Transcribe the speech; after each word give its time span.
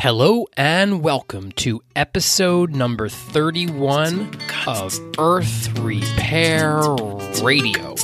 Hello 0.00 0.46
and 0.56 1.02
welcome 1.02 1.52
to 1.52 1.82
episode 1.94 2.74
number 2.74 3.06
31 3.10 4.34
of 4.66 4.98
Earth 5.18 5.78
Repair 5.78 6.80
Radio. 7.42 7.96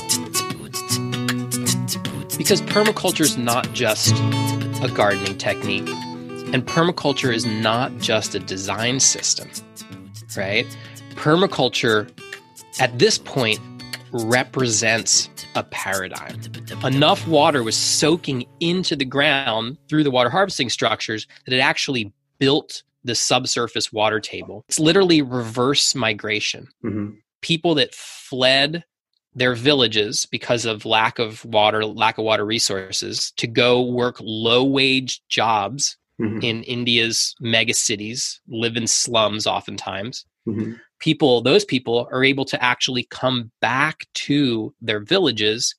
Because 2.37 2.61
permaculture 2.61 3.21
is 3.21 3.35
not 3.35 3.73
just 3.73 4.13
a 4.83 4.91
gardening 4.93 5.39
technique, 5.39 5.89
and 6.53 6.63
permaculture 6.67 7.33
is 7.33 7.47
not 7.47 7.97
just 7.97 8.35
a 8.35 8.39
design 8.39 8.99
system, 8.99 9.49
right? 10.35 10.67
Permaculture 11.15 12.11
at 12.79 12.99
this 12.99 13.17
point 13.17 13.59
represents 14.11 15.29
a 15.55 15.63
paradigm. 15.63 16.39
Enough 16.83 17.27
water 17.27 17.63
was 17.63 17.75
soaking 17.75 18.45
into 18.59 18.95
the 18.95 19.05
ground 19.05 19.77
through 19.89 20.03
the 20.03 20.11
water 20.11 20.29
harvesting 20.29 20.69
structures 20.69 21.27
that 21.45 21.53
it 21.53 21.59
actually 21.59 22.11
built 22.39 22.83
the 23.03 23.15
subsurface 23.15 23.91
water 23.91 24.19
table. 24.19 24.63
It's 24.67 24.79
literally 24.79 25.21
reverse 25.21 25.95
migration. 25.95 26.67
Mm-hmm. 26.83 27.15
People 27.41 27.75
that 27.75 27.95
fled 27.95 28.83
their 29.33 29.53
villages 29.53 30.25
because 30.25 30.65
of 30.65 30.85
lack 30.85 31.19
of 31.19 31.45
water, 31.45 31.85
lack 31.85 32.17
of 32.17 32.25
water 32.25 32.45
resources, 32.45 33.31
to 33.37 33.47
go 33.47 33.81
work 33.81 34.17
low 34.19 34.63
wage 34.63 35.21
jobs 35.29 35.97
mm-hmm. 36.19 36.39
in 36.41 36.63
India's 36.63 37.35
mega 37.39 37.73
cities, 37.73 38.41
live 38.47 38.75
in 38.75 38.87
slums 38.87 39.45
oftentimes. 39.45 40.25
Mm-hmm 40.47 40.73
people 40.99 41.41
those 41.41 41.65
people 41.65 42.07
are 42.11 42.23
able 42.23 42.45
to 42.45 42.63
actually 42.63 43.03
come 43.09 43.51
back 43.61 44.05
to 44.13 44.73
their 44.81 44.99
villages 44.99 45.75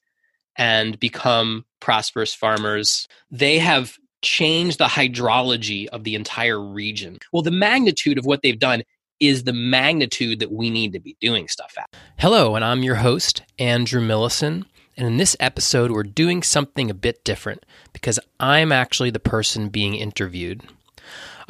and 0.57 0.99
become 0.99 1.65
prosperous 1.81 2.35
farmers. 2.35 3.07
They 3.31 3.59
have 3.59 3.97
changed 4.23 4.79
the 4.79 4.87
hydrology 4.87 5.87
of 5.89 6.05
the 6.05 6.15
entire 6.15 6.61
region. 6.61 7.19
Well 7.33 7.43
the 7.43 7.51
magnitude 7.51 8.19
of 8.19 8.27
what 8.27 8.43
they've 8.43 8.59
done 8.59 8.83
is 9.21 9.45
the 9.45 9.53
magnitude 9.53 10.39
that 10.41 10.53
we 10.53 10.71
need 10.71 10.93
to 10.93 11.01
be 11.01 11.17
doing 11.21 11.49
stuff 11.49 11.75
at. 11.77 11.95
Hello 12.19 12.55
and 12.55 12.65
i'm 12.65 12.83
your 12.83 12.97
host 12.97 13.43
andrew 13.59 14.01
millison 14.01 14.65
and 14.97 15.07
in 15.07 15.17
this 15.17 15.37
episode 15.41 15.91
we're 15.91 16.03
doing 16.03 16.43
something 16.43 16.91
a 16.91 16.95
bit 16.95 17.25
different 17.25 17.65
because 17.93 18.19
i'm 18.41 18.73
actually 18.73 19.11
the 19.11 19.21
person 19.21 19.69
being 19.69 19.95
interviewed 19.95 20.63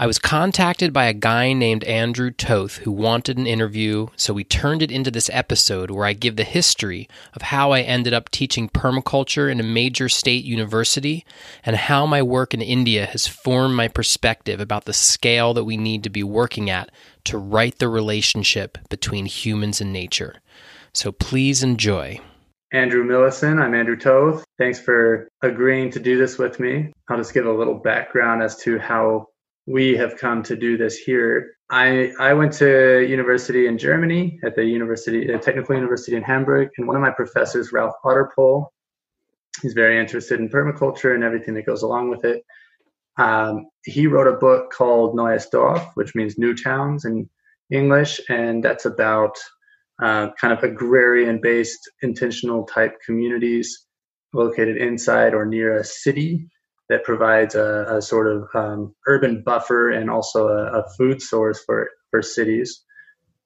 I 0.01 0.07
was 0.07 0.21
contacted 0.21 0.93
by 0.93 1.07
a 1.07 1.13
guy 1.13 1.53
named 1.53 1.83
Andrew 1.83 2.31
Toth 2.31 2.77
who 2.77 2.93
wanted 2.93 3.37
an 3.37 3.49
interview, 3.49 4.07
so 4.15 4.33
we 4.33 4.45
turned 4.45 4.81
it 4.81 4.93
into 4.93 5.11
this 5.11 5.29
episode 5.33 5.91
where 5.91 6.07
I 6.07 6.13
give 6.13 6.37
the 6.37 6.45
history 6.45 7.09
of 7.35 7.43
how 7.43 7.73
I 7.73 7.81
ended 7.81 8.15
up 8.15 8.31
teaching 8.31 8.69
permaculture 8.69 9.51
in 9.51 9.59
a 9.59 9.65
major 9.65 10.09
state 10.09 10.45
university 10.45 11.27
and 11.65 11.75
how 11.75 12.07
my 12.07 12.23
work 12.23 12.55
in 12.55 12.63
India 12.63 13.07
has 13.07 13.27
formed 13.27 13.75
my 13.75 13.89
perspective 13.89 14.61
about 14.61 14.85
the 14.85 14.93
scale 14.93 15.53
that 15.55 15.65
we 15.65 15.77
need 15.77 16.05
to 16.05 16.11
be 16.11 16.23
working 16.23 16.71
at 16.71 16.93
to 17.25 17.37
right 17.37 17.77
the 17.81 17.89
relationship 17.89 18.79
between 18.89 19.27
humans 19.27 19.81
and 19.81 19.93
nature. 19.93 20.37
So 20.95 21.11
please 21.11 21.65
enjoy. 21.65 22.21
Andrew 22.73 23.03
Millison. 23.03 23.61
I'm 23.61 23.75
Andrew 23.75 23.97
Toth. 23.97 24.45
Thanks 24.59 24.79
for 24.79 25.29
agreeing 25.43 25.91
to 25.91 25.99
do 25.99 26.17
this 26.17 26.39
with 26.39 26.61
me. 26.61 26.93
I'll 27.09 27.17
just 27.17 27.35
give 27.35 27.47
a 27.47 27.53
little 27.53 27.75
background 27.75 28.45
as 28.45 28.59
to 28.59 28.79
how 28.79 29.27
we 29.69 29.95
have 29.97 30.17
come 30.17 30.43
to 30.45 30.57
do 30.57 30.79
this 30.79 30.97
here. 30.97 31.57
I 31.71 32.13
I 32.19 32.33
went 32.33 32.55
to 32.55 33.07
university 33.07 33.67
in 33.67 33.77
Germany 33.77 34.41
at 34.43 34.57
the 34.57 34.65
university, 34.65 35.33
uh, 35.33 35.39
technical 35.39 35.75
university 35.75 36.17
in 36.17 36.23
Hamburg, 36.23 36.71
and 36.79 36.87
one 36.87 36.97
of 36.97 37.03
my 37.03 37.11
professors, 37.11 37.71
Ralf 37.71 37.95
Otterpohl, 38.03 38.69
he's 39.61 39.75
very 39.75 40.01
interested 40.01 40.41
in 40.41 40.49
permaculture 40.49 41.15
and 41.15 41.23
everything 41.23 41.53
that 41.55 41.67
goes 41.67 41.83
along 41.83 42.09
with 42.09 42.25
it. 42.25 42.43
Um, 43.19 43.67
he 43.85 44.07
wrote 44.07 44.27
a 44.29 44.39
book 44.39 44.73
called 44.73 45.15
Neues 45.15 45.47
Dorf, 45.51 45.83
which 45.95 46.15
means 46.15 46.39
new 46.39 46.55
towns 46.55 47.05
in 47.05 47.29
English, 47.71 48.21
and 48.31 48.65
that's 48.65 48.87
about 48.87 49.37
uh, 50.03 50.31
kind 50.41 50.53
of 50.57 50.63
agrarian-based, 50.63 51.91
intentional 52.01 52.65
type 52.65 52.95
communities 53.05 53.87
located 54.33 54.77
inside 54.79 55.35
or 55.35 55.45
near 55.45 55.77
a 55.77 55.85
city 55.85 56.49
that 56.89 57.05
provides 57.05 57.55
a, 57.55 57.97
a 57.97 58.03
sort 58.03 58.27
of 58.27 58.49
um, 58.55 58.95
urban 59.07 59.43
buffer 59.45 59.91
and 59.91 60.11
also 60.11 60.49
a, 60.49 60.81
a, 60.81 60.91
food 60.97 61.21
source 61.21 61.63
for, 61.65 61.91
for 62.11 62.23
cities. 62.23 62.83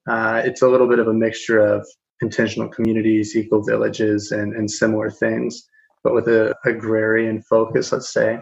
Uh, 0.07 0.41
it's 0.45 0.61
a 0.61 0.67
little 0.67 0.87
bit 0.87 0.99
of 0.99 1.07
a 1.07 1.13
mixture 1.13 1.59
of 1.59 1.85
intentional 2.21 2.69
communities, 2.69 3.35
eco 3.35 3.61
villages, 3.61 4.31
and, 4.31 4.53
and 4.53 4.71
similar 4.71 5.09
things, 5.09 5.67
but 6.03 6.13
with 6.13 6.27
a 6.27 6.55
agrarian 6.65 7.41
focus, 7.41 7.91
let's 7.91 8.11
say. 8.11 8.39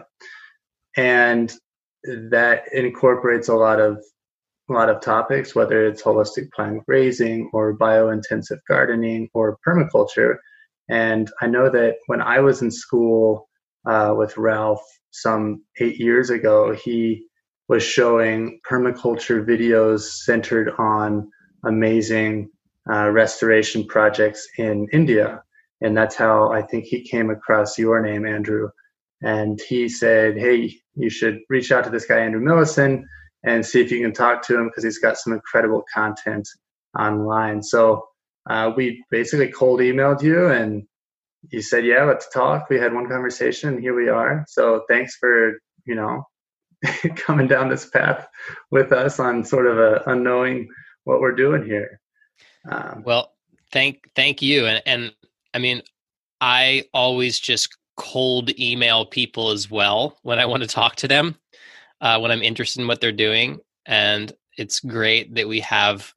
And 0.96 1.52
that 2.04 2.64
incorporates 2.72 3.48
a 3.48 3.54
lot 3.54 3.80
of 3.80 4.02
a 4.70 4.72
lot 4.72 4.88
of 4.88 5.00
topics, 5.00 5.54
whether 5.54 5.86
it's 5.86 6.02
holistic 6.02 6.50
plant 6.52 6.84
grazing 6.86 7.50
or 7.52 7.76
biointensive 7.76 8.58
gardening 8.68 9.28
or 9.34 9.58
permaculture. 9.66 10.36
And 10.88 11.30
I 11.40 11.48
know 11.48 11.68
that 11.68 11.96
when 12.06 12.20
I 12.20 12.40
was 12.40 12.62
in 12.62 12.70
school, 12.70 13.48
uh, 13.86 14.14
with 14.16 14.36
Ralf 14.36 14.80
some 15.10 15.62
eight 15.80 15.98
years 15.98 16.30
ago, 16.30 16.72
he 16.74 17.26
was 17.68 17.82
showing 17.82 18.60
permaculture 18.68 19.44
videos 19.46 20.00
centered 20.24 20.72
on 20.78 21.28
amazing 21.64 22.50
uh, 22.90 23.10
restoration 23.10 23.86
projects 23.86 24.46
in 24.58 24.88
India. 24.92 25.42
And 25.80 25.96
that's 25.96 26.14
how 26.14 26.52
I 26.52 26.62
think 26.62 26.84
he 26.84 27.02
came 27.02 27.30
across 27.30 27.78
your 27.78 28.00
name, 28.00 28.26
Andrew. 28.26 28.68
And 29.22 29.60
he 29.68 29.88
said, 29.88 30.36
Hey, 30.36 30.76
you 30.94 31.10
should 31.10 31.38
reach 31.48 31.72
out 31.72 31.84
to 31.84 31.90
this 31.90 32.06
guy, 32.06 32.18
Andrew 32.18 32.40
Millison, 32.40 33.04
and 33.44 33.64
see 33.64 33.80
if 33.80 33.90
you 33.90 34.00
can 34.00 34.12
talk 34.12 34.42
to 34.46 34.58
him 34.58 34.68
because 34.68 34.84
he's 34.84 34.98
got 34.98 35.16
some 35.16 35.32
incredible 35.32 35.84
content 35.92 36.48
online. 36.98 37.62
So 37.62 38.04
uh, 38.48 38.72
we 38.76 39.04
basically 39.10 39.48
cold 39.48 39.80
emailed 39.80 40.22
you 40.22 40.48
and 40.48 40.84
you 41.50 41.62
said, 41.62 41.84
yeah, 41.84 42.04
let's 42.04 42.28
talk. 42.28 42.68
We 42.70 42.78
had 42.78 42.94
one 42.94 43.08
conversation 43.08 43.70
and 43.70 43.80
here 43.80 43.94
we 43.94 44.08
are. 44.08 44.44
So 44.48 44.84
thanks 44.88 45.16
for, 45.16 45.58
you 45.84 45.94
know, 45.94 46.24
coming 47.16 47.48
down 47.48 47.68
this 47.68 47.88
path 47.88 48.26
with 48.70 48.92
us 48.92 49.18
on 49.18 49.44
sort 49.44 49.66
of 49.66 49.78
a 49.78 50.02
unknowing 50.06 50.68
what 51.04 51.20
we're 51.20 51.34
doing 51.34 51.64
here. 51.64 52.00
Um, 52.70 53.02
well, 53.04 53.32
thank, 53.72 54.08
thank 54.14 54.40
you. 54.42 54.66
And, 54.66 54.82
and 54.86 55.12
I 55.52 55.58
mean, 55.58 55.82
I 56.40 56.84
always 56.94 57.40
just 57.40 57.76
cold 57.96 58.58
email 58.58 59.04
people 59.04 59.50
as 59.50 59.70
well 59.70 60.18
when 60.22 60.38
I 60.38 60.46
want 60.46 60.62
to 60.62 60.68
talk 60.68 60.96
to 60.96 61.08
them, 61.08 61.36
uh, 62.00 62.18
when 62.18 62.30
I'm 62.30 62.42
interested 62.42 62.80
in 62.80 62.88
what 62.88 63.00
they're 63.00 63.12
doing. 63.12 63.58
And 63.84 64.32
it's 64.56 64.80
great 64.80 65.34
that 65.34 65.48
we 65.48 65.60
have 65.60 66.12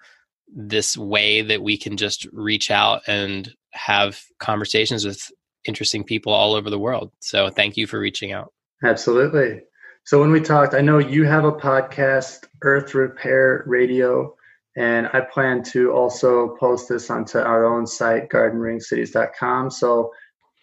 this 0.48 0.96
way 0.96 1.42
that 1.42 1.62
we 1.62 1.78
can 1.78 1.98
just 1.98 2.28
reach 2.32 2.70
out 2.70 3.02
and 3.08 3.52
have 3.76 4.24
conversations 4.40 5.06
with 5.06 5.32
interesting 5.66 6.04
people 6.04 6.34
all 6.34 6.54
over 6.54 6.70
the 6.70 6.80
world. 6.80 7.12
So 7.22 7.50
thank 7.50 7.78
you 7.78 7.88
for 7.88 8.00
reaching 8.00 8.32
out. 8.32 8.54
Absolutely. 8.84 9.62
So 10.06 10.20
when 10.20 10.32
we 10.32 10.40
talked, 10.40 10.74
I 10.74 10.82
know 10.82 11.00
you 11.00 11.24
have 11.26 11.46
a 11.46 11.52
podcast, 11.52 12.46
Earth 12.62 12.94
Repair 12.94 13.64
Radio, 13.66 14.36
and 14.78 15.08
I 15.14 15.22
plan 15.22 15.64
to 15.64 15.92
also 15.92 16.56
post 16.60 16.90
this 16.90 17.10
onto 17.10 17.40
our 17.40 17.66
own 17.66 17.88
site, 17.88 18.30
gardenringcities.com. 18.30 19.72
So 19.72 20.12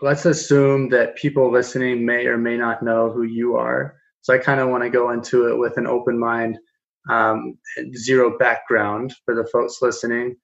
let's 0.00 0.26
assume 0.26 0.90
that 0.90 1.16
people 1.16 1.50
listening 1.50 2.06
may 2.06 2.26
or 2.26 2.36
may 2.36 2.56
not 2.56 2.82
know 2.82 3.10
who 3.10 3.22
you 3.22 3.56
are. 3.56 3.96
So 4.20 4.32
I 4.32 4.38
kind 4.38 4.60
of 4.60 4.68
want 4.68 4.84
to 4.84 4.90
go 4.90 5.10
into 5.10 5.48
it 5.48 5.58
with 5.58 5.76
an 5.76 5.86
open 5.86 6.18
mind, 6.18 6.58
um, 7.10 7.58
zero 7.96 8.38
background 8.38 9.14
for 9.24 9.34
the 9.34 9.48
folks 9.52 9.82
listening. 9.82 10.36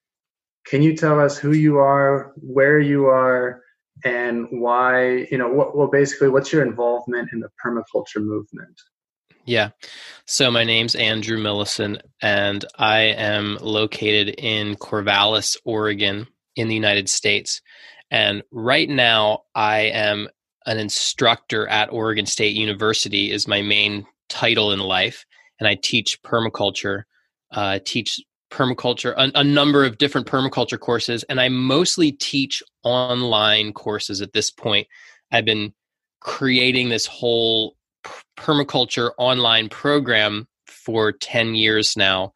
Can 0.69 0.83
you 0.83 0.97
tell 0.97 1.19
us 1.19 1.39
who 1.39 1.53
you 1.53 1.79
are, 1.79 2.33
where 2.37 2.79
you 2.79 3.07
are, 3.07 3.63
and 4.05 4.47
why, 4.51 5.27
you 5.31 5.39
know, 5.39 5.49
what, 5.49 5.77
well, 5.77 5.89
basically, 5.89 6.29
what's 6.29 6.53
your 6.53 6.63
involvement 6.63 7.31
in 7.33 7.41
the 7.41 7.49
permaculture 7.65 8.23
movement? 8.23 8.81
Yeah. 9.45 9.71
So 10.27 10.51
my 10.51 10.65
name's 10.65 10.95
Andrew 10.95 11.39
Millison, 11.39 12.01
and 12.21 12.65
I 12.79 13.01
am 13.01 13.57
located 13.63 14.35
in 14.39 14.77
Corvallis, 14.77 15.57
Oregon, 15.65 16.27
in 16.55 16.69
the 16.69 16.75
United 16.75 17.09
States. 17.09 17.63
And 18.11 18.43
right 18.53 18.89
now, 18.89 19.45
I 19.55 19.81
am 19.81 20.29
an 20.67 20.79
instructor 20.79 21.67
at 21.67 21.93
Oregon 21.93 22.27
State 22.27 22.55
University, 22.55 23.33
is 23.33 23.49
my 23.49 23.63
main 23.63 24.07
title 24.29 24.71
in 24.71 24.81
life. 24.81 25.25
And 25.59 25.67
I 25.67 25.79
teach 25.83 26.23
permaculture, 26.23 27.05
uh, 27.51 27.79
teach 27.85 28.21
permaculture, 28.51 29.15
a, 29.17 29.31
a, 29.41 29.45
number 29.45 29.85
of 29.85 29.99
different 29.99 30.27
permaculture 30.27 30.79
courses, 30.79 31.23
and 31.25 31.41
I 31.41 31.49
mostly 31.49 32.13
teach 32.13 32.63
online 32.83 33.73
courses 33.73 34.21
at 34.23 34.33
this 34.33 34.51
point. 34.51 34.87
I've 35.31 35.45
been 35.45 35.73
creating 36.21 36.89
this 36.89 37.07
whole 37.07 37.77
permaculture 38.37 39.11
online 39.19 39.69
program 39.69 40.49
for 40.67 41.13
10 41.13 41.55
years 41.55 41.97
now 41.97 42.33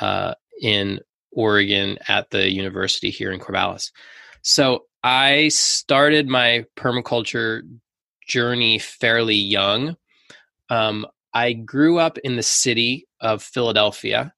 uh, 0.00 0.34
in 0.60 1.00
Oregon 1.32 1.98
at 2.08 2.30
the 2.30 2.50
university 2.50 3.10
here 3.10 3.32
in 3.32 3.40
Corvallis. 3.40 3.90
So 4.42 4.84
I 5.02 5.48
started 5.48 6.28
my 6.28 6.64
permaculture 6.76 7.62
journey 8.26 8.78
fairly 8.78 9.34
young. 9.34 9.96
Um, 10.68 11.06
I 11.32 11.52
grew 11.52 11.98
up 11.98 12.18
in 12.18 12.36
the 12.36 12.42
city 12.42 13.06
of 13.20 13.42
Philadelphia 13.42 14.32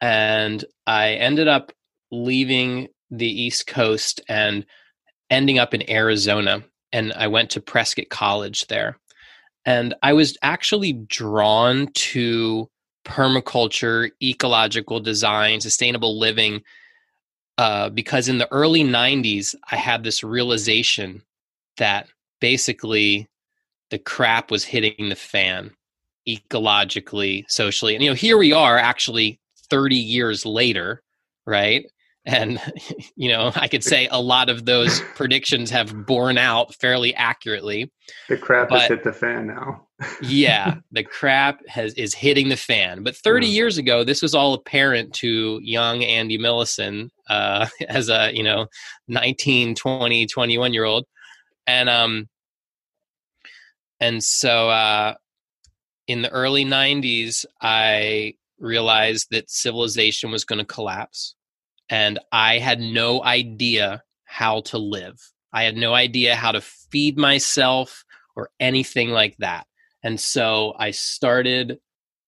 and 0.00 0.64
I 0.86 1.10
ended 1.12 1.48
up 1.48 1.72
leaving 2.10 2.88
the 3.10 3.28
East 3.28 3.66
Coast 3.66 4.20
and 4.28 4.64
ending 5.28 5.58
up 5.58 5.74
in 5.74 5.88
Arizona. 5.90 6.62
And 6.92 7.12
I 7.12 7.28
went 7.28 7.50
to 7.50 7.60
Prescott 7.60 8.08
College 8.10 8.66
there. 8.66 8.98
And 9.64 9.94
I 10.02 10.12
was 10.12 10.36
actually 10.42 10.94
drawn 10.94 11.88
to 11.92 12.68
permaculture, 13.04 14.10
ecological 14.22 15.00
design, 15.00 15.60
sustainable 15.60 16.18
living, 16.18 16.62
uh, 17.58 17.90
because 17.90 18.28
in 18.28 18.38
the 18.38 18.50
early 18.50 18.82
90s, 18.82 19.54
I 19.70 19.76
had 19.76 20.02
this 20.02 20.24
realization 20.24 21.22
that 21.76 22.08
basically 22.40 23.28
the 23.90 23.98
crap 23.98 24.50
was 24.50 24.64
hitting 24.64 25.08
the 25.08 25.16
fan 25.16 25.72
ecologically, 26.26 27.44
socially. 27.48 27.94
And, 27.94 28.02
you 28.02 28.10
know, 28.10 28.14
here 28.14 28.38
we 28.38 28.52
are 28.52 28.78
actually 28.78 29.40
30 29.70 29.96
years 29.96 30.44
later, 30.44 31.02
right? 31.46 31.86
And, 32.26 32.60
you 33.16 33.30
know, 33.30 33.52
I 33.54 33.68
could 33.68 33.84
say 33.84 34.08
a 34.10 34.20
lot 34.20 34.48
of 34.50 34.64
those 34.64 35.00
predictions 35.14 35.70
have 35.70 36.06
borne 36.06 36.38
out 36.38 36.74
fairly 36.74 37.14
accurately. 37.14 37.92
The 38.28 38.36
crap 38.36 38.68
but, 38.68 38.80
has 38.80 38.88
hit 38.88 39.04
the 39.04 39.12
fan 39.12 39.46
now. 39.46 39.86
yeah, 40.22 40.76
the 40.92 41.04
crap 41.04 41.66
has 41.66 41.94
is 41.94 42.14
hitting 42.14 42.48
the 42.48 42.56
fan. 42.56 43.02
But 43.02 43.16
30 43.16 43.46
yeah. 43.46 43.52
years 43.52 43.78
ago, 43.78 44.04
this 44.04 44.22
was 44.22 44.34
all 44.34 44.54
apparent 44.54 45.14
to 45.14 45.60
young 45.62 46.02
Andy 46.02 46.38
Millison 46.38 47.10
uh, 47.28 47.68
as 47.88 48.08
a, 48.08 48.30
you 48.34 48.42
know, 48.42 48.66
19, 49.08 49.74
20, 49.74 50.26
21 50.26 50.72
year 50.72 50.84
old. 50.84 51.06
And, 51.66 51.88
um, 51.88 52.28
and 54.00 54.24
so, 54.24 54.70
uh, 54.70 55.14
in 56.08 56.22
the 56.22 56.30
early 56.30 56.64
90s, 56.64 57.46
I 57.60 58.34
realized 58.60 59.28
that 59.30 59.50
civilization 59.50 60.30
was 60.30 60.44
going 60.44 60.58
to 60.58 60.64
collapse. 60.64 61.34
And 61.88 62.18
I 62.30 62.58
had 62.58 62.80
no 62.80 63.22
idea 63.24 64.02
how 64.24 64.60
to 64.62 64.78
live. 64.78 65.18
I 65.52 65.64
had 65.64 65.76
no 65.76 65.94
idea 65.94 66.36
how 66.36 66.52
to 66.52 66.60
feed 66.60 67.18
myself 67.18 68.04
or 68.36 68.50
anything 68.60 69.10
like 69.10 69.36
that. 69.38 69.66
And 70.02 70.18
so 70.18 70.74
I 70.78 70.92
started 70.92 71.78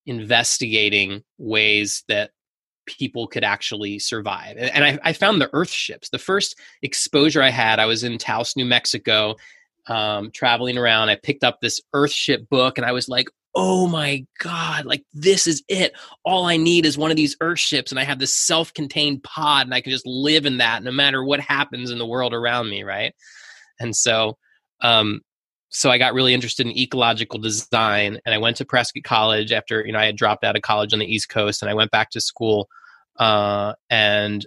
investigating 0.07 1.23
ways 1.39 2.03
that 2.09 2.31
people 2.87 3.29
could 3.29 3.45
actually 3.45 3.99
survive. 4.01 4.57
And 4.57 4.85
I, 4.85 4.99
I, 5.05 5.13
found 5.13 5.41
the 5.41 5.51
Earth 5.53 5.71
ships. 5.71 6.09
The 6.09 6.19
first 6.19 6.59
exposure 6.83 7.41
I 7.41 7.51
had, 7.51 7.79
I 7.79 7.87
was 7.87 8.03
in 8.03 8.19
Taos, 8.19 8.57
New 8.57 8.65
Mexico, 8.65 9.37
um, 9.87 10.33
traveling 10.33 10.77
around. 10.77 11.09
I 11.09 11.15
picked 11.17 11.45
up 11.45 11.61
this 11.61 11.81
Earth 11.93 12.11
ship 12.11 12.49
book 12.49 12.79
and 12.79 12.85
I 12.85 12.91
was 12.91 13.09
like, 13.09 13.29
oh 13.55 13.87
my 13.87 14.25
God, 14.41 14.87
like 14.87 15.05
this 15.13 15.47
is 15.47 15.63
it. 15.69 15.93
All 16.25 16.47
I 16.47 16.57
need 16.57 16.87
is 16.87 16.97
one 16.97 17.11
of 17.11 17.17
these 17.17 17.37
Earth 17.41 17.59
ships 17.59 17.93
and 17.93 17.99
I 17.99 18.05
have 18.05 18.19
this 18.19 18.35
self 18.35 18.73
contained 18.73 19.23
pod 19.23 19.67
and 19.67 19.75
I 19.75 19.81
can 19.81 19.93
just 19.93 20.07
live 20.07 20.47
in 20.47 20.59
that 20.59 20.83
no 20.83 20.91
matter 20.91 21.23
what 21.23 21.41
happens 21.41 21.91
in 21.91 21.99
the 21.99 22.07
world 22.07 22.33
around 22.33 22.71
me. 22.71 22.83
Right. 22.83 23.15
And 23.79 23.95
so, 23.95 24.39
um, 24.81 25.21
so 25.69 25.91
I 25.91 25.99
got 25.99 26.15
really 26.15 26.35
interested 26.35 26.67
in 26.67 26.77
ecological 26.77 27.39
design 27.39 28.21
and 28.25 28.35
I 28.35 28.39
went 28.39 28.59
to 28.59 28.65
Prescott 28.65 29.05
College 29.05 29.53
after, 29.53 29.85
you 29.85 29.93
know, 29.93 29.99
I 29.99 30.07
had 30.07 30.17
dropped 30.17 30.45
out 30.45 30.57
of 30.57 30.63
college 30.63 30.93
on 30.93 30.99
the 30.99 31.07
East 31.07 31.29
Coast 31.29 31.63
and 31.63 31.71
I 31.71 31.75
went 31.75 31.91
back 31.91 32.11
to 32.11 32.21
school 32.21 32.69
uh, 33.19 33.75
and 33.89 34.47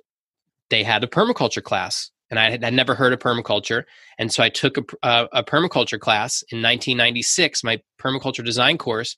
they 0.70 0.84
had 0.84 1.04
a 1.04 1.08
permaculture 1.08 1.64
class 1.64 2.12
and 2.30 2.40
I 2.40 2.50
had, 2.50 2.64
had 2.64 2.74
never 2.74 2.96
heard 2.96 3.14
of 3.14 3.20
permaculture. 3.20 3.84
And 4.18 4.32
so 4.32 4.44
I 4.44 4.50
took 4.50 4.78
a, 4.78 4.84
a, 5.04 5.08
uh, 5.08 5.28
a 5.34 5.44
permaculture 5.44 6.00
class 6.00 6.44
in 6.50 6.58
1996, 6.58 7.64
my 7.64 7.82
permaculture 8.02 8.44
design 8.44 8.78
course. 8.78 9.16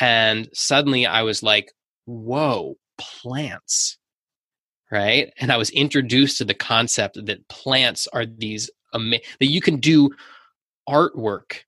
And 0.00 0.48
suddenly 0.54 1.06
I 1.06 1.22
was 1.22 1.42
like, 1.42 1.72
whoa, 2.06 2.76
plants. 2.98 3.98
Right. 4.90 5.32
And 5.38 5.52
I 5.52 5.56
was 5.56 5.70
introduced 5.70 6.38
to 6.38 6.44
the 6.44 6.54
concept 6.54 7.24
that 7.24 7.48
plants 7.48 8.08
are 8.12 8.26
these, 8.26 8.70
ama- 8.92 9.20
that 9.38 9.46
you 9.46 9.60
can 9.60 9.76
do 9.76 10.10
artwork 10.88 11.60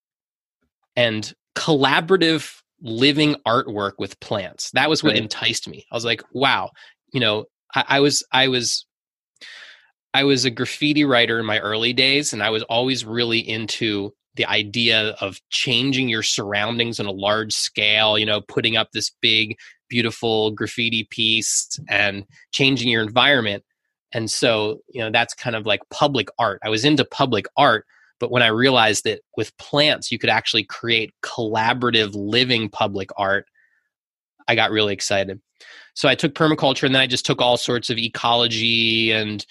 and 0.97 1.33
collaborative 1.55 2.63
living 2.81 3.37
artwork 3.47 3.93
with 3.99 4.19
plants. 4.21 4.71
That 4.73 4.91
was 4.91 5.05
what 5.05 5.13
right. 5.13 5.23
enticed 5.23 5.69
me. 5.69 5.87
I 5.91 5.95
was 5.95 6.05
like, 6.05 6.23
wow, 6.33 6.71
you 7.13 7.21
know, 7.21 7.45
I, 7.75 7.85
I 7.89 8.01
was 8.01 8.25
I 8.33 8.49
was 8.49 8.87
I 10.15 10.25
was 10.25 10.45
a 10.45 10.51
graffiti 10.51 11.05
writer 11.05 11.39
in 11.39 11.47
my 11.47 11.59
early 11.59 11.93
days, 11.93 12.33
and 12.33 12.43
I 12.43 12.51
was 12.51 12.63
always 12.65 13.05
really 13.05 13.39
into 13.39 14.13
the 14.35 14.47
idea 14.47 15.11
of 15.21 15.41
changing 15.51 16.09
your 16.09 16.23
surroundings 16.23 17.01
on 17.01 17.07
a 17.07 17.13
large 17.13 17.53
scale, 17.53 18.19
you 18.19 18.27
know, 18.27 18.41
putting 18.41 18.77
up 18.77 18.91
this 18.93 19.11
big, 19.21 19.57
beautiful 19.89 20.51
graffiti 20.51 21.05
piece 21.05 21.79
and 21.89 22.25
changing 22.51 22.89
your 22.89 23.03
environment. 23.03 23.63
And 24.13 24.31
so, 24.31 24.81
you 24.89 25.01
know, 25.01 25.11
that's 25.11 25.35
kind 25.35 25.57
of 25.57 25.67
like 25.67 25.81
public 25.91 26.29
art. 26.39 26.61
I 26.63 26.69
was 26.69 26.85
into 26.85 27.05
public 27.05 27.47
art, 27.57 27.87
but 28.21 28.31
when 28.31 28.43
I 28.43 28.49
realized 28.49 29.05
that 29.05 29.21
with 29.37 29.57
plants, 29.57 30.13
you 30.13 30.19
could 30.19 30.31
actually 30.31 30.65
create 30.65 31.13
collaborative 31.23 32.11
living 32.15 32.69
public 32.69 33.11
art, 33.17 33.47
I 34.49 34.55
got 34.55 34.71
really 34.71 34.93
excited. 34.93 35.41
So 35.95 36.09
I 36.09 36.15
took 36.15 36.35
permaculture 36.35 36.85
and 36.85 36.95
then 36.95 37.03
I 37.03 37.07
just 37.07 37.27
took 37.27 37.41
all 37.41 37.57
sorts 37.57 37.91
of 37.91 37.99
ecology 37.99 39.13
and, 39.13 39.45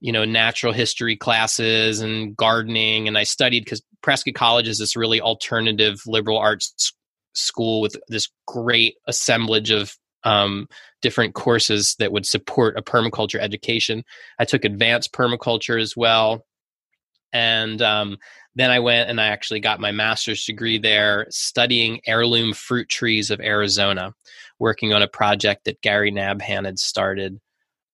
you 0.00 0.12
know, 0.12 0.24
natural 0.24 0.72
history 0.72 1.16
classes 1.16 2.00
and 2.00 2.36
gardening. 2.36 3.08
And 3.08 3.18
I 3.18 3.24
studied 3.24 3.64
because 3.64 3.82
Prescott 4.02 4.34
College 4.34 4.68
is 4.68 4.78
this 4.78 4.96
really 4.96 5.20
alternative 5.20 6.00
liberal 6.06 6.38
arts 6.38 6.92
school 7.34 7.80
with 7.80 7.96
this 8.08 8.28
great 8.46 8.96
assemblage 9.06 9.70
of 9.70 9.96
um, 10.24 10.68
different 11.02 11.34
courses 11.34 11.94
that 11.98 12.12
would 12.12 12.26
support 12.26 12.76
a 12.76 12.82
permaculture 12.82 13.38
education. 13.38 14.02
I 14.38 14.44
took 14.44 14.64
advanced 14.64 15.12
permaculture 15.12 15.80
as 15.80 15.96
well 15.96 16.44
and 17.32 17.80
um, 17.82 18.18
then 18.54 18.70
I 18.70 18.78
went 18.78 19.10
and 19.10 19.20
I 19.20 19.26
actually 19.26 19.60
got 19.60 19.80
my 19.80 19.92
master's 19.92 20.44
degree 20.44 20.78
there 20.78 21.26
studying 21.30 22.00
heirloom 22.06 22.52
fruit 22.52 22.88
trees 22.88 23.30
of 23.30 23.40
Arizona, 23.40 24.14
working 24.58 24.92
on 24.92 25.02
a 25.02 25.08
project 25.08 25.64
that 25.64 25.82
Gary 25.82 26.10
Nabhan 26.10 26.64
had 26.64 26.78
started 26.78 27.38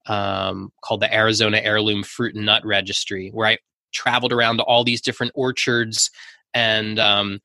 um, 0.06 0.73
called 0.83 1.01
the 1.01 1.15
Arizona 1.15 1.59
Heirloom 1.59 2.03
Fruit 2.03 2.35
and 2.35 2.47
Nut 2.47 2.65
Registry, 2.65 3.31
where 3.31 3.49
I 3.49 3.59
traveled 3.93 4.33
around 4.33 4.59
to 4.59 4.62
all 4.65 4.85
these 4.85 5.01
different 5.01 5.33
orchards 5.35 6.11
and 6.53 6.99
um, 6.99 7.41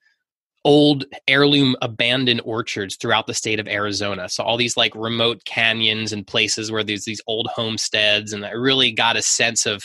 old 0.66 1.06
heirloom 1.28 1.76
abandoned 1.82 2.42
orchards 2.44 2.96
throughout 2.96 3.28
the 3.28 3.34
state 3.34 3.60
of 3.60 3.68
Arizona. 3.68 4.28
So 4.30 4.44
all 4.44 4.58
these 4.58 4.76
like 4.76 4.94
remote 4.96 5.46
canyons 5.46 6.12
and 6.12 6.28
places 6.28 6.72
where 6.72 6.83
there's 6.83 7.06
these 7.06 7.22
old 7.28 7.48
homesteads, 7.54 8.33
and 8.33 8.45
I 8.45 8.52
really 8.52 8.92
got 8.92 9.18
a 9.18 9.22
sense 9.22 9.66
of 9.66 9.83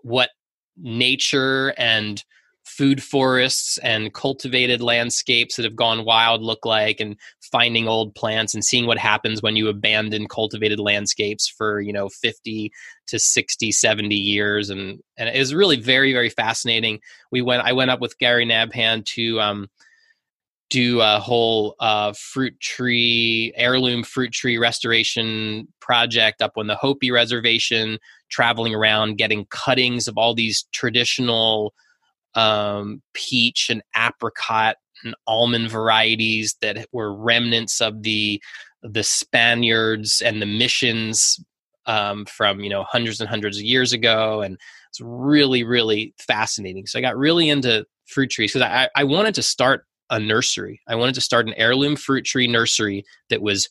what 0.00 0.30
nature 0.76 1.74
and 1.78 2.22
food 2.64 3.02
forests 3.02 3.78
and 3.78 4.14
cultivated 4.14 4.80
landscapes 4.80 5.56
that 5.56 5.64
have 5.64 5.76
gone 5.76 6.04
wild 6.04 6.42
look 6.42 6.64
like 6.64 7.00
and 7.00 7.16
finding 7.40 7.88
old 7.88 8.14
plants 8.14 8.54
and 8.54 8.64
seeing 8.64 8.86
what 8.86 8.98
happens 8.98 9.42
when 9.42 9.56
you 9.56 9.68
abandon 9.68 10.28
cultivated 10.28 10.78
landscapes 10.78 11.48
for 11.48 11.80
you 11.80 11.92
know 11.92 12.08
50 12.08 12.70
to 13.08 13.18
60 13.18 13.72
70 13.72 14.14
years. 14.14 14.70
And 14.70 15.00
and 15.16 15.28
it 15.28 15.38
was 15.38 15.54
really 15.54 15.76
very 15.76 16.12
very 16.12 16.30
fascinating. 16.30 17.00
We 17.30 17.42
went 17.42 17.64
i 17.64 17.72
went 17.72 17.90
up 17.90 18.00
with 18.00 18.18
gary 18.18 18.46
nabhan 18.46 19.04
to 19.06 19.40
um 19.40 19.68
do 20.72 21.02
a 21.02 21.20
whole 21.20 21.76
uh, 21.80 22.14
fruit 22.16 22.58
tree 22.58 23.52
heirloom 23.56 24.02
fruit 24.02 24.32
tree 24.32 24.56
restoration 24.56 25.68
project 25.80 26.40
up 26.40 26.52
on 26.56 26.66
the 26.66 26.74
hopi 26.74 27.10
reservation 27.10 27.98
traveling 28.30 28.74
around 28.74 29.18
getting 29.18 29.44
cuttings 29.50 30.08
of 30.08 30.16
all 30.16 30.32
these 30.32 30.64
traditional 30.72 31.74
um, 32.34 33.02
peach 33.14 33.68
and 33.70 33.82
apricot 33.96 34.76
and 35.04 35.14
almond 35.26 35.70
varieties 35.70 36.56
that 36.60 36.86
were 36.92 37.14
remnants 37.14 37.80
of 37.80 38.02
the 38.02 38.42
the 38.82 39.02
Spaniards 39.02 40.20
and 40.20 40.42
the 40.42 40.46
missions 40.46 41.38
um, 41.86 42.24
from 42.26 42.60
you 42.60 42.70
know 42.70 42.84
hundreds 42.84 43.20
and 43.20 43.28
hundreds 43.28 43.58
of 43.58 43.64
years 43.64 43.92
ago, 43.92 44.42
and 44.42 44.58
it's 44.90 45.00
really 45.00 45.64
really 45.64 46.14
fascinating. 46.18 46.86
So 46.86 46.98
I 46.98 47.02
got 47.02 47.16
really 47.16 47.48
into 47.48 47.86
fruit 48.06 48.30
trees 48.30 48.52
because 48.52 48.68
I, 48.68 48.88
I 48.94 49.04
wanted 49.04 49.34
to 49.36 49.42
start 49.42 49.86
a 50.10 50.20
nursery. 50.20 50.80
I 50.88 50.94
wanted 50.94 51.14
to 51.16 51.20
start 51.20 51.46
an 51.46 51.54
heirloom 51.54 51.96
fruit 51.96 52.24
tree 52.24 52.46
nursery 52.46 53.04
that 53.30 53.42
was 53.42 53.68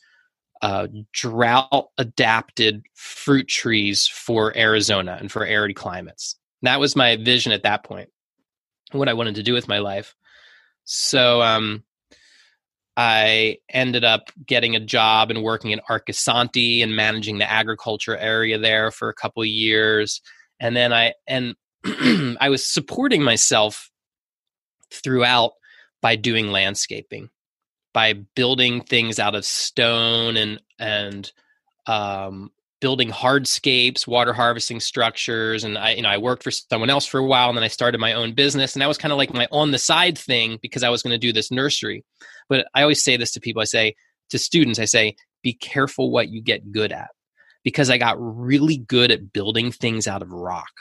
uh, 0.62 0.88
drought 1.14 1.90
adapted 1.98 2.84
fruit 2.94 3.48
trees 3.48 4.08
for 4.08 4.56
Arizona 4.58 5.18
and 5.20 5.32
for 5.32 5.46
arid 5.46 5.76
climates. 5.76 6.36
That 6.62 6.80
was 6.80 6.96
my 6.96 7.16
vision 7.16 7.52
at 7.52 7.64
that 7.64 7.84
point, 7.84 8.10
what 8.92 9.10
I 9.10 9.14
wanted 9.14 9.36
to 9.36 9.44
do 9.44 9.54
with 9.54 9.68
my 9.68 9.80
life. 9.80 10.16
So 10.84 11.42
um, 11.42 11.84
I 12.98 13.58
ended 13.70 14.04
up 14.04 14.32
getting 14.46 14.76
a 14.76 14.80
job 14.80 15.32
and 15.32 15.44
working 15.44 15.72
in 15.72 15.82
Arcosanti 15.90 16.84
and 16.84 16.96
managing 16.96 17.38
the 17.38 17.50
agriculture 17.50 18.18
area 18.18 18.58
there 18.58 18.92
for 18.92 19.10
a 19.10 19.14
couple 19.14 19.44
years. 19.46 20.22
And 20.60 20.76
then 20.76 20.94
I 20.94 21.14
and 21.28 21.56
I 22.40 22.50
was 22.50 22.66
supporting 22.66 23.24
myself 23.24 23.90
throughout 24.92 25.54
by 26.02 26.16
doing 26.16 26.52
landscaping 26.52 27.30
by 27.94 28.14
building 28.14 28.82
things 28.82 29.20
out 29.20 29.36
of 29.36 29.46
stone 29.46 30.38
and 30.38 30.62
and 30.80 31.32
um, 31.88 32.52
building 32.82 33.10
hardscapes, 33.10 34.06
water 34.06 34.34
harvesting 34.34 34.80
structures, 34.80 35.64
and 35.64 35.78
I 35.78 35.94
you 35.94 36.02
know 36.02 36.10
I 36.10 36.18
worked 36.18 36.44
for 36.44 36.52
someone 36.52 36.90
else 36.90 37.06
for 37.06 37.20
a 37.20 37.26
while, 37.26 37.48
and 37.48 37.58
then 37.58 37.64
I 37.64 37.70
started 37.70 38.02
my 38.02 38.14
own 38.14 38.34
business, 38.34 38.74
and 38.74 38.82
that 38.82 38.88
was 38.88 38.98
kind 38.98 39.12
of 39.12 39.18
like 39.18 39.34
my 39.34 39.48
on 39.52 39.72
the 39.72 39.78
side 39.78 40.18
thing 40.18 40.60
because 40.62 40.84
I 40.84 40.90
was 40.90 41.02
going 41.02 41.14
to 41.14 41.18
do 41.18 41.32
this 41.32 41.52
nursery. 41.52 42.04
But 42.50 42.68
I 42.74 42.82
always 42.82 43.04
say 43.04 43.16
this 43.16 43.32
to 43.34 43.40
people. 43.40 43.62
I 43.62 43.66
say 43.66 43.96
to 44.32 44.38
students, 44.38 44.80
I 44.80 44.86
say, 44.86 45.16
be 45.42 45.54
careful 45.54 46.12
what 46.12 46.30
you 46.30 46.42
get 46.42 46.72
good 46.72 46.92
at 46.92 47.12
because 47.64 47.90
I 47.90 47.98
got 47.98 48.18
really 48.20 48.78
good 48.78 49.12
at 49.12 49.32
building 49.32 49.72
things 49.72 50.08
out 50.08 50.22
of 50.22 50.32
rock. 50.32 50.72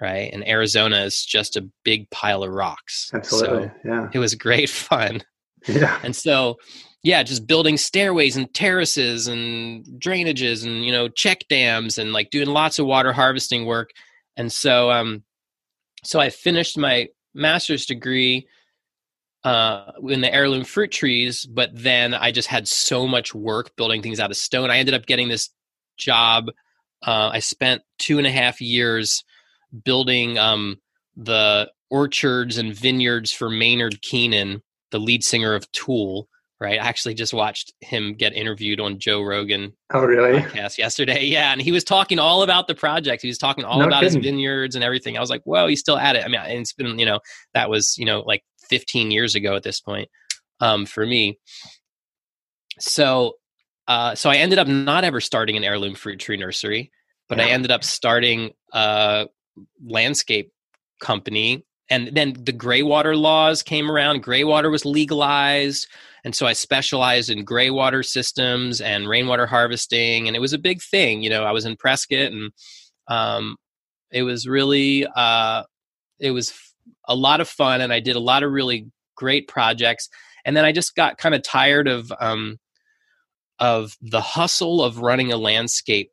Right. 0.00 0.30
And 0.32 0.46
Arizona 0.46 0.98
is 0.98 1.24
just 1.24 1.56
a 1.56 1.68
big 1.82 2.10
pile 2.10 2.42
of 2.42 2.50
rocks. 2.50 3.10
Absolutely. 3.14 3.68
So 3.68 3.72
yeah. 3.84 4.08
It 4.12 4.18
was 4.18 4.34
great 4.34 4.68
fun. 4.70 5.22
Yeah. 5.66 5.98
And 6.02 6.14
so, 6.14 6.58
yeah, 7.06 7.22
just 7.22 7.46
building 7.46 7.76
stairways 7.76 8.36
and 8.36 8.52
terraces 8.52 9.28
and 9.28 9.84
drainages 10.00 10.66
and, 10.66 10.84
you 10.84 10.90
know, 10.90 11.06
check 11.08 11.46
dams 11.48 11.98
and 11.98 12.12
like 12.12 12.30
doing 12.30 12.48
lots 12.48 12.80
of 12.80 12.86
water 12.86 13.12
harvesting 13.12 13.64
work. 13.64 13.90
And 14.36 14.52
so, 14.52 14.90
um, 14.90 15.22
so 16.02 16.18
I 16.18 16.30
finished 16.30 16.76
my 16.76 17.06
master's 17.32 17.86
degree 17.86 18.48
uh, 19.44 19.92
in 20.08 20.20
the 20.20 20.34
heirloom 20.34 20.64
fruit 20.64 20.90
trees, 20.90 21.46
but 21.46 21.70
then 21.72 22.12
I 22.12 22.32
just 22.32 22.48
had 22.48 22.66
so 22.66 23.06
much 23.06 23.32
work 23.32 23.76
building 23.76 24.02
things 24.02 24.18
out 24.18 24.32
of 24.32 24.36
stone. 24.36 24.72
I 24.72 24.78
ended 24.78 24.96
up 24.96 25.06
getting 25.06 25.28
this 25.28 25.50
job. 25.96 26.48
Uh, 27.06 27.30
I 27.32 27.38
spent 27.38 27.82
two 28.00 28.18
and 28.18 28.26
a 28.26 28.32
half 28.32 28.60
years 28.60 29.22
building 29.84 30.38
um, 30.38 30.80
the 31.16 31.70
orchards 31.88 32.58
and 32.58 32.74
vineyards 32.74 33.30
for 33.30 33.48
Maynard 33.48 34.02
Keenan, 34.02 34.60
the 34.90 34.98
lead 34.98 35.22
singer 35.22 35.54
of 35.54 35.70
Tool. 35.70 36.28
Right, 36.58 36.80
I 36.80 36.86
actually 36.86 37.12
just 37.12 37.34
watched 37.34 37.74
him 37.80 38.14
get 38.14 38.32
interviewed 38.32 38.80
on 38.80 38.98
Joe 38.98 39.22
Rogan. 39.22 39.74
Oh, 39.92 40.00
really? 40.00 40.40
Podcast 40.40 40.78
yesterday, 40.78 41.24
yeah, 41.26 41.52
and 41.52 41.60
he 41.60 41.70
was 41.70 41.84
talking 41.84 42.18
all 42.18 42.42
about 42.42 42.66
the 42.66 42.74
project. 42.74 43.20
He 43.20 43.28
was 43.28 43.36
talking 43.36 43.64
all 43.64 43.78
no 43.78 43.86
about 43.86 44.02
kidding. 44.02 44.22
his 44.22 44.24
vineyards 44.24 44.74
and 44.74 44.82
everything. 44.82 45.18
I 45.18 45.20
was 45.20 45.28
like, 45.28 45.42
"Whoa, 45.44 45.66
he's 45.66 45.80
still 45.80 45.98
at 45.98 46.16
it." 46.16 46.24
I 46.24 46.28
mean, 46.28 46.40
it's 46.40 46.72
been, 46.72 46.98
you 46.98 47.04
know, 47.04 47.20
that 47.52 47.68
was, 47.68 47.98
you 47.98 48.06
know, 48.06 48.20
like 48.20 48.42
15 48.70 49.10
years 49.10 49.34
ago 49.34 49.54
at 49.54 49.64
this 49.64 49.80
point 49.80 50.08
um, 50.60 50.86
for 50.86 51.04
me. 51.04 51.38
So 52.78 53.34
uh, 53.88 54.14
so 54.14 54.30
I 54.30 54.36
ended 54.36 54.58
up 54.58 54.66
not 54.66 55.04
ever 55.04 55.20
starting 55.20 55.56
an 55.56 55.64
heirloom 55.64 55.94
fruit 55.94 56.18
tree 56.18 56.36
nursery, 56.36 56.90
but 57.28 57.38
yeah. 57.38 57.44
I 57.44 57.48
ended 57.48 57.70
up 57.70 57.84
starting 57.84 58.52
a 58.72 59.28
landscape 59.84 60.52
company. 61.00 61.64
And 61.88 62.08
then 62.08 62.34
the 62.42 62.52
gray 62.52 62.82
water 62.82 63.16
laws 63.16 63.62
came 63.62 63.90
around. 63.90 64.22
Gray 64.22 64.44
water 64.44 64.70
was 64.70 64.84
legalized. 64.84 65.86
And 66.24 66.34
so 66.34 66.46
I 66.46 66.52
specialized 66.52 67.30
in 67.30 67.44
gray 67.44 67.70
water 67.70 68.02
systems 68.02 68.80
and 68.80 69.08
rainwater 69.08 69.46
harvesting. 69.46 70.26
And 70.26 70.36
it 70.36 70.40
was 70.40 70.52
a 70.52 70.58
big 70.58 70.82
thing. 70.82 71.22
You 71.22 71.30
know, 71.30 71.44
I 71.44 71.52
was 71.52 71.64
in 71.64 71.76
Prescott 71.76 72.32
and 72.32 72.50
um, 73.08 73.56
it 74.10 74.24
was 74.24 74.48
really, 74.48 75.06
uh, 75.14 75.62
it 76.18 76.32
was 76.32 76.52
a 77.06 77.14
lot 77.14 77.40
of 77.40 77.48
fun. 77.48 77.80
And 77.80 77.92
I 77.92 78.00
did 78.00 78.16
a 78.16 78.20
lot 78.20 78.42
of 78.42 78.50
really 78.50 78.86
great 79.16 79.46
projects. 79.46 80.08
And 80.44 80.56
then 80.56 80.64
I 80.64 80.72
just 80.72 80.96
got 80.96 81.18
kind 81.18 81.34
of 81.34 81.42
tired 81.42 81.86
of, 81.86 82.12
um, 82.18 82.58
of 83.58 83.96
the 84.00 84.20
hustle 84.20 84.82
of 84.82 84.98
running 84.98 85.32
a 85.32 85.36
landscape 85.36 86.10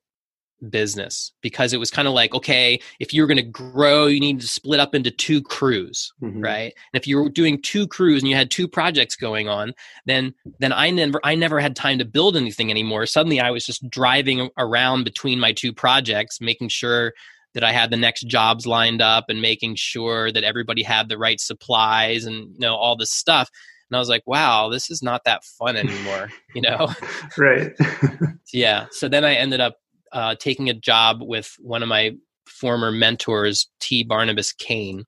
business 0.70 1.32
because 1.42 1.74
it 1.74 1.80
was 1.80 1.92
kind 1.92 2.08
of 2.08 2.14
like 2.14 2.34
okay 2.34 2.80
if 3.00 3.14
you're 3.14 3.28
going 3.28 3.38
to 3.38 3.44
grow 3.44 4.06
you 4.06 4.20
need 4.20 4.40
to 4.40 4.48
split 4.48 4.80
up 4.80 4.96
into 4.96 5.12
two 5.12 5.42
crews 5.42 6.12
mm-hmm. 6.22 6.42
right 6.42 6.74
and 6.94 7.02
if 7.02 7.08
you 7.08 7.18
were 7.18 7.30
doing 7.30 7.62
two 7.62 7.88
crews 7.88 8.22
and 8.22 8.30
you 8.30 8.36
had 8.36 8.50
two 8.50 8.68
projects 8.68 9.16
going 9.16 9.48
on 9.48 9.74
then 10.06 10.34
then 10.60 10.74
i 10.74 10.90
never 10.90 11.20
i 11.24 11.36
never 11.36 11.60
had 11.60 11.76
time 11.76 11.98
to 12.00 12.06
build 12.06 12.36
anything 12.36 12.70
anymore 12.70 13.06
suddenly 13.06 13.40
i 13.40 13.52
was 13.52 13.66
just 13.66 13.88
driving 13.90 14.50
around 14.58 15.04
between 15.04 15.40
my 15.40 15.52
two 15.52 15.74
projects 15.74 16.40
making 16.42 16.70
sure 16.70 17.14
that 17.54 17.64
i 17.64 17.72
had 17.72 17.92
the 17.92 17.98
next 17.98 18.22
jobs 18.22 18.66
lined 18.66 19.02
up 19.02 19.26
and 19.30 19.42
making 19.42 19.76
sure 19.76 20.32
that 20.32 20.44
everybody 20.44 20.84
had 20.84 21.10
the 21.10 21.18
right 21.18 21.40
supplies 21.40 22.26
and 22.26 22.54
you 22.54 22.60
know 22.60 22.76
all 22.76 22.96
this 22.96 23.12
stuff 23.12 23.50
and 23.94 23.98
I 23.98 24.00
was 24.00 24.10
like, 24.10 24.24
wow, 24.26 24.70
this 24.70 24.90
is 24.90 25.04
not 25.04 25.24
that 25.26 25.44
fun 25.44 25.78
anymore, 25.78 26.32
you 26.56 26.64
know? 26.64 26.90
right. 27.38 27.72
yeah. 28.54 28.88
So 28.90 29.08
then 29.08 29.24
I 29.24 29.36
ended 29.36 29.60
up 29.62 29.76
uh, 30.14 30.36
taking 30.36 30.70
a 30.70 30.74
job 30.74 31.22
with 31.22 31.56
one 31.60 31.84
of 31.84 31.90
my 31.90 32.12
former 32.48 32.92
mentors, 32.92 33.70
T. 33.80 34.04
Barnabas 34.04 34.54
Kane, 34.54 35.06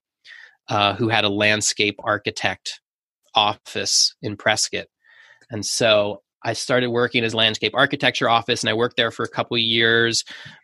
uh, 0.68 0.96
who 0.96 1.10
had 1.10 1.24
a 1.24 1.30
landscape 1.30 1.96
architect 2.04 2.82
office 3.36 4.16
in 4.22 4.36
Prescott. 4.36 4.88
And 5.50 5.66
so 5.66 6.22
I 6.44 6.54
started 6.54 6.90
working 6.90 7.20
in 7.20 7.24
his 7.24 7.36
landscape 7.36 7.74
architecture 7.76 8.30
office, 8.30 8.64
and 8.64 8.70
I 8.70 8.74
worked 8.74 8.98
there 8.98 9.12
for 9.12 9.24
a 9.24 9.30
couple 9.30 9.56
of 9.56 9.62
years 9.62 10.24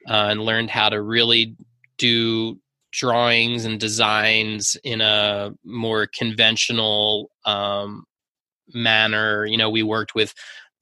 uh, 0.10 0.28
and 0.30 0.42
learned 0.42 0.70
how 0.70 0.90
to 0.90 1.02
really 1.02 1.56
do 1.98 2.60
drawings 2.92 3.66
and 3.66 3.80
designs 3.80 4.76
in 4.84 5.02
a 5.02 5.52
more 5.64 6.08
conventional 6.08 7.32
um, 7.46 8.06
manner. 8.74 9.46
You 9.46 9.58
know, 9.58 9.70
we 9.70 9.84
worked 9.84 10.14
with 10.14 10.34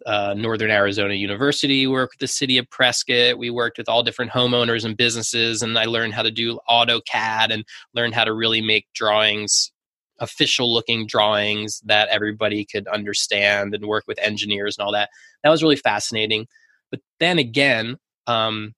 uh, 0.05 0.33
Northern 0.35 0.71
Arizona 0.71 1.13
University, 1.13 1.87
worked 1.87 2.15
with 2.15 2.19
the 2.19 2.27
city 2.27 2.57
of 2.57 2.69
Prescott. 2.69 3.37
We 3.37 3.49
worked 3.49 3.77
with 3.77 3.89
all 3.89 4.03
different 4.03 4.31
homeowners 4.31 4.85
and 4.85 4.95
businesses, 4.95 5.61
and 5.61 5.77
I 5.77 5.85
learned 5.85 6.13
how 6.13 6.23
to 6.23 6.31
do 6.31 6.59
AutoCAD 6.69 7.51
and 7.51 7.65
learned 7.93 8.15
how 8.15 8.23
to 8.23 8.33
really 8.33 8.61
make 8.61 8.87
drawings, 8.93 9.71
official 10.19 10.71
looking 10.73 11.07
drawings 11.07 11.81
that 11.85 12.09
everybody 12.09 12.65
could 12.65 12.87
understand 12.87 13.73
and 13.73 13.85
work 13.85 14.05
with 14.07 14.19
engineers 14.19 14.77
and 14.77 14.85
all 14.85 14.93
that. 14.93 15.09
That 15.43 15.49
was 15.49 15.63
really 15.63 15.75
fascinating. 15.75 16.47
But 16.91 17.01
then 17.19 17.39
again, 17.39 17.97
um, 18.27 18.73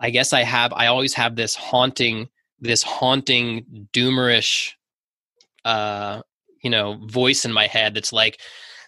I 0.00 0.10
guess 0.10 0.32
I 0.32 0.42
have, 0.42 0.72
I 0.72 0.86
always 0.86 1.14
have 1.14 1.36
this 1.36 1.54
haunting, 1.54 2.28
this 2.60 2.82
haunting, 2.82 3.88
doomerish 3.92 4.72
uh, 5.64 6.20
you 6.62 6.70
know 6.70 6.98
voice 7.06 7.44
in 7.44 7.52
my 7.52 7.66
head 7.66 7.94
that's 7.94 8.12
like 8.12 8.40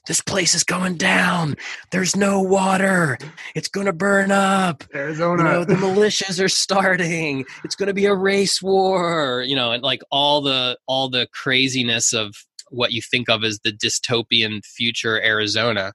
this 0.06 0.20
place 0.20 0.54
is 0.54 0.64
going 0.64 0.96
down. 0.96 1.56
There's 1.90 2.16
no 2.16 2.40
water. 2.40 3.18
It's 3.54 3.68
going 3.68 3.86
to 3.86 3.92
burn 3.92 4.30
up. 4.30 4.84
Arizona. 4.94 5.42
You 5.42 5.48
know, 5.48 5.64
the 5.64 5.74
militias 5.74 6.42
are 6.42 6.48
starting. 6.48 7.44
It's 7.64 7.74
going 7.74 7.88
to 7.88 7.94
be 7.94 8.06
a 8.06 8.14
race 8.14 8.62
war. 8.62 9.42
You 9.46 9.56
know, 9.56 9.72
and 9.72 9.82
like 9.82 10.02
all 10.10 10.40
the 10.40 10.78
all 10.86 11.08
the 11.08 11.26
craziness 11.32 12.12
of 12.12 12.34
what 12.70 12.92
you 12.92 13.02
think 13.02 13.28
of 13.28 13.44
as 13.44 13.60
the 13.60 13.72
dystopian 13.72 14.64
future 14.64 15.20
Arizona. 15.22 15.92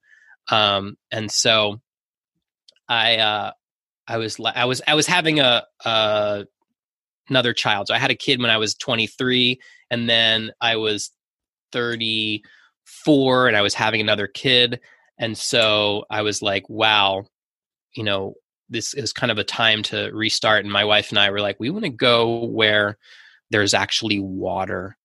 Um, 0.50 0.98
and 1.12 1.32
so, 1.32 1.82
I 2.90 3.18
uh, 3.18 3.52
I 4.08 4.18
was 4.18 4.40
I 4.44 4.66
was 4.66 4.82
I 4.88 4.96
was 4.96 5.08
having 5.08 5.40
a, 5.40 5.64
a 5.86 6.46
another 7.30 7.54
child. 7.54 7.88
So 7.88 7.94
I 7.94 7.98
had 7.98 8.12
a 8.12 8.16
kid 8.16 8.42
when 8.42 8.50
I 8.50 8.58
was 8.58 8.76
23, 8.76 9.60
and 9.90 10.10
then 10.10 10.52
I 10.60 10.76
was 10.76 11.12
34 13.06 13.48
and 13.48 13.58
I 13.58 13.62
was 13.62 13.74
having 13.74 14.02
another 14.02 14.28
kid. 14.28 14.80
And 15.18 15.38
so 15.38 16.06
I 16.10 16.22
was 16.22 16.42
like, 16.42 16.70
wow, 16.70 17.26
you 17.96 18.04
know, 18.04 18.36
this 18.70 18.94
is 18.94 19.14
kind 19.14 19.32
of 19.32 19.38
a 19.38 19.44
time 19.44 19.84
to 19.84 20.10
restart. 20.14 20.64
And 20.64 20.72
my 20.72 20.86
wife 20.86 21.10
and 21.10 21.20
I 21.20 21.30
were 21.30 21.42
like, 21.42 21.60
we 21.60 21.70
want 21.70 21.84
to 21.84 21.90
go 21.90 22.46
where 22.46 22.98
there's 23.50 23.74
actually 23.74 24.20
water 24.20 24.98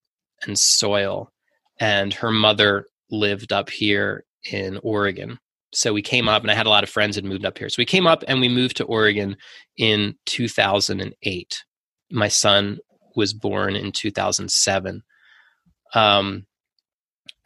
and 0.45 0.57
soil. 0.57 1.31
And 1.79 2.13
her 2.13 2.31
mother 2.31 2.85
lived 3.11 3.51
up 3.51 3.69
here 3.69 4.23
in 4.51 4.79
Oregon. 4.83 5.37
So 5.73 5.93
we 5.93 6.01
came 6.01 6.29
up, 6.29 6.41
and 6.41 6.49
I 6.49 6.55
had 6.55 6.65
a 6.65 6.69
lot 6.71 6.83
of 6.83 6.89
friends 6.89 7.17
that 7.17 7.25
moved 7.25 7.45
up 7.45 7.57
here. 7.57 7.67
So 7.67 7.75
we 7.77 7.85
came 7.85 8.07
up 8.07 8.23
and 8.27 8.39
we 8.39 8.47
moved 8.47 8.77
to 8.77 8.85
Oregon 8.85 9.35
in 9.75 10.15
2008. 10.25 11.63
My 12.09 12.29
son 12.29 12.79
was 13.17 13.33
born 13.33 13.75
in 13.75 13.91
2007. 13.91 15.03
Um, 15.93 16.46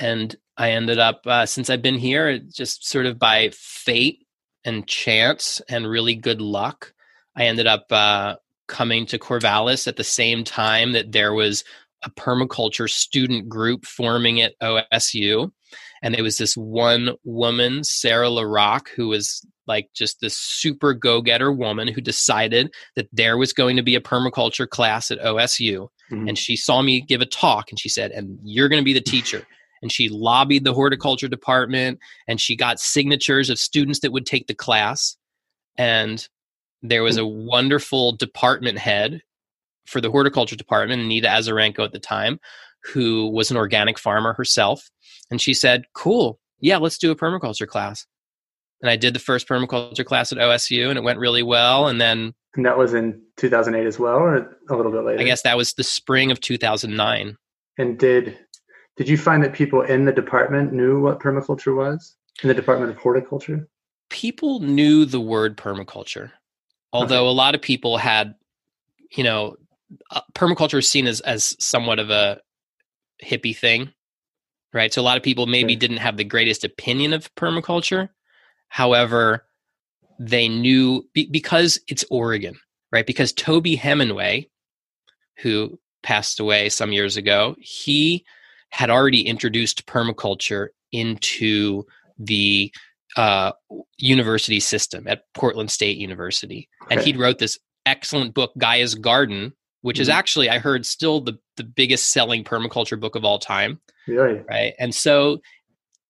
and 0.02 0.36
I 0.58 0.72
ended 0.72 1.00
up 1.00 1.22
uh, 1.26 1.46
since 1.46 1.70
I've 1.70 1.82
been 1.82 1.98
here, 1.98 2.40
just 2.40 2.88
sort 2.88 3.06
of 3.06 3.18
by 3.18 3.52
fate 3.54 4.26
and 4.66 4.88
chance 4.88 5.62
and 5.70 5.88
really 5.88 6.16
good 6.16 6.42
luck, 6.42 6.94
I 7.36 7.46
ended 7.46 7.68
up 7.68 7.86
uh, 7.92 8.36
coming 8.68 9.06
to 9.08 9.20
Corvallis 9.20 9.88
at 9.88 9.96
the 9.96 10.04
same 10.04 10.44
time 10.44 10.92
that 10.94 11.12
there 11.12 11.34
was 11.34 11.64
a 12.04 12.10
permaculture 12.10 12.90
student 12.90 13.48
group 13.48 13.86
forming 13.86 14.42
at 14.42 14.60
OSU. 14.60 15.52
And 16.04 16.16
it 16.16 16.24
was 16.24 16.40
this 16.40 16.58
one 16.58 17.12
woman, 17.24 17.84
Sarah 17.84 18.28
LaRock, 18.28 18.88
who 18.90 19.08
was 19.08 19.46
like 19.68 19.90
just 19.94 20.20
this 20.20 20.36
super 20.36 20.96
go 20.96 21.22
getter 21.22 21.52
woman 21.52 21.88
who 21.88 22.02
decided 22.02 22.74
that 22.96 23.08
there 23.14 23.38
was 23.38 23.54
going 23.54 23.76
to 23.78 23.84
be 23.84 23.96
a 23.96 24.02
permaculture 24.02 24.68
class 24.68 25.12
at 25.12 25.20
OSU. 25.20 25.90
Mm-hmm. 26.12 26.30
And 26.30 26.38
she 26.38 26.56
saw 26.56 26.82
me 26.82 27.02
give 27.02 27.22
a 27.22 27.26
talk 27.26 27.70
and 27.70 27.80
she 27.80 27.88
said, 27.88 28.12
And 28.12 28.40
you're 28.44 28.68
going 28.68 28.82
to 28.82 28.86
be 28.86 28.94
the 28.94 29.00
teacher 29.00 29.46
and 29.82 29.92
she 29.92 30.10
lobbied 30.10 30.64
the 30.64 30.74
horticulture 30.74 31.28
department 31.28 32.00
and 32.28 32.40
she 32.40 32.56
got 32.56 32.80
signatures 32.80 33.50
of 33.50 33.60
students 33.60 34.00
that 34.00 34.12
would 34.12 34.26
take 34.26 34.48
the 34.48 34.54
class 34.54 35.18
and 35.78 36.28
there 36.82 37.04
was 37.04 37.16
hmm. 37.16 37.24
a 37.24 37.28
wonderful 37.28 38.14
department 38.14 38.78
head 38.78 39.22
for 39.86 40.02
the 40.02 40.12
horticulture 40.12 40.56
department 40.56 41.02
anita 41.02 41.28
azarenko 41.28 41.84
at 41.84 41.92
the 41.92 42.00
time 42.00 42.40
who 42.84 43.30
was 43.30 43.52
an 43.52 43.58
organic 43.58 44.00
farmer 44.00 44.34
herself. 44.34 44.90
And 45.30 45.42
she 45.42 45.54
said, 45.54 45.84
Cool, 45.94 46.40
yeah, 46.60 46.78
let's 46.78 46.98
do 46.98 47.12
a 47.12 47.16
permaculture 47.16 47.68
class. 47.68 48.06
And 48.82 48.90
I 48.90 48.96
did 48.96 49.14
the 49.14 49.20
first 49.20 49.48
permaculture 49.48 50.06
class 50.06 50.32
at 50.32 50.40
OSU 50.40 50.90
and 50.90 50.98
it 50.98 51.04
went 51.04 51.20
really 51.20 51.44
well. 51.44 51.88
And 51.88 52.02
then. 52.02 52.34
And 52.56 52.66
that 52.66 52.78
was 52.78 52.94
in 52.94 53.22
2008 53.38 53.86
as 53.86 54.00
well, 54.00 54.18
or 54.18 54.36
a 54.70 54.76
little 54.76 54.92
bit 54.92 55.04
later? 55.04 55.22
I 55.22 55.24
guess 55.24 55.44
that 55.44 55.56
was 55.56 55.74
the 55.74 55.84
spring 55.84 56.32
of 56.32 56.42
2009. 56.42 57.38
And 57.78 57.98
did 57.98 58.38
did 58.98 59.08
you 59.08 59.18
find 59.18 59.44
that 59.44 59.54
people 59.54 59.82
in 59.82 60.06
the 60.06 60.12
department 60.12 60.74
knew 60.74 61.00
what 61.02 61.20
permaculture 61.20 61.76
was 61.76 62.16
in 62.44 62.48
the 62.48 62.54
Department 62.54 62.92
of 62.92 62.98
Horticulture? 62.98 63.68
People 64.10 64.60
knew 64.60 65.06
the 65.06 65.22
word 65.22 65.58
permaculture, 65.58 66.32
although 66.92 67.24
okay. 67.24 67.30
a 67.30 67.32
lot 67.32 67.56
of 67.56 67.62
people 67.62 67.98
had, 67.98 68.36
you 69.16 69.24
know, 69.24 69.56
uh, 70.10 70.22
permaculture 70.34 70.80
is 70.80 70.90
seen 70.90 71.08
as 71.08 71.22
as 71.22 71.56
somewhat 71.64 72.00
of 72.00 72.10
a 72.10 72.40
hippie 73.24 73.56
thing, 73.56 73.92
right? 74.74 74.94
So 74.94 75.02
a 75.02 75.04
lot 75.04 75.18
of 75.18 75.24
people 75.24 75.46
maybe 75.48 75.76
didn't 75.76 75.98
have 75.98 76.18
the 76.18 76.24
greatest 76.24 76.64
opinion 76.64 77.14
of 77.14 77.34
permaculture. 77.36 78.10
However, 78.68 79.46
they 80.20 80.48
knew 80.48 81.08
be, 81.14 81.28
because 81.32 81.80
it's 81.88 82.06
Oregon, 82.12 82.56
right? 82.92 83.06
Because 83.06 83.34
Toby 83.34 83.78
Hemenway, 83.78 84.50
who 85.38 85.80
passed 86.04 86.40
away 86.40 86.70
some 86.70 86.92
years 86.92 87.18
ago, 87.18 87.56
he 87.60 88.26
had 88.72 88.90
already 88.90 89.22
introduced 89.22 89.86
permaculture 89.86 90.70
into 90.92 91.86
the 92.18 92.74
uh, 93.18 93.52
university 93.98 94.60
system 94.60 95.08
at 95.08 95.24
Portland 95.34 95.70
State 95.70 95.98
University. 95.98 96.70
Okay. 96.84 96.96
And 96.96 97.04
he 97.06 97.14
wrote 97.14 97.38
this 97.38 97.60
excellent 97.86 98.34
book, 98.34 98.52
Gaia's 98.58 98.96
Garden, 98.96 99.54
which 99.82 99.98
mm-hmm. 99.98 100.02
is 100.02 100.10
actually, 100.10 100.50
I 100.50 100.60
heard, 100.60 100.86
still 100.86 101.22
the, 101.22 101.38
the 101.58 101.64
biggest 101.64 102.12
selling 102.12 102.44
permaculture 102.44 103.00
book 103.00 103.16
of 103.16 103.26
all 103.26 103.40
time. 103.40 103.80
Really? 104.08 104.42
Right. 104.50 104.74
And 104.80 104.96
so 104.96 105.42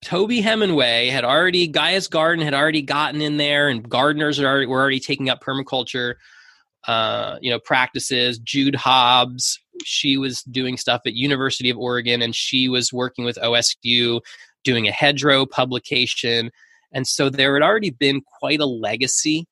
Toby 0.03 0.41
Hemenway 0.41 1.09
had 1.09 1.23
already, 1.23 1.67
Gaia's 1.67 2.07
Garden 2.07 2.43
had 2.43 2.53
already 2.53 2.81
gotten 2.81 3.21
in 3.21 3.37
there, 3.37 3.69
and 3.69 3.87
gardeners 3.87 4.39
are 4.39 4.47
already, 4.47 4.65
were 4.65 4.79
already 4.79 4.99
taking 4.99 5.29
up 5.29 5.43
permaculture. 5.43 6.15
Uh, 6.87 7.37
you 7.41 7.51
know, 7.51 7.59
practices. 7.59 8.39
Jude 8.39 8.73
Hobbs, 8.73 9.60
she 9.83 10.17
was 10.17 10.43
doing 10.43 10.77
stuff 10.77 11.01
at 11.05 11.13
University 11.13 11.69
of 11.69 11.77
Oregon, 11.77 12.21
and 12.21 12.35
she 12.35 12.67
was 12.67 12.93
working 12.93 13.25
with 13.25 13.37
OSU, 13.37 14.21
doing 14.63 14.87
a 14.87 14.91
hedgerow 14.91 15.45
publication. 15.45 16.51
And 16.91 17.07
so 17.07 17.29
there 17.29 17.53
had 17.53 17.63
already 17.63 17.89
been 17.89 18.21
quite 18.39 18.59
a 18.59 18.65
legacy 18.65 19.47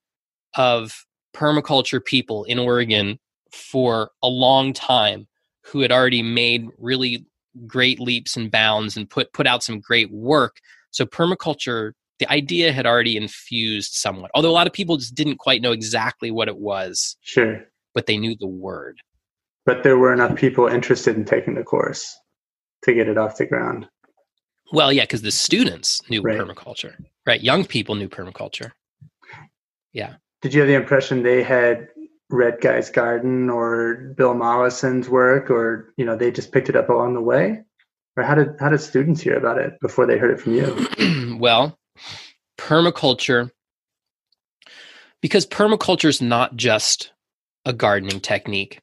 of 0.56 1.06
permaculture 1.34 2.04
people 2.04 2.44
in 2.46 2.60
Oregon 2.60 3.20
for 3.52 4.12
a 4.22 4.28
long 4.28 4.74
time 4.74 5.28
who 5.64 5.82
had 5.82 5.92
already 5.92 6.24
made 6.24 6.68
really 6.78 7.26
great 7.66 8.00
leaps 8.00 8.36
and 8.36 8.52
bounds 8.52 8.96
and 8.98 9.10
put 9.10 9.32
put 9.34 9.48
out 9.48 9.64
some 9.64 9.80
great 9.80 10.12
work. 10.12 10.60
So 10.92 11.06
permaculture, 11.06 11.94
the 12.20 12.32
idea 12.32 12.72
had 12.72 12.86
already 12.86 13.16
infused 13.18 13.94
somewhat. 13.94 14.32
Although 14.34 14.50
a 14.50 14.54
lot 14.54 14.68
of 14.68 14.74
people 14.74 14.98
just 14.98 15.16
didn't 15.16 15.38
quite 15.38 15.62
know 15.62 15.72
exactly 15.72 16.32
what 16.32 16.48
it 16.48 16.58
was. 16.58 17.18
Sure. 17.22 17.64
But 17.94 18.06
they 18.06 18.18
knew 18.18 18.36
the 18.36 18.48
word. 18.48 19.00
But 19.70 19.84
there 19.84 20.00
were 20.00 20.12
enough 20.12 20.36
people 20.36 20.66
interested 20.66 21.16
in 21.16 21.26
taking 21.26 21.54
the 21.54 21.62
course 21.62 22.20
to 22.86 22.92
get 22.92 23.08
it 23.08 23.20
off 23.20 23.38
the 23.38 23.46
ground. 23.46 23.88
Well, 24.72 24.92
yeah, 24.92 25.04
because 25.04 25.22
the 25.22 25.30
students 25.30 26.02
knew 26.10 26.24
right. 26.24 26.40
permaculture, 26.40 26.96
right? 27.28 27.40
Young 27.40 27.64
people 27.64 27.94
knew 27.94 28.10
permaculture. 28.10 28.72
Yeah. 29.94 30.16
Did 30.42 30.56
you 30.56 30.62
have 30.62 30.68
the 30.68 30.74
impression 30.74 31.22
they 31.22 31.44
had 31.44 31.88
read 32.32 32.62
Gaia's 32.62 32.90
Garden 32.90 33.52
or 33.52 34.12
Bill 34.18 34.34
Mollison's 34.34 35.08
work, 35.08 35.52
or 35.52 35.94
you 35.98 36.04
know 36.04 36.16
they 36.16 36.32
just 36.32 36.52
picked 36.52 36.70
it 36.70 36.76
up 36.76 36.90
along 36.90 37.14
the 37.14 37.22
way, 37.22 37.62
or 38.18 38.24
how 38.24 38.34
did 38.34 38.56
how 38.60 38.70
did 38.70 38.82
students 38.82 39.22
hear 39.22 39.38
about 39.38 39.60
it 39.60 39.80
before 39.82 40.08
they 40.08 40.18
heard 40.18 40.32
it 40.32 40.42
from 40.42 40.56
you? 40.56 41.38
well, 41.40 41.78
permaculture, 42.58 43.52
because 45.22 45.46
permaculture 45.46 46.10
is 46.10 46.24
not 46.24 46.56
just 46.56 47.12
a 47.66 47.74
gardening 47.74 48.20
technique, 48.20 48.82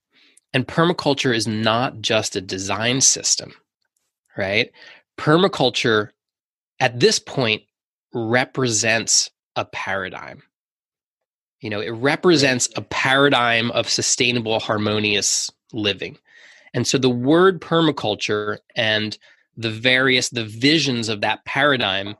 and 0.56 0.66
permaculture 0.66 1.34
is 1.34 1.46
not 1.46 2.00
just 2.00 2.34
a 2.34 2.40
design 2.40 3.00
system, 3.00 3.52
right? 4.36 4.72
Permaculture 5.18 6.10
at 6.80 6.98
this 6.98 7.18
point 7.18 7.62
represents 8.12 9.30
a 9.54 9.64
paradigm 9.66 10.42
you 11.60 11.70
know, 11.70 11.80
it 11.80 11.90
represents 11.90 12.68
a 12.76 12.82
paradigm 12.82 13.70
of 13.72 13.88
sustainable, 13.88 14.60
harmonious 14.60 15.50
living. 15.72 16.18
And 16.74 16.86
so 16.86 16.98
the 16.98 17.10
word 17.10 17.60
permaculture 17.60 18.58
and 18.76 19.16
the 19.56 19.70
various 19.70 20.28
the 20.28 20.44
visions 20.44 21.08
of 21.08 21.22
that 21.22 21.44
paradigm 21.44 22.14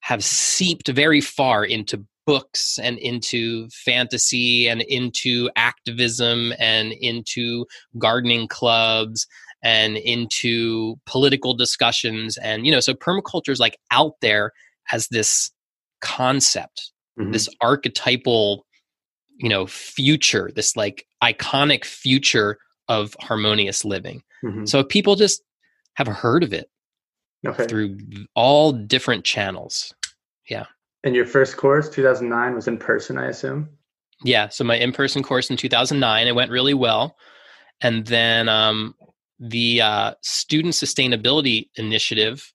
have 0.00 0.22
seeped 0.22 0.88
very 0.88 1.20
far 1.20 1.64
into 1.64 2.04
books 2.26 2.78
and 2.78 2.98
into 2.98 3.68
fantasy 3.70 4.68
and 4.68 4.82
into 4.82 5.50
activism 5.56 6.52
and 6.58 6.92
into 6.92 7.66
gardening 7.98 8.48
clubs 8.48 9.26
and 9.62 9.96
into 9.96 10.96
political 11.06 11.54
discussions 11.54 12.36
and 12.38 12.66
you 12.66 12.72
know 12.72 12.80
so 12.80 12.94
permaculture 12.94 13.50
is 13.50 13.60
like 13.60 13.78
out 13.90 14.14
there 14.20 14.52
as 14.92 15.08
this 15.08 15.50
concept 16.00 16.92
mm-hmm. 17.18 17.30
this 17.32 17.48
archetypal 17.60 18.66
you 19.38 19.48
know 19.48 19.66
future 19.66 20.50
this 20.54 20.76
like 20.76 21.06
iconic 21.22 21.84
future 21.84 22.58
of 22.88 23.16
harmonious 23.20 23.84
living 23.84 24.22
mm-hmm. 24.44 24.64
so 24.64 24.82
people 24.82 25.14
just 25.14 25.42
have 25.94 26.08
heard 26.08 26.42
of 26.42 26.52
it 26.52 26.68
okay. 27.46 27.66
through 27.66 27.96
all 28.34 28.72
different 28.72 29.24
channels 29.24 29.94
yeah 30.48 30.66
and 31.04 31.14
your 31.14 31.26
first 31.26 31.56
course 31.56 31.88
2009 31.88 32.54
was 32.54 32.68
in 32.68 32.78
person 32.78 33.18
i 33.18 33.26
assume 33.26 33.68
yeah 34.24 34.48
so 34.48 34.64
my 34.64 34.76
in-person 34.76 35.22
course 35.22 35.50
in 35.50 35.56
2009 35.56 36.26
it 36.26 36.34
went 36.34 36.50
really 36.50 36.74
well 36.74 37.16
and 37.80 38.06
then 38.06 38.48
um, 38.48 38.94
the 39.40 39.80
uh, 39.82 40.14
student 40.22 40.74
sustainability 40.74 41.68
initiative 41.74 42.52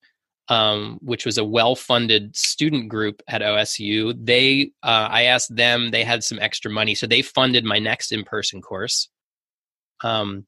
um, 0.49 0.99
which 1.01 1.25
was 1.25 1.38
a 1.38 1.43
well-funded 1.43 2.36
student 2.36 2.89
group 2.89 3.21
at 3.27 3.41
OSU. 3.41 4.13
They, 4.17 4.71
uh, 4.81 5.07
I 5.12 5.23
asked 5.23 5.53
them, 5.53 5.91
they 5.91 6.03
had 6.03 6.23
some 6.23 6.39
extra 6.39 6.71
money, 6.71 6.95
so 6.95 7.05
they 7.05 7.21
funded 7.21 7.65
my 7.65 7.79
next 7.79 8.12
in-person 8.12 8.62
course. 8.62 9.10
Um, 10.03 10.45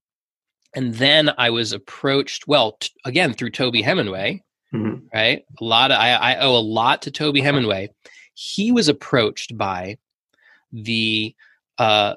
and 0.75 0.93
then 0.95 1.31
I 1.38 1.49
was 1.49 1.73
approached, 1.73 2.47
well, 2.47 2.77
t- 2.79 2.91
again 3.03 3.33
through 3.33 3.49
Toby 3.49 3.83
Hemenway, 3.83 4.41
mm-hmm. 4.73 5.05
right? 5.13 5.43
A 5.60 5.63
lot 5.63 5.91
of 5.91 5.99
I, 5.99 6.12
I 6.12 6.39
owe 6.39 6.55
a 6.55 6.60
lot 6.60 7.01
to 7.03 7.12
Toby 7.12 7.41
Hemenway. 7.41 7.89
He 8.34 8.71
was 8.71 8.88
approached 8.88 9.58
by 9.58 9.97
the 10.71 11.36
uh, 11.77 12.15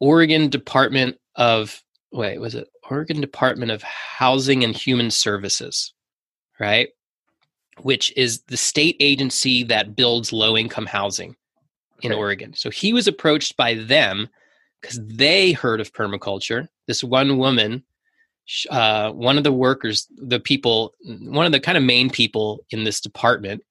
Oregon 0.00 0.48
Department 0.48 1.18
of 1.36 1.82
wait, 2.12 2.38
was 2.38 2.54
it 2.54 2.68
Oregon 2.90 3.20
Department 3.20 3.70
of 3.70 3.82
Housing 3.82 4.64
and 4.64 4.76
Human 4.76 5.10
Services? 5.10 5.92
right? 6.62 6.90
Which 7.78 8.12
is 8.16 8.42
the 8.42 8.56
state 8.56 8.96
agency 9.00 9.64
that 9.64 9.96
builds 9.96 10.32
low 10.32 10.56
income 10.56 10.86
housing 10.86 11.34
in 12.02 12.12
okay. 12.12 12.18
Oregon. 12.18 12.54
So 12.54 12.70
he 12.70 12.92
was 12.92 13.08
approached 13.08 13.56
by 13.56 13.74
them 13.74 14.28
because 14.80 15.00
they 15.04 15.52
heard 15.52 15.80
of 15.80 15.92
permaculture. 15.92 16.68
This 16.86 17.02
one 17.02 17.36
woman, 17.36 17.82
uh, 18.70 19.10
one 19.12 19.38
of 19.38 19.44
the 19.44 19.52
workers, 19.52 20.06
the 20.16 20.40
people, 20.40 20.94
one 21.04 21.46
of 21.46 21.52
the 21.52 21.60
kind 21.60 21.78
of 21.78 21.84
main 21.84 22.10
people 22.10 22.64
in 22.70 22.84
this 22.84 23.00
department 23.00 23.62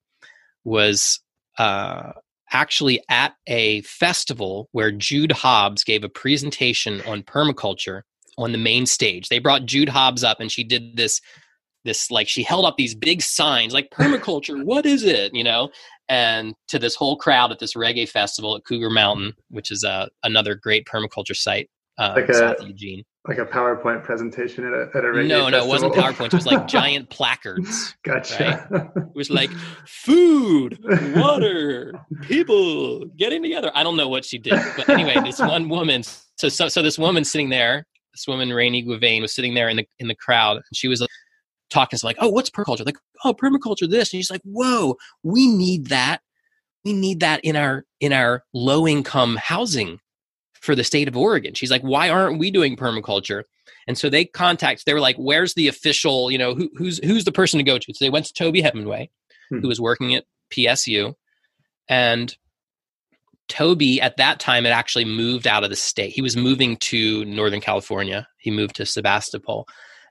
was 0.64 1.20
uh, 1.58 2.12
actually 2.52 3.02
at 3.10 3.34
a 3.48 3.82
festival 3.82 4.70
where 4.72 4.92
Jude 4.92 5.32
Hobbs 5.32 5.84
gave 5.84 6.04
a 6.04 6.10
presentation 6.10 7.02
on 7.02 7.24
permaculture 7.24 8.02
on 8.38 8.52
the 8.52 8.58
main 8.58 8.86
stage. 8.86 9.30
They 9.30 9.40
brought 9.40 9.66
Jude 9.66 9.90
Hobbs 9.90 10.24
up 10.24 10.40
and 10.40 10.52
she 10.52 10.64
did 10.64 10.96
this 10.96 11.22
this 11.84 12.12
like 12.12 12.28
she 12.28 12.44
held 12.44 12.66
up 12.66 12.78
these 12.78 12.94
big 12.94 13.24
signs 13.24 13.74
like 13.74 13.90
permaculture 13.90 14.64
what 14.66 14.86
is 14.86 15.04
it 15.04 15.34
you 15.34 15.44
know 15.44 15.70
and 16.10 16.54
to 16.68 16.78
this 16.78 16.94
whole 16.94 17.16
crowd 17.16 17.52
at 17.52 17.58
this 17.58 17.74
reggae 17.74 18.08
festival 18.08 18.56
at 18.56 18.64
cougar 18.66 18.92
mountain 18.92 19.34
which 19.50 19.72
is 19.72 19.84
uh, 19.84 20.08
another 20.24 20.54
great 20.54 20.86
permaculture 20.86 21.36
site 21.36 21.72
uh, 21.98 22.14
like 22.16 22.34
south 22.34 22.60
a, 22.60 22.62
of 22.62 22.68
eugene 22.68 23.04
like 23.28 23.38
a 23.38 23.46
powerpoint 23.46 24.04
presentation 24.04 24.66
at 24.66 24.74
a, 24.74 24.90
at 24.96 25.06
a 25.06 25.08
reggae 25.08 25.28
no 25.28 25.46
festival. 25.46 25.52
no 25.52 25.58
it 25.58 25.68
wasn't 25.68 25.94
powerpoint 25.94 26.26
it 26.28 26.34
was 26.34 26.46
like 26.46 26.68
giant 26.68 27.10
placards 27.10 27.96
gotcha 28.04 28.68
right? 28.72 28.90
it 28.96 29.16
was 29.16 29.30
like 29.30 29.52
food 29.86 30.80
water 31.16 31.94
people 32.22 33.06
getting 33.18 33.42
together 33.44 33.72
i 33.76 33.84
don't 33.84 33.98
know 33.98 34.08
what 34.08 34.26
she 34.26 34.38
did 34.38 34.60
but 34.76 34.90
anyway 34.90 35.16
this 35.24 35.40
one 35.40 35.70
woman 35.70 36.04
so 36.04 36.50
so, 36.50 36.68
so 36.68 36.82
this 36.82 36.98
woman 36.98 37.24
sitting 37.24 37.50
there 37.50 37.86
this 38.14 38.28
woman 38.28 38.52
Rainey 38.52 38.84
Guavain 38.84 39.22
was 39.22 39.34
sitting 39.34 39.54
there 39.54 39.70
in 39.70 39.78
the 39.78 39.88
in 40.00 40.08
the 40.10 40.16
crowd 40.16 40.58
and 40.58 40.64
she 40.74 40.90
was 40.90 41.00
like 41.00 41.10
talking 41.72 41.98
to 41.98 42.06
like, 42.06 42.18
oh, 42.20 42.30
what's 42.30 42.50
permaculture? 42.50 42.86
Like, 42.86 42.98
oh, 43.24 43.34
permaculture 43.34 43.90
this. 43.90 44.14
And 44.14 44.18
he's 44.18 44.30
like, 44.30 44.42
whoa, 44.44 44.98
we 45.24 45.48
need 45.48 45.88
that. 45.88 46.22
We 46.86 46.94
need 46.94 47.22
that 47.22 47.40
in 47.44 47.56
our 47.56 47.86
in 48.00 48.14
our 48.14 48.44
low 48.54 48.88
income 48.88 49.38
housing 49.38 50.00
for 50.62 50.76
the 50.76 50.84
state 50.84 51.08
of 51.08 51.18
Oregon. 51.18 51.54
She's 51.54 51.72
like, 51.72 51.82
why 51.82 52.10
aren't 52.10 52.40
we 52.40 52.50
doing 52.50 52.78
permaculture? 52.78 53.44
And 53.88 53.98
so 53.98 54.10
they 54.10 54.26
contact. 54.26 54.86
They 54.86 54.94
were 54.94 55.00
like, 55.00 55.18
"Where's 55.18 55.54
the 55.54 55.68
official? 55.68 56.32
You 56.32 56.38
know, 56.38 56.54
who, 56.54 56.70
who's 56.76 57.00
who's 57.04 57.26
the 57.26 57.32
person 57.32 57.58
to 57.58 57.64
go 57.64 57.78
to?" 57.78 57.94
So 57.94 58.06
they 58.06 58.10
went 58.10 58.26
to 58.28 58.34
Toby 58.34 58.62
Hemenway, 58.62 59.10
hmm. 59.50 59.60
who 59.60 59.68
was 59.68 59.82
working 59.82 60.16
at 60.16 60.26
PSU, 60.52 61.16
and 61.88 62.36
Toby 63.48 64.00
at 64.00 64.18
that 64.18 64.40
time 64.40 64.64
had 64.64 64.74
actually 64.74 65.06
moved 65.06 65.48
out 65.48 65.64
of 65.64 65.70
the 65.70 65.76
state. 65.76 66.14
He 66.14 66.22
was 66.22 66.38
moving 66.38 66.78
to 66.78 67.26
Northern 67.26 67.62
California. 67.62 68.28
He 68.38 68.52
moved 68.52 68.76
to 68.76 68.86
Sebastopol, 68.86 69.68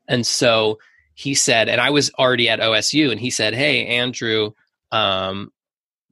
and 0.08 0.26
so 0.26 0.78
he 1.14 1.34
said, 1.34 1.68
and 1.68 1.80
I 1.80 1.90
was 1.90 2.10
already 2.18 2.48
at 2.48 2.60
OSU, 2.60 3.10
and 3.10 3.20
he 3.20 3.30
said, 3.30 3.54
"Hey, 3.54 3.86
Andrew." 3.86 4.52
Um, 4.92 5.52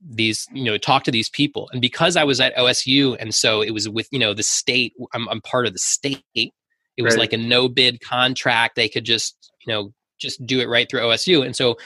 these 0.06 0.46
you 0.52 0.64
know 0.64 0.76
talk 0.76 1.04
to 1.04 1.10
these 1.10 1.28
people. 1.30 1.68
And 1.72 1.80
because 1.80 2.16
i 2.16 2.24
was 2.24 2.40
at 2.40 2.54
osu 2.56 3.16
and 3.18 3.34
so 3.34 3.62
it 3.62 3.70
was 3.70 3.88
with 3.88 4.08
you 4.10 4.18
know 4.18 4.34
the 4.34 4.42
state 4.42 4.94
i'm, 5.12 5.28
I'm 5.28 5.40
part 5.40 5.66
of 5.66 5.72
the 5.72 5.78
state. 5.78 6.22
It 6.34 7.02
was 7.02 7.14
right. 7.14 7.20
like 7.20 7.32
a 7.32 7.38
no 7.38 7.68
bid 7.68 8.00
contract. 8.00 8.76
They 8.76 8.88
could 8.88 9.04
just 9.04 9.52
you 9.66 9.72
know 9.72 9.92
just 10.18 10.44
do 10.46 10.60
it 10.60 10.68
right 10.68 10.88
through 10.90 11.00
osu 11.00 11.44
and 11.44 11.54
so 11.54 11.76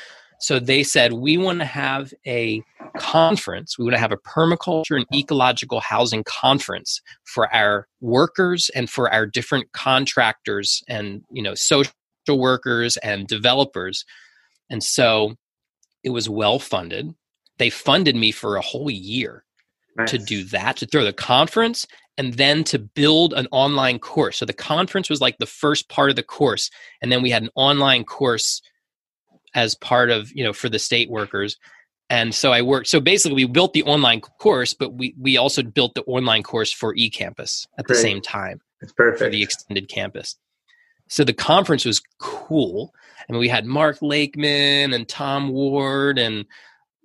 so 0.43 0.59
they 0.59 0.83
said 0.83 1.13
we 1.13 1.39
want 1.39 1.61
to 1.61 1.65
have 1.65 2.13
a 2.27 2.63
conference. 2.99 3.79
We 3.79 3.85
want 3.85 3.95
to 3.95 4.01
have 4.01 4.11
a 4.11 4.17
permaculture 4.17 4.97
and 4.97 5.07
ecological 5.15 5.79
housing 5.79 6.25
conference 6.25 7.01
for 7.25 7.53
our 7.55 7.87
workers 8.01 8.69
and 8.75 8.91
for 8.91 9.09
our 9.13 9.25
different 9.25 9.71
contractors 9.73 10.83
and 10.89 11.23
you 11.31 11.43
know 11.43 11.55
social 11.55 11.93
workers 12.29 12.97
and 12.99 13.29
developers. 13.29 14.05
And 14.69 14.83
so 14.83 15.37
it 16.03 16.11
was 16.11 16.29
well 16.29 16.59
funded 16.59 17.15
they 17.59 17.71
funded 17.71 18.17
me 18.17 18.33
for 18.33 18.57
a 18.57 18.63
whole 18.63 18.91
year 18.91 19.45
nice. 19.97 20.11
to 20.11 20.19
do 20.19 20.45
that, 20.45 20.77
to 20.79 20.87
throw 20.87 21.05
the 21.05 21.13
conference 21.13 21.87
and 22.19 22.35
then 22.35 22.65
to 22.65 22.79
build 22.79 23.33
an 23.33 23.49
online 23.53 23.99
course. 23.99 24.39
So 24.39 24.45
the 24.45 24.53
conference 24.53 25.09
was 25.09 25.21
like 25.21 25.39
the 25.39 25.47
first 25.47 25.89
part 25.89 26.11
of 26.11 26.17
the 26.17 26.23
course. 26.23 26.71
And 27.01 27.11
then 27.11 27.23
we 27.23 27.31
had 27.31 27.43
an 27.43 27.51
online 27.55 28.05
course 28.05 28.61
as 29.55 29.75
part 29.75 30.11
of, 30.11 30.31
you 30.33 30.45
know, 30.45 30.53
for 30.53 30.69
the 30.69 30.79
state 30.79 31.11
workers. 31.11 31.57
And 32.11 32.35
so 32.35 32.53
I 32.53 32.61
worked. 32.61 32.89
So 32.89 33.01
basically, 33.01 33.37
we 33.37 33.51
built 33.51 33.73
the 33.73 33.85
online 33.85 34.21
course, 34.21 34.75
but 34.75 34.93
we 34.93 35.15
we 35.19 35.39
also 35.39 35.63
built 35.63 35.95
the 35.95 36.03
online 36.03 36.43
course 36.43 36.71
for 36.71 36.95
eCampus 36.95 37.67
at 37.79 37.87
Great. 37.87 37.97
the 37.97 38.03
same 38.03 38.21
time. 38.21 38.61
It's 38.83 38.93
perfect 38.93 39.19
for 39.19 39.31
the 39.31 39.43
extended 39.43 39.89
campus. 39.89 40.37
So 41.09 41.25
the 41.25 41.33
conference 41.33 41.85
was 41.87 42.03
cool. 42.19 42.93
I 43.29 43.33
mean, 43.33 43.41
we 43.41 43.49
had 43.49 43.65
Mark 43.65 44.03
Lakeman 44.03 44.93
and 44.93 45.09
Tom 45.09 45.51
Ward 45.51 46.19
and 46.19 46.45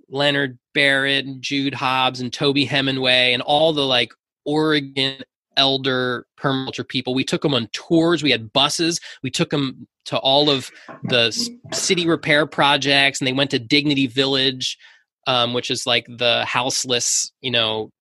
Leonard 0.09 0.57
Barrett 0.73 1.25
and 1.25 1.41
Jude 1.41 1.73
Hobbs 1.73 2.19
and 2.19 2.31
Toby 2.31 2.65
Hemenway 2.65 3.33
and 3.33 3.41
all 3.41 3.73
the 3.73 3.85
like 3.85 4.13
Oregon 4.45 5.21
elder 5.57 6.25
permaculture 6.39 6.87
people. 6.87 7.13
We 7.13 7.23
took 7.23 7.41
them 7.41 7.53
on 7.53 7.67
tours. 7.73 8.23
We 8.23 8.31
had 8.31 8.53
buses. 8.53 9.01
We 9.23 9.31
took 9.31 9.49
them 9.49 9.87
to 10.05 10.17
all 10.17 10.49
of 10.49 10.71
the 11.03 11.31
city 11.73 12.07
repair 12.07 12.45
projects, 12.45 13.19
and 13.19 13.27
they 13.27 13.33
went 13.33 13.51
to 13.51 13.59
Dignity 13.59 14.07
Village, 14.07 14.77
um, 15.25 15.53
which 15.53 15.69
is 15.69 15.85
like 15.85 16.05
the 16.07 16.45
houseless, 16.45 17.31
you 17.41 17.51
know, 17.51 17.91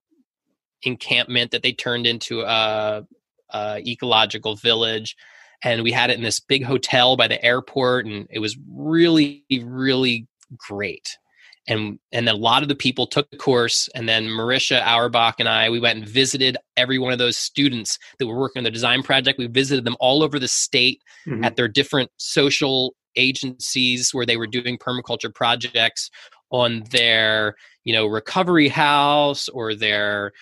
encampment 0.82 1.50
that 1.50 1.62
they 1.62 1.72
turned 1.72 2.06
into 2.06 2.42
a, 2.42 3.04
a 3.50 3.78
ecological 3.78 4.54
village. 4.54 5.16
And 5.64 5.82
we 5.82 5.90
had 5.90 6.10
it 6.10 6.18
in 6.18 6.22
this 6.22 6.38
big 6.38 6.62
hotel 6.62 7.16
by 7.16 7.26
the 7.26 7.42
airport, 7.42 8.06
and 8.06 8.28
it 8.30 8.38
was 8.38 8.56
really, 8.68 9.44
really 9.50 10.28
great 10.56 11.16
and 11.68 11.98
and 12.12 12.28
a 12.28 12.34
lot 12.34 12.62
of 12.62 12.68
the 12.68 12.74
people 12.74 13.06
took 13.06 13.30
the 13.30 13.36
course 13.36 13.88
and 13.94 14.08
then 14.08 14.26
marisha 14.26 14.82
auerbach 14.82 15.36
and 15.38 15.48
i 15.48 15.68
we 15.68 15.80
went 15.80 15.98
and 15.98 16.08
visited 16.08 16.56
every 16.76 16.98
one 16.98 17.12
of 17.12 17.18
those 17.18 17.36
students 17.36 17.98
that 18.18 18.26
were 18.26 18.38
working 18.38 18.60
on 18.60 18.64
the 18.64 18.70
design 18.70 19.02
project 19.02 19.38
we 19.38 19.46
visited 19.46 19.84
them 19.84 19.96
all 20.00 20.22
over 20.22 20.38
the 20.38 20.48
state 20.48 21.02
mm-hmm. 21.26 21.44
at 21.44 21.56
their 21.56 21.68
different 21.68 22.10
social 22.16 22.94
agencies 23.16 24.12
where 24.12 24.26
they 24.26 24.36
were 24.36 24.46
doing 24.46 24.78
permaculture 24.78 25.34
projects 25.34 26.10
on 26.50 26.84
their 26.90 27.56
you 27.84 27.92
know 27.92 28.06
recovery 28.06 28.68
house 28.68 29.48
or 29.48 29.74
their 29.74 30.32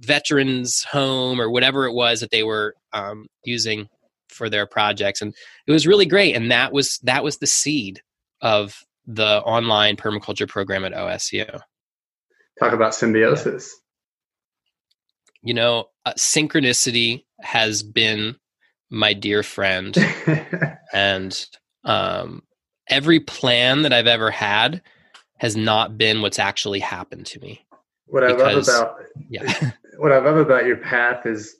veterans 0.00 0.84
home 0.84 1.40
or 1.40 1.50
whatever 1.50 1.86
it 1.86 1.94
was 1.94 2.20
that 2.20 2.30
they 2.30 2.42
were 2.42 2.74
um, 2.92 3.26
using 3.44 3.88
for 4.28 4.50
their 4.50 4.66
projects 4.66 5.22
and 5.22 5.34
it 5.66 5.72
was 5.72 5.86
really 5.86 6.04
great 6.04 6.36
and 6.36 6.50
that 6.50 6.72
was 6.72 6.98
that 6.98 7.24
was 7.24 7.38
the 7.38 7.46
seed 7.46 8.02
of 8.42 8.84
the 9.06 9.40
online 9.42 9.96
permaculture 9.96 10.48
program 10.48 10.84
at 10.84 10.92
OSU. 10.92 11.60
Talk 12.58 12.72
about 12.72 12.94
symbiosis. 12.94 13.74
You 15.42 15.54
know, 15.54 15.86
uh, 16.04 16.14
synchronicity 16.14 17.24
has 17.40 17.82
been 17.82 18.36
my 18.90 19.12
dear 19.12 19.42
friend, 19.42 19.96
and 20.92 21.46
um, 21.84 22.42
every 22.88 23.20
plan 23.20 23.82
that 23.82 23.92
I've 23.92 24.06
ever 24.06 24.30
had 24.30 24.82
has 25.38 25.56
not 25.56 25.98
been 25.98 26.22
what's 26.22 26.38
actually 26.38 26.80
happened 26.80 27.26
to 27.26 27.40
me. 27.40 27.64
What 28.06 28.26
because, 28.26 28.68
I 28.68 28.72
love 28.78 28.90
about 28.90 28.96
yeah, 29.28 29.70
what 29.98 30.12
I 30.12 30.18
love 30.18 30.36
about 30.36 30.66
your 30.66 30.78
path 30.78 31.26
is 31.26 31.56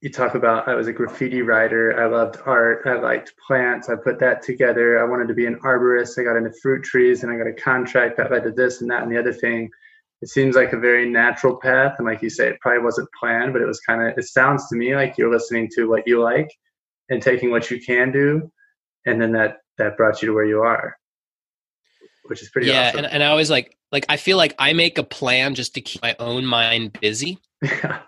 you 0.00 0.10
talk 0.10 0.34
about 0.34 0.68
I 0.68 0.74
was 0.74 0.88
a 0.88 0.92
graffiti 0.92 1.42
writer. 1.42 1.98
I 1.98 2.06
loved 2.06 2.36
art. 2.44 2.82
I 2.84 2.94
liked 2.94 3.32
plants. 3.46 3.88
I 3.88 3.96
put 3.96 4.18
that 4.20 4.42
together. 4.42 4.98
I 4.98 5.04
wanted 5.04 5.28
to 5.28 5.34
be 5.34 5.46
an 5.46 5.56
arborist. 5.60 6.18
I 6.18 6.24
got 6.24 6.36
into 6.36 6.52
fruit 6.60 6.84
trees 6.84 7.22
and 7.22 7.32
I 7.32 7.36
got 7.36 7.46
a 7.46 7.52
contract 7.52 8.18
that 8.18 8.30
led 8.30 8.44
to 8.44 8.50
this 8.50 8.82
and 8.82 8.90
that 8.90 9.02
and 9.02 9.10
the 9.10 9.18
other 9.18 9.32
thing. 9.32 9.70
It 10.22 10.28
seems 10.28 10.56
like 10.56 10.72
a 10.72 10.78
very 10.78 11.08
natural 11.08 11.56
path. 11.56 11.96
And 11.98 12.06
like 12.06 12.22
you 12.22 12.30
say, 12.30 12.48
it 12.48 12.60
probably 12.60 12.82
wasn't 12.82 13.08
planned, 13.18 13.52
but 13.52 13.62
it 13.62 13.66
was 13.66 13.80
kind 13.80 14.02
of, 14.02 14.16
it 14.16 14.24
sounds 14.24 14.68
to 14.68 14.76
me 14.76 14.94
like 14.94 15.16
you're 15.18 15.30
listening 15.30 15.68
to 15.76 15.88
what 15.88 16.06
you 16.06 16.22
like 16.22 16.50
and 17.08 17.22
taking 17.22 17.50
what 17.50 17.70
you 17.70 17.80
can 17.80 18.12
do. 18.12 18.50
And 19.06 19.20
then 19.20 19.32
that, 19.32 19.58
that 19.78 19.96
brought 19.96 20.22
you 20.22 20.28
to 20.28 20.34
where 20.34 20.46
you 20.46 20.60
are, 20.62 20.96
which 22.24 22.42
is 22.42 22.50
pretty 22.50 22.68
yeah, 22.68 22.88
awesome. 22.88 23.04
And, 23.04 23.12
and 23.14 23.22
I 23.22 23.28
always 23.28 23.50
like, 23.50 23.75
like, 23.92 24.06
I 24.08 24.16
feel 24.16 24.36
like 24.36 24.54
I 24.58 24.72
make 24.72 24.98
a 24.98 25.04
plan 25.04 25.54
just 25.54 25.74
to 25.74 25.80
keep 25.80 26.02
my 26.02 26.16
own 26.18 26.46
mind 26.46 26.98
busy 27.00 27.38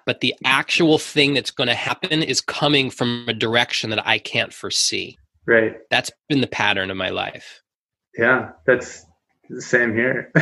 but 0.07 0.21
the 0.21 0.35
actual 0.45 0.99
thing 0.99 1.35
that's 1.35 1.51
going 1.51 1.69
to 1.69 1.75
happen 1.75 2.23
is 2.23 2.41
coming 2.41 2.91
from 2.91 3.25
a 3.29 3.33
direction 3.33 3.91
that 3.91 4.07
I 4.07 4.19
can't 4.19 4.53
foresee. 4.53 5.19
Right. 5.47 5.77
That's 5.91 6.11
been 6.29 6.41
the 6.41 6.47
pattern 6.47 6.91
of 6.91 6.97
my 6.97 7.09
life. 7.09 7.63
Yeah, 8.17 8.51
that's 8.67 9.07
the 9.49 9.63
same 9.63 9.95
here. 9.95 10.33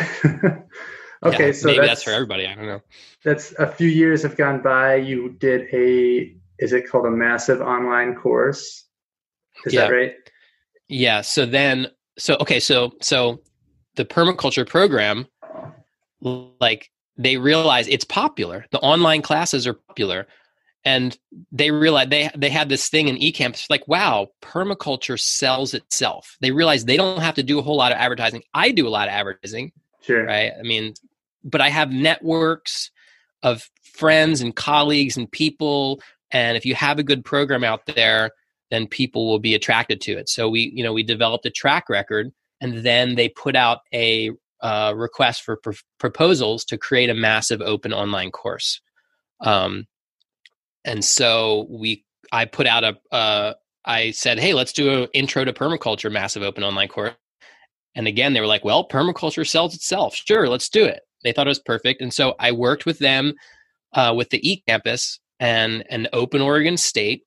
okay, 1.22 1.46
yeah, 1.46 1.52
so 1.52 1.66
maybe 1.66 1.78
that's, 1.78 1.88
that's, 1.88 2.02
for 2.02 2.10
everybody. 2.10 2.46
I 2.46 2.54
don't 2.54 2.66
know. 2.66 2.82
That's 3.24 3.52
a 3.58 3.66
few 3.66 3.88
years 3.88 4.22
have 4.22 4.36
gone 4.36 4.62
by. 4.62 4.96
You 4.96 5.30
did 5.38 5.68
a 5.72 6.34
is 6.58 6.72
it 6.72 6.88
called 6.88 7.06
a 7.06 7.10
massive 7.10 7.60
online 7.60 8.14
course? 8.14 8.84
Is 9.66 9.74
yeah. 9.74 9.82
that 9.82 9.92
right? 9.92 10.12
Yeah. 10.88 11.20
So 11.20 11.46
then 11.46 11.88
so 12.18 12.36
okay, 12.40 12.58
so 12.58 12.92
so 13.02 13.40
the 13.96 14.04
permaculture 14.04 14.68
program 14.68 15.26
like 16.20 16.90
they 17.16 17.36
realize 17.36 17.88
it's 17.88 18.04
popular. 18.04 18.66
The 18.70 18.80
online 18.80 19.22
classes 19.22 19.66
are 19.66 19.74
popular. 19.74 20.26
And 20.84 21.18
they 21.50 21.72
realize 21.72 22.08
they 22.10 22.30
they 22.36 22.48
had 22.48 22.68
this 22.68 22.88
thing 22.88 23.08
in 23.08 23.16
eCampus 23.16 23.68
like, 23.68 23.88
wow, 23.88 24.28
permaculture 24.40 25.18
sells 25.18 25.74
itself. 25.74 26.36
They 26.40 26.52
realize 26.52 26.84
they 26.84 26.96
don't 26.96 27.20
have 27.20 27.34
to 27.34 27.42
do 27.42 27.58
a 27.58 27.62
whole 27.62 27.76
lot 27.76 27.90
of 27.90 27.98
advertising. 27.98 28.44
I 28.54 28.70
do 28.70 28.86
a 28.86 28.90
lot 28.90 29.08
of 29.08 29.14
advertising. 29.14 29.72
Sure. 30.02 30.24
Right. 30.24 30.52
I 30.56 30.62
mean, 30.62 30.94
but 31.42 31.60
I 31.60 31.70
have 31.70 31.90
networks 31.90 32.92
of 33.42 33.68
friends 33.82 34.40
and 34.40 34.54
colleagues 34.54 35.16
and 35.16 35.30
people. 35.30 36.00
And 36.30 36.56
if 36.56 36.64
you 36.64 36.76
have 36.76 37.00
a 37.00 37.04
good 37.04 37.24
program 37.24 37.64
out 37.64 37.86
there, 37.86 38.30
then 38.70 38.86
people 38.86 39.26
will 39.26 39.40
be 39.40 39.54
attracted 39.54 40.00
to 40.02 40.12
it. 40.12 40.28
So 40.28 40.48
we, 40.48 40.70
you 40.72 40.84
know, 40.84 40.92
we 40.92 41.02
developed 41.02 41.46
a 41.46 41.50
track 41.50 41.88
record 41.88 42.32
and 42.60 42.78
then 42.78 43.14
they 43.14 43.28
put 43.28 43.56
out 43.56 43.80
a 43.92 44.30
uh, 44.62 44.92
request 44.96 45.42
for 45.42 45.56
pr- 45.56 45.72
proposals 45.98 46.64
to 46.64 46.78
create 46.78 47.10
a 47.10 47.14
massive 47.14 47.60
open 47.60 47.92
online 47.92 48.30
course. 48.30 48.80
Um, 49.40 49.86
and 50.84 51.04
so 51.04 51.66
we, 51.68 52.04
I 52.32 52.46
put 52.46 52.66
out 52.66 52.84
a, 52.84 52.96
uh, 53.12 53.54
I 53.84 54.10
said, 54.12 54.38
hey, 54.38 54.54
let's 54.54 54.72
do 54.72 55.02
an 55.02 55.08
intro 55.14 55.44
to 55.44 55.52
permaculture 55.52 56.10
massive 56.10 56.42
open 56.42 56.64
online 56.64 56.88
course. 56.88 57.14
And 57.94 58.06
again, 58.06 58.32
they 58.32 58.40
were 58.40 58.46
like, 58.46 58.64
well, 58.64 58.86
permaculture 58.88 59.46
sells 59.46 59.74
itself. 59.74 60.14
Sure, 60.14 60.48
let's 60.48 60.68
do 60.68 60.84
it. 60.84 61.00
They 61.22 61.32
thought 61.32 61.46
it 61.46 61.50
was 61.50 61.58
perfect. 61.58 62.00
And 62.02 62.12
so 62.12 62.34
I 62.38 62.52
worked 62.52 62.86
with 62.86 62.98
them 62.98 63.34
uh, 63.94 64.12
with 64.16 64.30
the 64.30 64.40
eCampus 64.40 65.18
and 65.40 65.84
an 65.90 66.08
open 66.12 66.40
Oregon 66.40 66.76
State. 66.76 67.22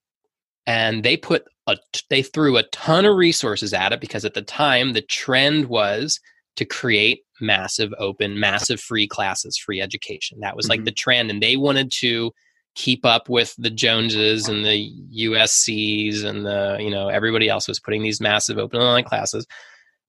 And 0.68 1.04
they 1.04 1.18
put 1.18 1.46
a, 1.72 1.78
they 2.10 2.22
threw 2.22 2.58
a 2.58 2.64
ton 2.64 3.06
of 3.06 3.16
resources 3.16 3.74
at 3.74 3.92
it 3.92 4.02
because 4.02 4.26
at 4.26 4.34
the 4.34 4.42
time 4.42 4.94
the 4.94 5.02
trend 5.02 5.66
was 5.66 6.20
to 6.56 6.66
create 6.66 7.24
massive 7.40 7.94
open, 7.98 8.40
massive 8.40 8.80
free 8.80 9.08
classes, 9.08 9.58
free 9.58 9.82
education. 9.82 10.40
That 10.42 10.56
was 10.56 10.68
like 10.68 10.80
mm-hmm. 10.80 10.86
the 10.86 10.92
trend. 10.92 11.32
And 11.32 11.42
they 11.42 11.56
wanted 11.56 11.92
to 11.94 12.34
keep 12.76 13.06
up 13.06 13.30
with 13.30 13.56
the 13.58 13.70
Joneses 13.70 14.48
and 14.48 14.66
the 14.66 14.92
USCs 15.18 16.24
and 16.24 16.46
the, 16.46 16.78
you 16.80 16.90
know, 16.90 17.08
everybody 17.08 17.50
else 17.50 17.68
was 17.68 17.80
putting 17.80 18.04
these 18.04 18.22
massive 18.22 18.58
open 18.58 18.80
online 18.80 19.04
classes. 19.04 19.46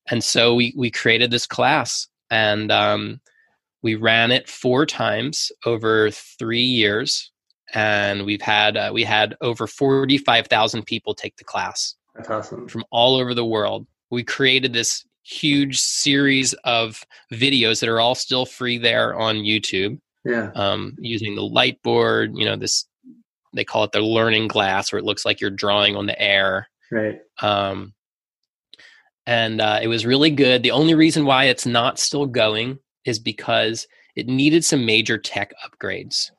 And 0.08 0.24
so 0.24 0.54
we 0.54 0.74
we 0.76 0.90
created 0.90 1.30
this 1.30 1.46
class 1.46 2.08
and 2.30 2.70
um, 2.72 3.20
we 3.82 3.94
ran 3.94 4.30
it 4.30 4.48
four 4.48 4.86
times 4.86 5.52
over 5.64 6.10
three 6.10 6.60
years. 6.60 7.30
And 7.74 8.24
we've 8.24 8.42
had 8.42 8.76
uh, 8.76 8.90
we 8.92 9.04
had 9.04 9.36
over 9.40 9.66
forty 9.66 10.18
five 10.18 10.46
thousand 10.46 10.84
people 10.84 11.14
take 11.14 11.36
the 11.36 11.44
class. 11.44 11.94
That's 12.14 12.30
awesome. 12.30 12.68
From 12.68 12.84
all 12.90 13.16
over 13.16 13.34
the 13.34 13.44
world, 13.44 13.86
we 14.10 14.24
created 14.24 14.72
this 14.72 15.04
huge 15.22 15.78
series 15.78 16.52
of 16.64 17.04
videos 17.32 17.80
that 17.80 17.88
are 17.88 18.00
all 18.00 18.14
still 18.14 18.46
free 18.46 18.78
there 18.78 19.18
on 19.18 19.36
YouTube. 19.36 19.98
Yeah. 20.24 20.50
Um, 20.54 20.96
using 20.98 21.34
the 21.34 21.42
light 21.42 21.82
board, 21.82 22.36
you 22.36 22.44
know, 22.44 22.56
this 22.56 22.86
they 23.54 23.64
call 23.64 23.84
it 23.84 23.92
the 23.92 24.00
learning 24.00 24.48
glass, 24.48 24.92
where 24.92 24.98
it 24.98 25.04
looks 25.04 25.24
like 25.24 25.40
you're 25.40 25.50
drawing 25.50 25.96
on 25.96 26.06
the 26.06 26.20
air. 26.20 26.68
Right. 26.90 27.20
Um, 27.40 27.94
and 29.26 29.60
uh, 29.60 29.80
it 29.82 29.88
was 29.88 30.06
really 30.06 30.30
good. 30.30 30.62
The 30.62 30.70
only 30.72 30.94
reason 30.94 31.24
why 31.24 31.44
it's 31.44 31.66
not 31.66 31.98
still 31.98 32.26
going 32.26 32.78
is 33.04 33.18
because 33.18 33.86
it 34.16 34.26
needed 34.26 34.64
some 34.64 34.84
major 34.84 35.18
tech 35.18 35.52
upgrades. 35.64 36.30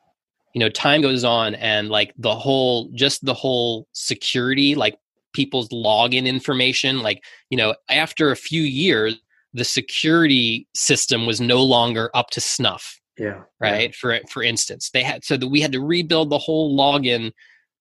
You 0.54 0.60
know, 0.60 0.70
time 0.70 1.02
goes 1.02 1.24
on, 1.24 1.56
and 1.56 1.90
like 1.90 2.14
the 2.18 2.36
whole, 2.36 2.90
just 2.94 3.24
the 3.26 3.34
whole 3.34 3.88
security, 3.94 4.76
like 4.76 4.98
people's 5.34 5.70
login 5.70 6.26
information, 6.26 7.02
like 7.02 7.24
you 7.50 7.58
know, 7.58 7.76
after 7.90 8.32
a 8.32 8.36
few 8.36 8.62
years, 8.62 9.20
the 9.54 9.64
security 9.64 10.68
system 10.76 11.26
was 11.26 11.42
no 11.42 11.64
longer 11.64 12.10
up 12.14 12.30
to 12.32 12.42
snuff. 12.42 13.00
Yeah. 13.18 13.42
Right. 13.60 13.90
Yeah. 13.90 13.96
For 14.00 14.20
for 14.30 14.44
instance, 14.44 14.90
they 14.92 15.04
had 15.04 15.24
so 15.24 15.38
that 15.38 15.48
we 15.48 15.62
had 15.62 15.72
to 15.74 15.82
rebuild 15.82 16.30
the 16.30 16.38
whole 16.38 16.78
login 16.78 17.32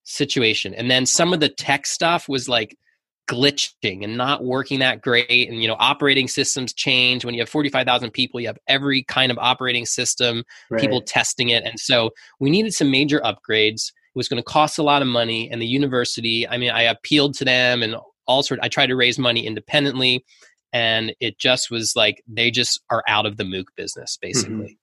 situation, 0.04 0.74
and 0.74 0.90
then 0.90 1.06
some 1.06 1.32
of 1.32 1.40
the 1.40 1.48
tech 1.48 1.86
stuff 1.86 2.28
was 2.28 2.48
like 2.48 2.76
glitching 3.30 4.02
and 4.02 4.16
not 4.16 4.44
working 4.44 4.80
that 4.80 5.00
great. 5.00 5.48
And 5.48 5.62
you 5.62 5.68
know 5.68 5.76
operating 5.78 6.28
systems 6.28 6.72
change. 6.72 7.24
When 7.24 7.34
you 7.34 7.40
have 7.40 7.48
45,000 7.48 8.10
people 8.10 8.40
you 8.40 8.46
have 8.46 8.58
every 8.66 9.02
kind 9.04 9.30
of 9.30 9.38
operating 9.38 9.86
system 9.86 10.44
Right. 10.70 10.80
people 10.80 11.00
testing 11.00 11.50
it. 11.50 11.64
And 11.64 11.78
so 11.78 12.10
we 12.38 12.50
needed 12.50 12.74
some 12.74 12.90
major 12.90 13.20
upgrades. 13.20 13.88
It 13.88 14.16
was 14.18 14.28
going 14.28 14.42
to 14.42 14.44
cost 14.44 14.78
a 14.78 14.82
lot 14.82 15.02
of 15.02 15.08
money 15.08 15.48
and 15.50 15.62
the 15.62 15.66
university 15.66 16.46
i 16.48 16.58
mean 16.58 16.70
i 16.70 16.82
appealed 16.82 17.34
to 17.34 17.44
them 17.44 17.80
and 17.80 17.94
all 18.26 18.42
sort 18.42 18.58
i 18.60 18.68
tried 18.68 18.88
to 18.88 18.96
raise 18.96 19.20
money 19.20 19.46
independently 19.46 20.24
and 20.72 21.14
it 21.20 21.38
just 21.38 21.70
was 21.70 21.94
like 21.96 22.22
they 22.26 22.50
just 22.50 22.80
are 22.90 23.02
out 23.08 23.26
of 23.26 23.36
the 23.36 23.44
mooc 23.44 23.66
business 23.76 24.16
mm-hmm. 24.16 24.28
basically. 24.28 24.78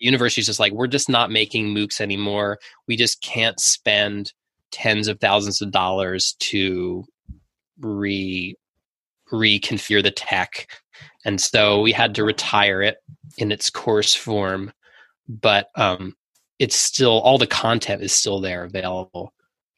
The 0.00 0.06
university's 0.06 0.46
just 0.46 0.60
like 0.60 0.72
we're 0.72 0.86
just 0.86 1.08
not 1.08 1.30
making 1.30 1.74
moocs 1.74 2.00
anymore. 2.00 2.58
We 2.88 2.96
just 2.96 3.22
can't 3.22 3.60
spend 3.60 4.32
tens 4.70 5.06
of 5.06 5.20
thousands 5.20 5.60
of 5.60 5.70
dollars 5.70 6.34
to 6.40 7.04
re 7.82 8.56
reconfigure 9.32 10.02
the 10.02 10.10
tech 10.10 10.70
and 11.24 11.40
so 11.40 11.80
we 11.80 11.90
had 11.92 12.14
to 12.14 12.24
retire 12.24 12.82
it 12.82 12.96
in 13.38 13.50
its 13.50 13.70
course 13.70 14.14
form 14.14 14.70
but 15.28 15.68
um 15.76 16.14
it's 16.58 16.76
still 16.76 17.20
all 17.20 17.38
the 17.38 17.46
content 17.46 18.02
is 18.02 18.12
still 18.12 18.40
there 18.40 18.64
available 18.64 19.32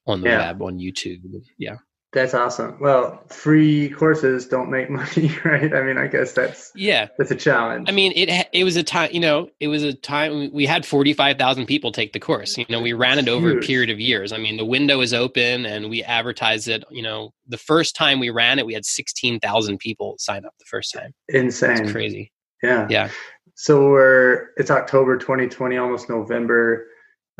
on 0.07 0.21
the 0.21 0.29
Yeah. 0.29 0.39
web 0.39 0.63
on 0.63 0.79
youtube 0.79 1.21
yeah 1.59 1.77
That's 2.15 2.33
awesome. 2.33 2.77
Well, 2.81 3.23
free 3.29 3.91
courses 3.91 4.47
don't 4.47 4.71
make 4.71 4.89
money, 5.01 5.31
right? 5.45 5.75
I 5.75 5.83
mean, 5.83 5.99
I 5.99 6.07
guess 6.07 6.33
that's 6.33 6.73
yeah 6.75 7.09
that's 7.19 7.31
a 7.31 7.37
challenge. 7.37 7.89
i 7.89 7.93
mean 7.93 8.13
it 8.17 8.49
it 8.53 8.65
was 8.65 8.77
a 8.77 8.83
time 8.83 9.11
you 9.13 9.21
know 9.21 9.49
it 9.61 9.69
was 9.69 9.83
a 9.83 9.93
time 9.93 10.51
we 10.53 10.65
had 10.65 10.87
45,000 10.87 11.67
people 11.67 11.93
take 11.93 12.13
the 12.13 12.21
course 12.21 12.57
you 12.57 12.65
know 12.71 12.81
we 12.81 12.93
ran 12.93 13.19
it 13.19 13.29
over 13.29 13.59
a 13.59 13.61
period 13.61 13.91
of 13.91 14.01
years 14.01 14.33
i 14.33 14.39
mean 14.39 14.57
the 14.57 14.65
window 14.65 15.01
is 15.01 15.13
open 15.13 15.67
and 15.67 15.91
we 15.91 16.03
advertised 16.03 16.69
it 16.69 16.85
you 16.91 17.03
know 17.03 17.33
the 17.49 17.59
first 17.59 17.95
time 17.95 18.19
we 18.21 18.31
ran 18.31 18.59
it 18.59 18.67
we 18.67 18.75
had 18.75 18.85
16,000 18.85 19.79
people 19.79 20.15
sign 20.19 20.45
up 20.45 20.55
the 20.59 20.65
first 20.67 20.93
time 20.95 21.13
insane. 21.29 21.83
it's 21.83 21.93
crazy 21.93 22.33
Yeah. 22.63 22.87
yeah 22.91 23.09
So 23.55 23.91
we're 23.91 24.49
it's 24.57 24.71
October 24.71 25.17
2020, 25.17 25.77
almost 25.77 26.09
November. 26.09 26.87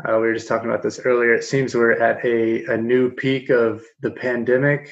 Uh, 0.03 0.13
we 0.13 0.27
were 0.27 0.33
just 0.33 0.47
talking 0.47 0.69
about 0.69 0.83
this 0.83 0.99
earlier. 0.99 1.33
It 1.33 1.43
seems 1.43 1.73
we're 1.73 1.93
at 1.93 2.23
a, 2.25 2.65
a 2.65 2.77
new 2.77 3.09
peak 3.11 3.49
of 3.49 3.83
the 4.01 4.11
pandemic. 4.11 4.89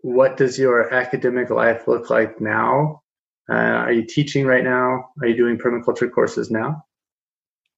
What 0.00 0.36
does 0.36 0.58
your 0.58 0.92
academic 0.92 1.50
life 1.50 1.86
look 1.86 2.10
like 2.10 2.40
now? 2.40 3.02
Uh, 3.48 3.54
are 3.54 3.92
you 3.92 4.04
teaching 4.04 4.46
right 4.46 4.64
now? 4.64 5.10
Are 5.20 5.26
you 5.26 5.36
doing 5.36 5.58
permaculture 5.58 6.10
courses 6.10 6.50
now? 6.50 6.84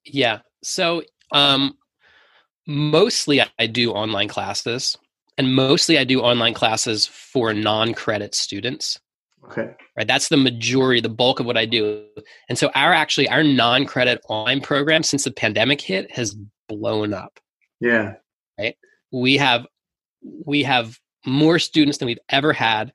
Yeah. 0.05 0.41
So 0.63 1.03
um 1.33 1.77
mostly 2.67 3.41
I- 3.41 3.51
I 3.59 3.67
do 3.67 3.93
online 3.93 4.29
classes 4.29 4.97
and 5.37 5.55
mostly 5.55 5.99
I 5.99 6.05
do 6.05 6.21
online 6.21 6.55
classes 6.55 7.07
for 7.07 7.53
non-credit 7.53 8.35
students. 8.35 9.01
Okay. 9.45 9.75
Right? 9.97 10.07
That's 10.07 10.29
the 10.29 10.37
majority, 10.37 11.01
the 11.01 11.09
bulk 11.09 11.41
of 11.41 11.47
what 11.47 11.57
I 11.57 11.67
do. 11.67 12.07
And 12.49 12.57
so 12.57 12.71
our 12.75 12.93
actually 12.93 13.29
our 13.29 13.43
non-credit 13.43 14.21
online 14.29 14.61
program 14.61 15.03
since 15.03 15.25
the 15.25 15.33
pandemic 15.33 15.81
hit 15.81 16.11
has 16.13 16.37
blown 16.69 17.13
up. 17.13 17.39
Yeah. 17.81 18.15
Right. 18.59 18.77
We 19.11 19.37
have 19.37 19.67
we 20.45 20.63
have 20.63 20.99
more 21.27 21.59
students 21.59 21.99
than 21.99 22.07
we've 22.07 22.19
ever 22.29 22.53
had. 22.53 22.93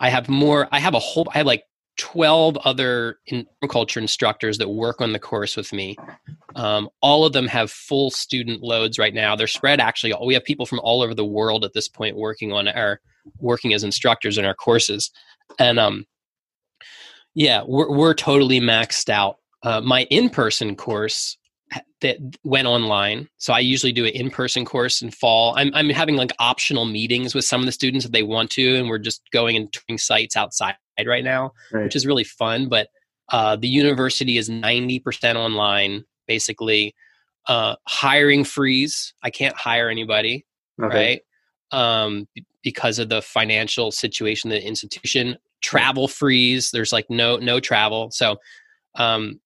I 0.00 0.10
have 0.10 0.28
more 0.28 0.68
I 0.70 0.78
have 0.78 0.94
a 0.94 1.00
whole 1.00 1.28
I 1.34 1.38
have 1.38 1.46
like 1.46 1.64
12 1.98 2.56
other 2.58 3.18
in 3.26 3.46
culture 3.68 4.00
instructors 4.00 4.58
that 4.58 4.68
work 4.68 5.00
on 5.00 5.12
the 5.12 5.18
course 5.18 5.56
with 5.56 5.72
me. 5.72 5.96
Um, 6.54 6.88
all 7.02 7.26
of 7.26 7.32
them 7.32 7.46
have 7.48 7.70
full 7.70 8.10
student 8.10 8.62
loads 8.62 8.98
right 8.98 9.12
now. 9.12 9.36
They're 9.36 9.46
spread 9.46 9.80
actually. 9.80 10.14
We 10.24 10.34
have 10.34 10.44
people 10.44 10.64
from 10.64 10.80
all 10.82 11.02
over 11.02 11.14
the 11.14 11.24
world 11.24 11.64
at 11.64 11.74
this 11.74 11.88
point 11.88 12.16
working 12.16 12.52
on 12.52 12.68
our 12.68 13.00
working 13.38 13.74
as 13.74 13.84
instructors 13.84 14.38
in 14.38 14.44
our 14.44 14.54
courses, 14.54 15.10
and 15.58 15.78
um, 15.78 16.06
yeah, 17.34 17.62
we're 17.66 17.90
we're 17.90 18.14
totally 18.14 18.60
maxed 18.60 19.10
out. 19.10 19.36
Uh, 19.62 19.80
my 19.80 20.04
in-person 20.04 20.76
course 20.76 21.36
that 22.00 22.16
went 22.44 22.66
online, 22.66 23.28
so 23.38 23.52
I 23.52 23.58
usually 23.58 23.92
do 23.92 24.04
an 24.04 24.12
in-person 24.12 24.64
course 24.64 25.02
in 25.02 25.10
fall. 25.10 25.54
I'm 25.56 25.72
I'm 25.74 25.90
having 25.90 26.16
like 26.16 26.32
optional 26.38 26.84
meetings 26.86 27.34
with 27.34 27.44
some 27.44 27.60
of 27.60 27.66
the 27.66 27.72
students 27.72 28.06
if 28.06 28.12
they 28.12 28.22
want 28.22 28.50
to, 28.52 28.76
and 28.76 28.88
we're 28.88 28.98
just 28.98 29.20
going 29.32 29.56
and 29.56 29.72
touring 29.72 29.98
sites 29.98 30.36
outside 30.36 30.76
right 31.06 31.24
now 31.24 31.52
Right. 31.72 31.84
which 31.84 31.96
is 31.96 32.06
really 32.06 32.24
fun. 32.24 32.68
But 32.68 32.88
uh, 33.30 33.56
the 33.56 33.68
university 33.68 34.38
is 34.38 34.48
90% 34.48 35.36
online, 35.36 36.04
basically. 36.26 36.94
Uh, 37.46 37.76
hiring 37.86 38.44
freeze. 38.44 39.14
I 39.22 39.30
can't 39.30 39.56
hire 39.56 39.88
anybody, 39.88 40.46
okay. 40.82 41.22
right? 41.72 41.78
Um, 41.80 42.26
because 42.62 42.98
of 42.98 43.08
the 43.08 43.22
financial 43.22 43.90
situation 43.90 44.50
the 44.50 44.62
institution. 44.62 45.38
Travel 45.60 46.08
freeze. 46.08 46.70
There's 46.70 46.92
like 46.92 47.06
no 47.08 47.36
no 47.36 47.58
travel. 47.60 48.10
So, 48.10 48.36
um, 48.94 49.40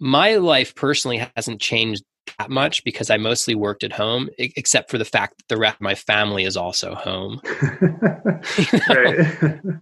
my 0.00 0.36
life 0.36 0.74
personally 0.74 1.26
hasn't 1.36 1.60
changed 1.60 2.02
that 2.38 2.50
much 2.50 2.82
because 2.84 3.10
I 3.10 3.16
mostly 3.16 3.54
worked 3.54 3.84
at 3.84 3.92
home, 3.92 4.30
except 4.38 4.90
for 4.90 4.98
the 4.98 5.04
fact 5.04 5.38
that 5.38 5.48
the 5.48 5.58
rest 5.58 5.76
of 5.76 5.80
my 5.82 5.94
family 5.94 6.44
is 6.44 6.56
also 6.56 6.94
home. 6.94 7.40
right. 8.88 9.60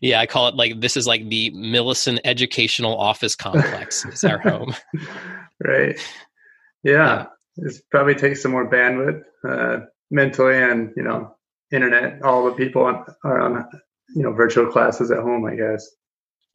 Yeah, 0.00 0.20
I 0.20 0.26
call 0.26 0.48
it 0.48 0.54
like 0.54 0.80
this 0.80 0.96
is 0.96 1.06
like 1.06 1.28
the 1.28 1.50
Millison 1.52 2.18
Educational 2.24 2.96
Office 2.96 3.36
Complex 3.36 4.04
is 4.04 4.24
our 4.24 4.38
home. 4.38 4.74
right. 5.64 5.98
Yeah. 6.82 7.26
This 7.56 7.82
probably 7.90 8.14
takes 8.14 8.42
some 8.42 8.52
more 8.52 8.70
bandwidth, 8.70 9.22
uh, 9.48 9.86
mentally 10.10 10.56
and, 10.56 10.92
you 10.96 11.02
know, 11.02 11.34
internet. 11.72 12.22
All 12.22 12.44
the 12.44 12.52
people 12.52 12.82
on, 12.84 13.04
are 13.24 13.40
on, 13.40 13.66
you 14.14 14.22
know, 14.22 14.32
virtual 14.32 14.70
classes 14.70 15.10
at 15.10 15.18
home, 15.18 15.44
I 15.46 15.56
guess. 15.56 15.88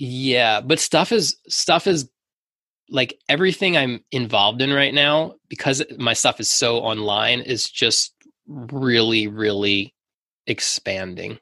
Yeah, 0.04 0.62
but 0.62 0.80
stuff 0.80 1.12
is 1.12 1.38
stuff 1.48 1.86
is 1.86 2.10
like 2.90 3.20
everything 3.30 3.78
I'm 3.78 4.04
involved 4.12 4.62
in 4.62 4.74
right 4.74 4.94
now 4.94 5.36
because 5.48 5.84
my 5.98 6.14
stuff 6.14 6.40
is 6.40 6.50
so 6.50 6.78
online 6.78 7.42
is 7.42 7.70
just 7.70 8.14
really 8.48 9.28
really 9.28 9.94
expanding. 10.48 11.38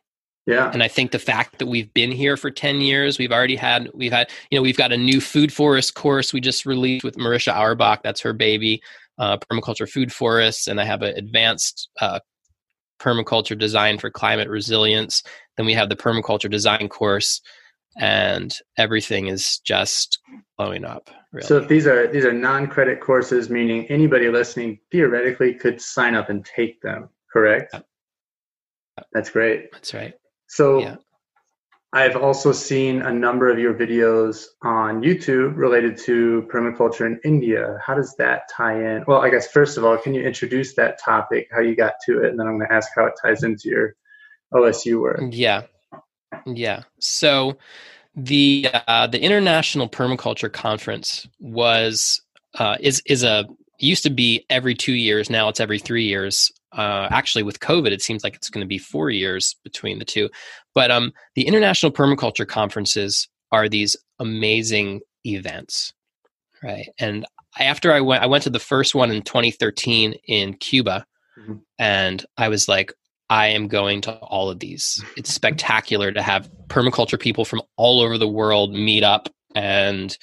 Yeah. 0.45 0.71
And 0.71 0.81
I 0.81 0.87
think 0.87 1.11
the 1.11 1.19
fact 1.19 1.59
that 1.59 1.67
we've 1.67 1.93
been 1.93 2.11
here 2.11 2.35
for 2.35 2.49
10 2.49 2.81
years, 2.81 3.19
we've 3.19 3.31
already 3.31 3.55
had 3.55 3.89
we've 3.93 4.11
had 4.11 4.29
you 4.49 4.57
know, 4.57 4.63
we've 4.63 4.77
got 4.77 4.91
a 4.91 4.97
new 4.97 5.21
food 5.21 5.53
forest 5.53 5.93
course 5.93 6.33
we 6.33 6.41
just 6.41 6.65
released 6.65 7.03
with 7.03 7.17
Marisha 7.17 7.53
Auerbach, 7.53 8.01
that's 8.03 8.21
her 8.21 8.33
baby, 8.33 8.81
uh, 9.17 9.37
permaculture 9.37 9.87
food 9.87 10.11
forests 10.11 10.67
and 10.67 10.81
I 10.81 10.85
have 10.85 11.01
an 11.01 11.15
advanced 11.17 11.89
uh, 12.01 12.19
permaculture 12.99 13.57
design 13.57 13.97
for 13.97 14.09
climate 14.09 14.49
resilience. 14.49 15.23
Then 15.55 15.65
we 15.65 15.73
have 15.73 15.89
the 15.89 15.95
permaculture 15.95 16.49
design 16.49 16.89
course 16.89 17.41
and 17.97 18.55
everything 18.77 19.27
is 19.27 19.59
just 19.59 20.19
blowing 20.57 20.85
up. 20.85 21.09
Really. 21.31 21.47
So 21.47 21.59
these 21.59 21.85
are 21.85 22.07
these 22.07 22.25
are 22.25 22.33
non-credit 22.33 23.01
courses, 23.01 23.49
meaning 23.49 23.85
anybody 23.87 24.29
listening 24.29 24.79
theoretically 24.91 25.53
could 25.53 25.81
sign 25.81 26.15
up 26.15 26.29
and 26.29 26.43
take 26.43 26.81
them, 26.81 27.09
correct? 27.31 27.73
Yep. 27.73 27.85
That's 29.13 29.29
great. 29.29 29.71
That's 29.71 29.93
right. 29.93 30.13
So 30.49 30.79
Yeah. 30.79 30.95
I've 31.91 32.15
also 32.15 32.51
seen 32.51 33.01
a 33.01 33.11
number 33.11 33.49
of 33.49 33.57
your 33.57 33.73
videos 33.73 34.45
on 34.61 35.01
YouTube 35.01 35.57
related 35.57 35.97
to 35.99 36.47
permaculture 36.51 37.07
in 37.07 37.19
India. 37.23 37.79
How 37.83 37.95
does 37.95 38.15
that 38.17 38.43
tie 38.55 38.79
in? 38.79 39.03
Well, 39.07 39.21
I 39.21 39.31
guess 39.31 39.51
first 39.51 39.75
of 39.75 39.83
all, 39.83 39.97
can 39.97 40.13
you 40.13 40.21
introduce 40.21 40.75
that 40.75 40.99
topic, 40.99 41.47
how 41.51 41.61
you 41.61 41.75
got 41.75 41.93
to 42.05 42.23
it, 42.23 42.29
and 42.29 42.39
then 42.39 42.45
I'm 42.45 42.57
going 42.57 42.67
to 42.67 42.73
ask 42.73 42.89
how 42.95 43.05
it 43.05 43.13
ties 43.19 43.41
into 43.41 43.69
your 43.69 43.95
OSU 44.53 45.01
work. 45.01 45.21
Yeah. 45.31 45.63
Yeah. 46.45 46.83
So 46.99 47.57
the 48.15 48.67
uh, 48.87 49.07
the 49.07 49.19
International 49.19 49.89
Permaculture 49.89 50.51
Conference 50.51 51.27
was 51.39 52.21
uh, 52.53 52.77
is 52.79 53.01
is 53.07 53.23
a 53.23 53.47
it 53.79 53.85
used 53.85 54.03
to 54.03 54.09
be 54.09 54.45
every 54.49 54.75
two 54.75 54.93
years. 54.93 55.29
Now 55.29 55.47
it's 55.47 55.59
every 55.59 55.79
three 55.79 56.03
years. 56.03 56.51
Uh, 56.71 57.07
actually, 57.11 57.43
with 57.43 57.61
COVID, 57.61 57.91
it 57.91 58.01
seems 58.01 58.23
like 58.23 58.35
it's 58.35 58.49
going 58.49 58.63
to 58.63 58.67
be 58.67 58.77
four 58.77 59.09
years 59.09 59.55
between 59.63 59.99
the 59.99 60.05
two. 60.05 60.29
But 60.75 60.91
um, 60.91 61.13
the 61.35 61.47
International 61.47 61.91
Permaculture 61.91 62.47
Conferences 62.47 63.27
are 63.51 63.69
these 63.69 63.95
amazing 64.19 65.01
events, 65.25 65.93
right? 66.61 66.87
And 66.99 67.25
after 67.57 67.91
I 67.91 68.01
went, 68.01 68.21
I 68.21 68.27
went 68.27 68.43
to 68.43 68.49
the 68.49 68.59
first 68.59 68.93
one 68.93 69.11
in 69.11 69.21
2013 69.21 70.15
in 70.27 70.53
Cuba, 70.55 71.05
mm-hmm. 71.39 71.55
and 71.79 72.25
I 72.37 72.49
was 72.49 72.67
like, 72.67 72.93
I 73.29 73.47
am 73.47 73.67
going 73.67 74.01
to 74.01 74.13
all 74.17 74.49
of 74.49 74.59
these. 74.59 75.03
It's 75.15 75.33
spectacular 75.33 76.11
to 76.11 76.21
have 76.21 76.51
permaculture 76.67 77.19
people 77.19 77.45
from 77.45 77.61
all 77.77 78.01
over 78.01 78.17
the 78.17 78.27
world 78.27 78.73
meet 78.73 79.03
up, 79.03 79.29
and 79.55 80.15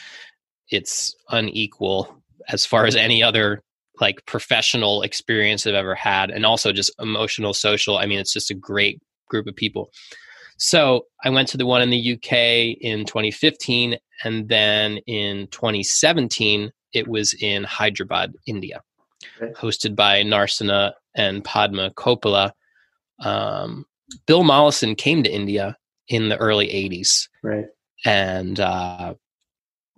it's 0.69 1.15
unequal 1.31 2.23
as 2.49 2.67
far 2.67 2.87
as 2.87 2.97
any 2.97 3.23
other 3.23 3.63
like 4.01 4.25
professional 4.27 5.03
experience 5.03 5.67
I've 5.67 5.75
ever 5.75 5.95
had, 5.95 6.31
and 6.31 6.45
also 6.45 6.73
just 6.73 6.93
emotional, 7.01 7.55
social. 7.55 7.99
I 7.99 8.07
mean, 8.07 8.19
it's 8.19 8.33
just 8.33 8.51
a 8.51 8.55
great 8.55 9.01
group 9.29 9.47
of 9.47 9.57
people. 9.57 9.91
So 10.59 11.07
I 11.25 11.31
went 11.31 11.49
to 11.49 11.57
the 11.57 11.67
one 11.67 11.83
in 11.83 11.91
the 11.91 12.15
UK 12.15 12.79
in 12.81 13.05
2015, 13.05 13.97
and 14.25 14.49
then 14.49 14.99
in 15.07 15.49
2017 15.49 16.73
it 16.93 17.09
was 17.09 17.35
in 17.35 17.65
Hyderabad, 17.65 18.35
India, 18.47 18.83
okay. 19.41 19.53
hosted 19.53 19.95
by 19.95 20.23
Narsanna 20.23 20.93
and 21.15 21.45
Padma 21.45 21.91
Koppula. 21.91 22.53
Um, 23.21 23.85
Bill 24.27 24.45
Mollison 24.45 24.95
came 24.95 25.23
to 25.23 25.31
India 25.31 25.77
in 26.09 26.29
the 26.29 26.37
early 26.37 26.69
80s. 26.69 27.29
Right. 27.43 27.67
And 28.05 28.59
uh, 28.61 29.15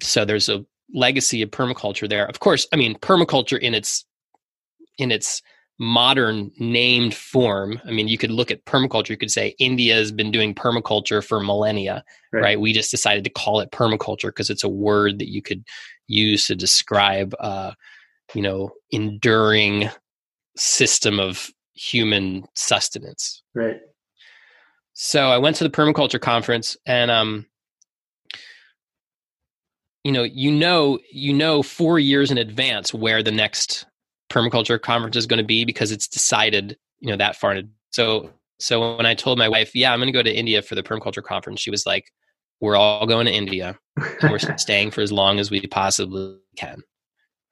so 0.00 0.24
there's 0.24 0.48
a 0.48 0.64
legacy 0.94 1.42
of 1.42 1.50
permaculture 1.50 2.08
there. 2.08 2.26
Of 2.26 2.40
course, 2.40 2.66
I 2.72 2.76
mean 2.76 2.96
permaculture 2.98 3.58
in 3.58 3.74
its 3.74 4.04
in 4.98 5.10
its 5.12 5.42
modern 5.78 6.50
named 6.58 7.14
form. 7.14 7.80
I 7.86 7.90
mean, 7.90 8.08
you 8.08 8.18
could 8.18 8.32
look 8.32 8.50
at 8.50 8.64
permaculture. 8.64 9.10
You 9.10 9.16
could 9.16 9.30
say 9.30 9.54
India 9.58 9.94
has 9.94 10.10
been 10.10 10.30
doing 10.30 10.54
permaculture 10.54 11.24
for 11.24 11.40
millennia, 11.40 12.04
right? 12.32 12.42
right? 12.42 12.60
We 12.60 12.72
just 12.72 12.90
decided 12.90 13.24
to 13.24 13.30
call 13.30 13.60
it 13.60 13.70
permaculture 13.70 14.28
because 14.28 14.50
it's 14.50 14.64
a 14.64 14.68
word 14.68 15.20
that 15.20 15.28
you 15.28 15.40
could 15.40 15.64
use 16.08 16.46
to 16.46 16.56
describe, 16.56 17.34
uh, 17.38 17.72
you 18.34 18.42
know, 18.42 18.70
enduring 18.90 19.88
system 20.56 21.20
of 21.20 21.50
human 21.74 22.44
sustenance. 22.54 23.42
Right. 23.54 23.76
So 24.94 25.28
I 25.28 25.38
went 25.38 25.54
to 25.56 25.64
the 25.64 25.70
permaculture 25.70 26.20
conference 26.20 26.76
and 26.86 27.08
um, 27.08 27.46
you 30.08 30.12
know 30.12 30.22
you 30.22 30.50
know 30.50 30.98
you 31.12 31.34
know 31.34 31.62
four 31.62 31.98
years 31.98 32.30
in 32.30 32.38
advance 32.38 32.94
where 32.94 33.22
the 33.22 33.30
next 33.30 33.84
permaculture 34.30 34.80
conference 34.80 35.16
is 35.16 35.26
going 35.26 35.36
to 35.36 35.44
be 35.44 35.66
because 35.66 35.92
it's 35.92 36.08
decided 36.08 36.78
you 37.00 37.10
know 37.10 37.16
that 37.18 37.36
far 37.36 37.52
in 37.52 37.70
so 37.90 38.30
so 38.58 38.96
when 38.96 39.04
i 39.04 39.14
told 39.14 39.36
my 39.36 39.50
wife 39.50 39.74
yeah 39.74 39.92
i'm 39.92 39.98
going 39.98 40.06
to 40.06 40.12
go 40.12 40.22
to 40.22 40.34
india 40.34 40.62
for 40.62 40.74
the 40.74 40.82
permaculture 40.82 41.22
conference 41.22 41.60
she 41.60 41.70
was 41.70 41.84
like 41.84 42.10
we're 42.62 42.74
all 42.74 43.06
going 43.06 43.26
to 43.26 43.32
india 43.32 43.78
and 44.22 44.32
we're 44.32 44.38
staying 44.56 44.90
for 44.90 45.02
as 45.02 45.12
long 45.12 45.38
as 45.38 45.50
we 45.50 45.60
possibly 45.66 46.38
can 46.56 46.82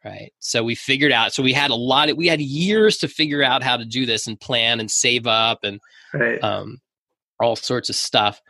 right? 0.05 0.33
So 0.39 0.63
we 0.63 0.77
figured 0.77 1.11
out 1.11 1.33
so 1.33 1.43
we 1.43 1.53
had 1.53 1.73
a 1.73 1.75
lot 1.75 2.09
of 2.09 2.17
we 2.17 2.29
had 2.29 2.41
years 2.41 2.97
to 2.99 3.09
figure 3.09 3.43
out 3.43 3.65
how 3.65 3.77
to 3.77 3.85
do 3.85 4.07
this 4.07 4.29
and 4.29 4.39
plan 4.39 4.79
and 4.79 4.89
save 4.89 5.27
up 5.27 5.65
and 5.65 5.81
right. 6.15 6.41
um, 6.45 6.79
all 7.41 7.57
sorts 7.57 7.89
of 7.89 7.97
stuff. 7.97 8.41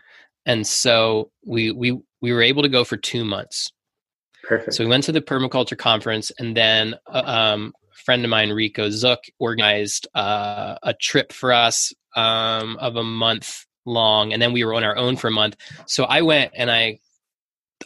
And 0.45 0.67
so 0.67 1.31
we 1.47 1.73
we 1.73 1.99
we 2.21 2.35
were 2.35 2.43
able 2.43 2.63
to 2.63 2.69
go 2.69 2.85
for 2.85 2.99
two 2.99 3.25
months 3.25 3.73
Perfect. 4.47 4.75
So 4.75 4.85
we 4.85 4.91
went 4.91 5.05
to 5.05 5.13
the 5.13 5.21
permaculture 5.21 5.77
conference, 5.77 6.31
and 6.39 6.57
then 6.57 6.95
uh, 7.07 7.23
um, 7.25 7.73
a 7.91 7.97
friend 8.05 8.25
of 8.25 8.31
mine, 8.31 8.51
Rico 8.51 8.91
Zook, 8.91 9.21
organized 9.41 10.07
uh, 10.15 10.77
a 10.83 10.95
trip 10.95 11.33
for 11.33 11.53
us 11.53 11.93
um, 12.15 12.77
of 12.77 12.97
a 12.97 13.03
month 13.03 13.67
long, 13.85 14.33
and 14.33 14.41
then 14.41 14.53
we 14.53 14.65
were 14.65 14.75
on 14.75 14.85
our 14.85 14.97
own 14.97 15.17
for 15.17 15.29
a 15.29 15.33
month. 15.33 15.57
So 15.87 16.05
I 16.05 16.23
went 16.23 16.53
and 16.55 16.71
I 16.71 17.01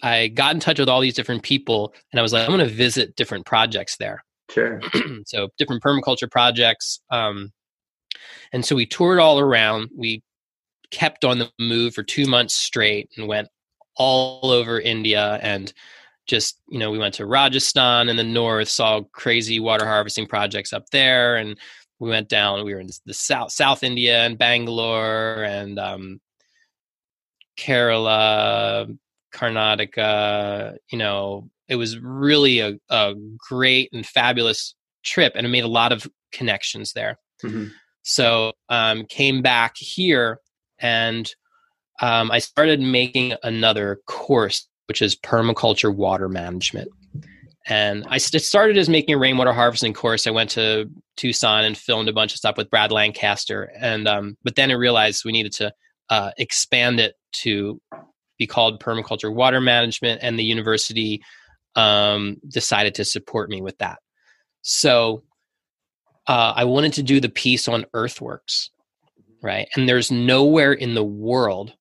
I 0.03 0.29
got 0.29 0.55
in 0.55 0.61
touch 0.61 0.79
with 0.79 0.89
all 0.89 1.01
these 1.01 1.15
different 1.15 1.43
people, 1.43 1.95
and 2.13 2.21
I 2.21 2.23
was 2.23 2.33
like, 2.33 2.43
I'm 2.43 2.55
going 2.55 2.69
to 2.69 2.75
visit 2.75 3.17
different 3.17 3.47
projects 3.47 3.97
there. 3.97 4.23
Sure. 4.51 4.81
so 5.27 5.49
different 5.57 5.83
permaculture 5.83 6.31
projects. 6.31 7.01
Um, 7.11 7.53
and 8.53 8.65
so 8.65 8.77
we 8.77 8.85
toured 8.85 9.19
all 9.19 9.39
around. 9.39 9.91
We 9.97 10.23
kept 10.91 11.25
on 11.25 11.39
the 11.39 11.51
move 11.59 11.95
for 11.95 12.03
two 12.03 12.27
months 12.27 12.55
straight 12.55 13.09
and 13.17 13.29
went 13.29 13.49
all 13.97 14.51
over 14.51 14.81
India 14.81 15.39
and 15.43 15.73
just 16.31 16.61
you 16.69 16.79
know 16.79 16.93
we 16.93 16.99
went 16.99 17.13
to 17.13 17.27
rajasthan 17.27 18.09
in 18.09 18.15
the 18.15 18.23
north 18.23 18.69
saw 18.69 19.01
crazy 19.11 19.59
water 19.59 19.85
harvesting 19.85 20.27
projects 20.27 20.73
up 20.73 20.89
there 20.91 21.35
and 21.37 21.59
we 21.99 22.09
went 22.09 22.29
down 22.29 22.65
we 22.65 22.73
were 22.73 22.79
in 22.79 22.89
the 23.05 23.13
south 23.13 23.51
south 23.51 23.83
india 23.83 24.25
and 24.25 24.39
bangalore 24.39 25.43
and 25.43 25.79
um, 25.81 26.21
kerala 27.59 28.97
karnataka 29.35 30.77
you 30.93 30.99
know 30.99 31.51
it 31.67 31.75
was 31.75 31.99
really 31.99 32.61
a, 32.61 32.79
a 32.91 33.15
great 33.49 33.91
and 33.93 34.07
fabulous 34.07 34.77
trip 35.03 35.33
and 35.35 35.45
it 35.45 35.51
made 35.51 35.65
a 35.65 35.69
lot 35.69 35.91
of 35.91 36.07
connections 36.31 36.93
there 36.93 37.19
mm-hmm. 37.43 37.67
so 38.03 38.53
um, 38.69 39.05
came 39.07 39.43
back 39.43 39.77
here 39.77 40.39
and 40.79 41.35
um, 42.01 42.31
i 42.31 42.39
started 42.39 42.81
making 42.81 43.35
another 43.43 43.99
course 44.07 44.69
which 44.91 45.01
is 45.01 45.15
permaculture 45.15 45.95
water 45.95 46.29
management. 46.29 46.91
And 47.69 48.05
I 48.09 48.19
started 48.19 48.77
as 48.77 48.89
making 48.89 49.15
a 49.15 49.19
rainwater 49.19 49.53
harvesting 49.53 49.95
course. 49.95 50.27
I 50.27 50.33
went 50.33 50.51
to 50.51 50.91
Tucson 51.17 51.65
and 51.65 51.79
filmed 51.79 52.09
a 52.09 52.13
bunch 52.13 52.33
of 52.33 52.39
stuff 52.39 52.57
with 52.57 52.71
Brad 52.71 52.91
Lancaster, 52.91 53.71
and 53.79 54.09
um, 54.09 54.37
but 54.43 54.57
then 54.57 54.69
I 54.69 54.75
realized 54.75 55.25
we 55.25 55.31
needed 55.31 55.53
to 55.53 55.73
uh, 56.09 56.33
expand 56.39 56.99
it 56.99 57.15
to 57.35 57.81
be 58.37 58.49
called 58.49 58.83
permaculture 58.83 59.33
water 59.33 59.61
management, 59.61 60.25
and 60.25 60.37
the 60.37 60.43
university 60.43 61.23
um, 61.77 62.39
decided 62.49 62.97
to 62.97 63.05
support 63.05 63.49
me 63.49 63.63
with 63.63 63.79
that. 63.79 64.01
So 64.63 65.23
uh, 66.27 66.55
I 66.57 66.65
wanted 66.65 66.95
to 66.95 67.05
do 67.05 67.21
the 67.21 67.29
piece 67.29 67.69
on 67.69 67.87
earthworks, 67.95 68.71
right? 69.41 69.69
And 69.77 69.89
there's 69.89 70.11
nowhere 70.11 70.73
in 70.73 70.95
the 70.95 71.05
world 71.05 71.75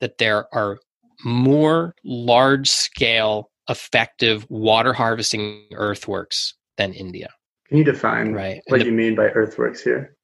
that 0.00 0.18
there 0.18 0.52
are 0.52 0.80
more 1.24 1.94
large 2.04 2.68
scale 2.70 3.50
effective 3.68 4.46
water 4.48 4.92
harvesting 4.92 5.64
earthworks 5.72 6.54
than 6.76 6.92
India. 6.92 7.28
Can 7.68 7.78
you 7.78 7.84
define 7.84 8.32
right. 8.32 8.62
what 8.68 8.80
the, 8.80 8.86
you 8.86 8.92
mean 8.92 9.16
by 9.16 9.28
earthworks 9.30 9.82
here? 9.82 10.16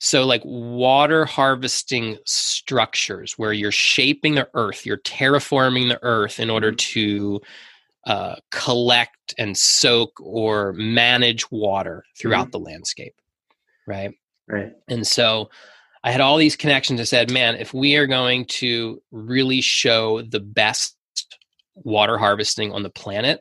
So, 0.00 0.24
like 0.24 0.42
water 0.44 1.24
harvesting 1.24 2.18
structures 2.26 3.34
where 3.38 3.52
you're 3.52 3.70
shaping 3.70 4.34
the 4.34 4.48
earth, 4.54 4.84
you're 4.84 4.96
terraforming 4.98 5.88
the 5.88 6.02
earth 6.02 6.40
in 6.40 6.50
order 6.50 6.72
mm-hmm. 6.72 6.76
to 6.76 7.40
uh, 8.06 8.34
collect 8.50 9.34
and 9.38 9.56
soak 9.56 10.20
or 10.20 10.72
manage 10.72 11.48
water 11.52 12.04
throughout 12.18 12.48
mm-hmm. 12.48 12.64
the 12.64 12.70
landscape. 12.70 13.14
Right. 13.86 14.12
Right. 14.48 14.72
And 14.88 15.06
so, 15.06 15.50
I 16.04 16.10
had 16.10 16.20
all 16.20 16.36
these 16.36 16.56
connections. 16.56 17.00
I 17.00 17.04
said, 17.04 17.30
man, 17.30 17.56
if 17.56 17.72
we 17.72 17.96
are 17.96 18.06
going 18.06 18.46
to 18.46 19.00
really 19.10 19.60
show 19.60 20.22
the 20.22 20.40
best 20.40 20.96
water 21.74 22.18
harvesting 22.18 22.72
on 22.72 22.82
the 22.82 22.90
planet, 22.90 23.40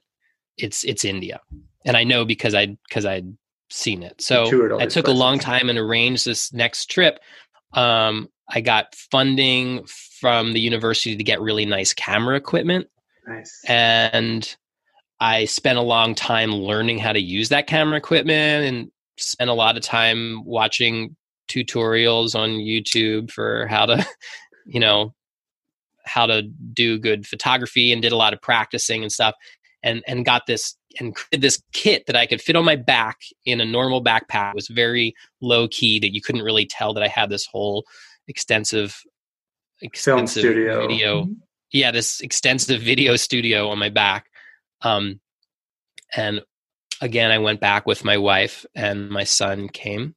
it's 0.57 0.83
it's 0.83 1.03
India. 1.03 1.39
And 1.85 1.97
I 1.97 2.03
know 2.03 2.25
because 2.25 2.53
I 2.53 2.77
because 2.87 3.05
I'd 3.05 3.35
seen 3.69 4.03
it. 4.03 4.21
So 4.21 4.77
I 4.79 4.85
took 4.85 5.07
a 5.07 5.11
long 5.11 5.39
time 5.39 5.69
and 5.69 5.79
arranged 5.79 6.25
this 6.25 6.53
next 6.53 6.89
trip. 6.89 7.19
Um, 7.73 8.29
I 8.49 8.61
got 8.61 8.93
funding 8.95 9.85
from 10.19 10.53
the 10.53 10.59
university 10.59 11.15
to 11.15 11.23
get 11.23 11.41
really 11.41 11.65
nice 11.65 11.93
camera 11.93 12.35
equipment. 12.35 12.87
Nice. 13.25 13.63
And 13.67 14.55
I 15.19 15.45
spent 15.45 15.77
a 15.77 15.83
long 15.83 16.15
time 16.15 16.51
learning 16.51 16.99
how 16.99 17.13
to 17.13 17.21
use 17.21 17.49
that 17.49 17.67
camera 17.67 17.97
equipment 17.97 18.65
and 18.65 18.91
spent 19.17 19.49
a 19.49 19.53
lot 19.53 19.77
of 19.77 19.83
time 19.83 20.43
watching 20.43 21.15
tutorials 21.49 22.35
on 22.35 22.51
YouTube 22.51 23.31
for 23.31 23.67
how 23.67 23.85
to, 23.85 24.05
you 24.65 24.79
know, 24.79 25.13
how 26.05 26.25
to 26.25 26.41
do 26.41 26.97
good 26.97 27.27
photography 27.27 27.91
and 27.91 28.01
did 28.01 28.11
a 28.11 28.17
lot 28.17 28.33
of 28.33 28.41
practicing 28.41 29.03
and 29.03 29.11
stuff 29.11 29.35
and 29.83 30.03
and 30.07 30.25
got 30.25 30.45
this 30.45 30.75
and 30.99 31.15
created 31.15 31.41
this 31.41 31.61
kit 31.73 32.05
that 32.07 32.15
I 32.15 32.25
could 32.25 32.41
fit 32.41 32.55
on 32.55 32.65
my 32.65 32.75
back 32.75 33.19
in 33.45 33.61
a 33.61 33.65
normal 33.65 34.03
backpack. 34.03 34.49
It 34.49 34.55
was 34.55 34.67
very 34.67 35.15
low 35.41 35.67
key 35.67 35.99
that 35.99 36.13
you 36.13 36.21
couldn't 36.21 36.43
really 36.43 36.65
tell 36.65 36.93
that 36.93 37.03
I 37.03 37.07
had 37.07 37.29
this 37.29 37.45
whole 37.45 37.85
extensive 38.27 39.01
extensive 39.81 40.43
Film 40.43 40.53
studio. 40.53 40.87
video. 40.87 41.23
Mm-hmm. 41.23 41.33
Yeah, 41.71 41.91
this 41.91 42.19
extensive 42.21 42.81
video 42.81 43.15
studio 43.15 43.69
on 43.69 43.79
my 43.79 43.89
back. 43.89 44.27
Um 44.81 45.19
and 46.15 46.41
again 46.99 47.31
I 47.31 47.39
went 47.39 47.59
back 47.59 47.85
with 47.85 48.03
my 48.03 48.17
wife 48.17 48.65
and 48.75 49.09
my 49.09 49.23
son 49.23 49.69
came 49.69 50.15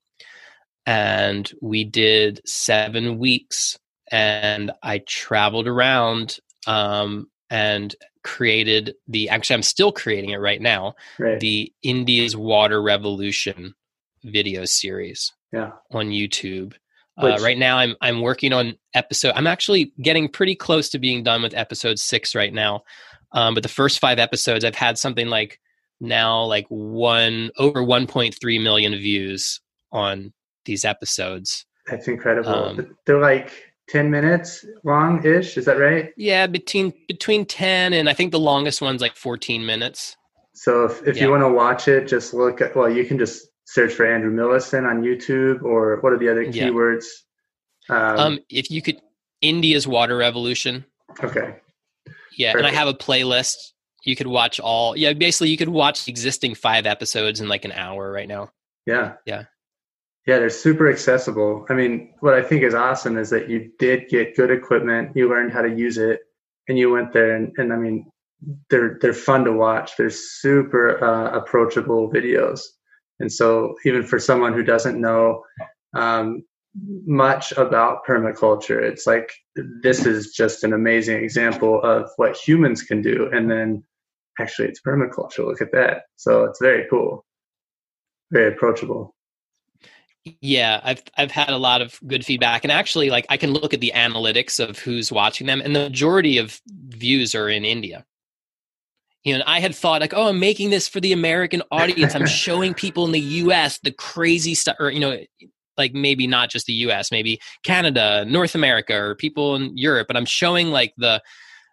and 0.86 1.52
we 1.60 1.84
did 1.84 2.40
seven 2.46 3.18
weeks 3.18 3.78
and 4.10 4.70
i 4.82 4.98
traveled 5.06 5.66
around 5.66 6.38
um, 6.66 7.28
and 7.50 7.94
created 8.24 8.96
the 9.06 9.28
actually 9.28 9.54
I'm 9.54 9.62
still 9.62 9.92
creating 9.92 10.30
it 10.30 10.38
right 10.38 10.60
now. 10.60 10.94
Right. 11.18 11.38
The 11.38 11.72
India's 11.82 12.36
Water 12.36 12.82
Revolution 12.82 13.74
video 14.24 14.64
series 14.64 15.32
yeah. 15.52 15.72
on 15.92 16.08
YouTube. 16.08 16.74
Uh, 17.16 17.38
right 17.40 17.58
now, 17.58 17.78
I'm 17.78 17.94
I'm 18.00 18.22
working 18.22 18.52
on 18.52 18.76
episode. 18.92 19.34
I'm 19.36 19.46
actually 19.46 19.92
getting 20.02 20.28
pretty 20.28 20.56
close 20.56 20.88
to 20.88 20.98
being 20.98 21.22
done 21.22 21.42
with 21.42 21.54
episode 21.54 22.00
six 22.00 22.34
right 22.34 22.52
now. 22.52 22.82
Um, 23.30 23.54
but 23.54 23.62
the 23.62 23.68
first 23.68 24.00
five 24.00 24.18
episodes, 24.18 24.64
I've 24.64 24.74
had 24.74 24.98
something 24.98 25.28
like 25.28 25.60
now 26.00 26.42
like 26.42 26.66
one 26.68 27.52
over 27.56 27.82
1.3 27.82 28.62
million 28.62 28.92
views 28.94 29.60
on 29.92 30.32
these 30.64 30.84
episodes. 30.84 31.66
That's 31.88 32.08
incredible. 32.08 32.50
Um, 32.50 32.96
They're 33.06 33.20
like 33.20 33.52
10 33.88 34.10
minutes 34.10 34.64
long 34.84 35.24
ish. 35.24 35.56
Is 35.58 35.64
that 35.66 35.78
right? 35.78 36.12
Yeah, 36.16 36.46
between 36.46 36.92
between 37.08 37.44
10 37.46 37.92
and 37.92 38.08
I 38.08 38.14
think 38.14 38.32
the 38.32 38.38
longest 38.40 38.80
one's 38.80 39.00
like 39.02 39.16
14 39.16 39.64
minutes. 39.66 40.16
So 40.54 40.84
if, 40.84 41.06
if 41.06 41.16
Yeah. 41.16 41.24
you 41.24 41.30
want 41.30 41.42
to 41.42 41.48
watch 41.48 41.88
it, 41.88 42.06
just 42.08 42.32
look 42.32 42.60
at, 42.60 42.74
well, 42.76 42.88
you 42.88 43.04
can 43.04 43.18
just 43.18 43.48
search 43.66 43.92
for 43.92 44.06
Andrew 44.06 44.30
Millison 44.32 44.88
on 44.88 45.02
YouTube 45.02 45.62
or 45.62 45.98
what 46.00 46.12
are 46.12 46.18
the 46.18 46.28
other 46.30 46.42
Yeah. 46.42 46.68
keywords? 46.68 47.04
Um, 47.88 48.18
Um, 48.18 48.38
if 48.48 48.70
you 48.70 48.80
could, 48.80 49.00
India's 49.42 49.86
Water 49.86 50.16
Revolution. 50.16 50.84
okay. 51.22 51.56
Yeah, 52.36 52.56
and 52.56 52.66
I 52.66 52.70
have 52.72 52.88
a 52.88 52.94
playlist. 52.94 53.54
You 54.04 54.16
could 54.16 54.26
watch 54.26 54.58
all. 54.60 54.96
Yeah, 54.96 55.12
basically, 55.12 55.50
you 55.50 55.56
could 55.56 55.68
watch 55.68 56.08
existing 56.08 56.54
five 56.54 56.84
episodes 56.86 57.40
in 57.40 57.48
like 57.48 57.64
an 57.64 57.72
hour 57.72 58.10
right 58.10 58.28
now. 58.28 58.50
Yeah. 58.86 59.14
Yeah. 59.26 59.44
Yeah, 60.26 60.38
they're 60.38 60.50
super 60.50 60.90
accessible. 60.90 61.66
I 61.68 61.74
mean, 61.74 62.14
what 62.20 62.34
I 62.34 62.42
think 62.42 62.62
is 62.62 62.74
awesome 62.74 63.18
is 63.18 63.28
that 63.30 63.50
you 63.50 63.70
did 63.78 64.08
get 64.08 64.36
good 64.36 64.50
equipment, 64.50 65.14
you 65.14 65.28
learned 65.28 65.52
how 65.52 65.60
to 65.60 65.68
use 65.74 65.98
it, 65.98 66.20
and 66.66 66.78
you 66.78 66.90
went 66.90 67.12
there 67.12 67.36
and, 67.36 67.52
and 67.58 67.72
I 67.72 67.76
mean, 67.76 68.10
they're 68.70 68.98
they're 69.00 69.12
fun 69.14 69.44
to 69.44 69.52
watch. 69.52 69.96
They're 69.96 70.10
super 70.10 71.02
uh, 71.02 71.36
approachable 71.36 72.10
videos. 72.10 72.60
And 73.20 73.32
so 73.32 73.74
even 73.84 74.02
for 74.02 74.18
someone 74.18 74.52
who 74.52 74.62
doesn't 74.62 75.00
know 75.00 75.44
um, 75.94 76.44
much 77.06 77.52
about 77.52 78.04
permaculture, 78.04 78.82
it's 78.82 79.06
like 79.06 79.32
this 79.82 80.04
is 80.04 80.32
just 80.32 80.64
an 80.64 80.72
amazing 80.72 81.22
example 81.22 81.80
of 81.82 82.10
what 82.16 82.36
humans 82.36 82.82
can 82.82 83.02
do. 83.02 83.30
And 83.32 83.50
then 83.50 83.84
actually 84.40 84.68
it's 84.68 84.80
permaculture. 84.80 85.46
Look 85.46 85.62
at 85.62 85.72
that. 85.72 86.02
So 86.16 86.44
it's 86.44 86.60
very 86.60 86.86
cool. 86.90 87.24
Very 88.32 88.52
approachable. 88.52 89.13
Yeah, 90.24 90.80
I've 90.82 91.02
I've 91.18 91.30
had 91.30 91.50
a 91.50 91.58
lot 91.58 91.82
of 91.82 92.00
good 92.06 92.24
feedback, 92.24 92.64
and 92.64 92.72
actually, 92.72 93.10
like 93.10 93.26
I 93.28 93.36
can 93.36 93.52
look 93.52 93.74
at 93.74 93.80
the 93.80 93.92
analytics 93.94 94.58
of 94.58 94.78
who's 94.78 95.12
watching 95.12 95.46
them, 95.46 95.60
and 95.60 95.76
the 95.76 95.80
majority 95.80 96.38
of 96.38 96.60
views 96.66 97.34
are 97.34 97.48
in 97.48 97.64
India. 97.64 98.06
You 99.22 99.32
know, 99.32 99.40
and 99.40 99.48
I 99.48 99.60
had 99.60 99.74
thought 99.74 100.00
like, 100.00 100.14
oh, 100.14 100.28
I'm 100.28 100.40
making 100.40 100.70
this 100.70 100.88
for 100.88 101.00
the 101.00 101.12
American 101.12 101.62
audience. 101.70 102.14
I'm 102.14 102.26
showing 102.42 102.72
people 102.72 103.04
in 103.04 103.12
the 103.12 103.20
U.S. 103.20 103.78
the 103.80 103.92
crazy 103.92 104.54
stuff, 104.54 104.76
or 104.80 104.90
you 104.90 105.00
know, 105.00 105.18
like 105.76 105.92
maybe 105.92 106.26
not 106.26 106.48
just 106.48 106.66
the 106.66 106.72
U.S., 106.72 107.10
maybe 107.10 107.38
Canada, 107.62 108.24
North 108.24 108.54
America, 108.54 108.94
or 108.94 109.14
people 109.14 109.56
in 109.56 109.76
Europe. 109.76 110.06
But 110.06 110.16
I'm 110.16 110.24
showing 110.24 110.70
like 110.70 110.94
the, 110.96 111.22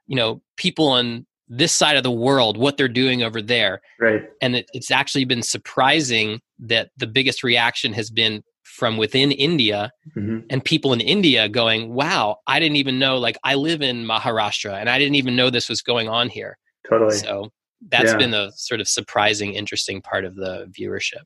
you 0.07 0.17
know, 0.17 0.41
people 0.57 0.89
on 0.89 1.25
this 1.53 1.73
side 1.73 1.97
of 1.97 2.03
the 2.03 2.11
world 2.11 2.57
what 2.57 2.77
they're 2.77 2.87
doing 2.87 3.23
over 3.23 3.41
there 3.41 3.81
Right. 3.99 4.23
and 4.41 4.55
it, 4.55 4.65
it's 4.73 4.89
actually 4.89 5.25
been 5.25 5.43
surprising 5.43 6.41
that 6.59 6.89
the 6.97 7.07
biggest 7.07 7.43
reaction 7.43 7.93
has 7.93 8.09
been 8.09 8.43
from 8.63 8.97
within 8.97 9.31
India 9.31 9.91
hmm 10.13 10.39
and 10.49 10.65
people 10.65 10.91
in 10.91 10.99
India 10.99 11.47
going, 11.47 11.93
"Wow, 11.93 12.39
I 12.45 12.59
didn't 12.59 12.75
even 12.75 12.99
know. 12.99 13.17
Like, 13.17 13.37
I 13.41 13.55
live 13.55 13.81
in 13.81 14.05
Maharashtra, 14.05 14.73
and 14.73 14.89
I 14.89 14.99
didn't 14.99 15.15
even 15.15 15.33
know 15.35 15.49
this 15.49 15.69
was 15.69 15.81
going 15.81 16.09
on 16.09 16.27
here." 16.27 16.57
Totally. 16.89 17.15
So 17.15 17.51
that's 17.89 18.11
Yeah. 18.11 18.17
been 18.17 18.33
a 18.33 18.51
sort 18.57 18.81
of 18.81 18.87
surprising, 18.89 19.53
interesting 19.53 20.01
part 20.01 20.25
of 20.25 20.35
the 20.35 20.69
viewership. 20.77 21.23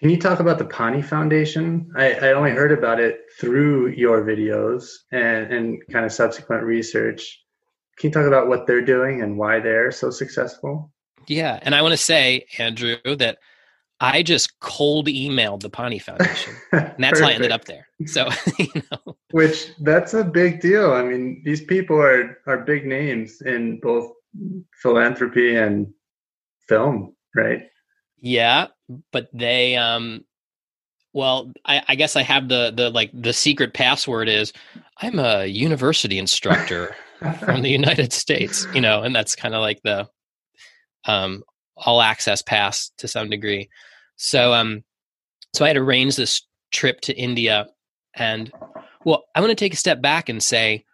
Can 0.00 0.10
you 0.10 0.18
talk 0.18 0.40
about 0.40 0.58
the 0.58 0.64
Paani 0.64 1.04
Foundation? 1.04 1.92
I, 1.96 2.14
I 2.14 2.32
only 2.32 2.50
heard 2.50 2.72
about 2.72 2.98
it 2.98 3.20
through 3.38 3.88
your 3.90 4.24
videos 4.24 4.88
and, 5.12 5.52
and 5.52 5.82
kind 5.92 6.04
of 6.04 6.12
subsequent 6.12 6.64
research. 6.64 7.41
Can 7.98 8.08
you 8.08 8.12
talk 8.12 8.26
about 8.26 8.48
what 8.48 8.66
they're 8.66 8.84
doing 8.84 9.22
and 9.22 9.38
why 9.38 9.60
they're 9.60 9.90
so 9.90 10.10
successful? 10.10 10.90
Yeah, 11.28 11.58
and 11.62 11.74
I 11.74 11.82
want 11.82 11.92
to 11.92 11.98
say, 11.98 12.46
Andrew, 12.58 12.96
that 13.04 13.38
I 14.00 14.22
just 14.22 14.58
cold 14.60 15.06
emailed 15.06 15.60
the 15.60 15.70
Paani 15.70 16.02
Foundation, 16.02 16.54
and 16.72 16.94
that's 16.98 17.20
how 17.20 17.28
I 17.28 17.32
ended 17.32 17.52
up 17.52 17.66
there. 17.66 17.86
So, 18.06 18.28
you 18.58 18.82
know, 18.90 19.16
Which 19.30 19.68
that's 19.80 20.14
a 20.14 20.24
big 20.24 20.60
deal. 20.60 20.92
I 20.92 21.02
mean, 21.02 21.42
these 21.44 21.62
people 21.64 21.96
are 21.96 22.38
are 22.46 22.58
big 22.64 22.84
names 22.84 23.40
in 23.42 23.78
both 23.80 24.10
philanthropy 24.82 25.54
and 25.54 25.92
film, 26.68 27.14
right? 27.36 27.62
Yeah, 28.18 28.68
but 29.12 29.28
they 29.32 29.76
um 29.76 30.24
well, 31.12 31.52
I, 31.64 31.82
I 31.88 31.94
guess 31.94 32.16
I 32.16 32.22
have 32.22 32.48
the 32.48 32.72
the 32.74 32.90
like 32.90 33.10
the 33.12 33.32
secret 33.32 33.74
password 33.74 34.28
is 34.28 34.52
I'm 34.98 35.18
a 35.18 35.46
university 35.46 36.18
instructor 36.18 36.96
from 37.44 37.62
the 37.62 37.70
United 37.80 38.12
States, 38.12 38.66
you 38.72 38.80
know, 38.80 39.02
and 39.02 39.14
that's 39.14 39.34
kind 39.36 39.54
of 39.54 39.60
like 39.60 39.80
the 39.82 40.08
um 41.04 41.42
all 41.76 42.00
access 42.02 42.42
pass 42.42 42.90
to 42.98 43.08
some 43.08 43.30
degree. 43.30 43.68
So 44.16 44.52
um 44.52 44.84
so 45.54 45.64
I 45.64 45.68
had 45.68 45.76
arranged 45.76 46.16
this 46.16 46.42
trip 46.70 47.00
to 47.02 47.14
India 47.16 47.66
and 48.14 48.50
well, 49.04 49.24
I 49.34 49.40
want 49.40 49.50
to 49.50 49.56
take 49.56 49.74
a 49.74 49.76
step 49.76 50.00
back 50.00 50.28
and 50.28 50.42
say 50.42 50.84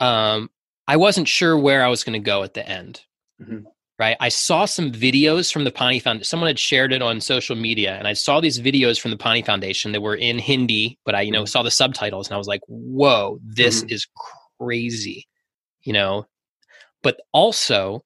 um 0.00 0.50
I 0.86 0.96
wasn't 0.96 1.28
sure 1.28 1.56
where 1.58 1.82
I 1.84 1.88
was 1.88 2.04
going 2.04 2.12
to 2.20 2.24
go 2.24 2.42
at 2.42 2.54
the 2.54 2.66
end 2.68 3.02
Mhm. 3.42 3.64
right? 3.98 4.16
I 4.20 4.28
saw 4.28 4.64
some 4.64 4.92
videos 4.92 5.52
from 5.52 5.64
the 5.64 5.72
Paani 5.72 6.00
Foundation. 6.00 6.24
Someone 6.24 6.46
had 6.48 6.58
shared 6.58 6.92
it 6.92 7.02
on 7.02 7.20
social 7.20 7.56
media, 7.56 7.96
and 7.96 8.06
I 8.06 8.12
saw 8.12 8.40
these 8.40 8.60
videos 8.60 9.00
from 9.00 9.10
the 9.10 9.16
Paani 9.16 9.44
Foundation 9.44 9.90
that 9.92 10.02
were 10.02 10.14
in 10.14 10.38
Hindi, 10.38 10.98
but 11.04 11.14
I, 11.16 11.22
you 11.22 11.32
know, 11.32 11.42
Mhm. 11.42 11.48
saw 11.48 11.62
the 11.64 11.70
subtitles, 11.70 12.28
and 12.28 12.34
I 12.34 12.38
was 12.38 12.46
like, 12.46 12.60
"Whoa, 12.68 13.40
this 13.42 13.82
Mhm. 13.82 13.90
is 13.92 14.06
crazy," 14.58 15.26
you 15.84 15.92
know. 15.92 16.26
But 17.02 17.20
also, 17.32 18.04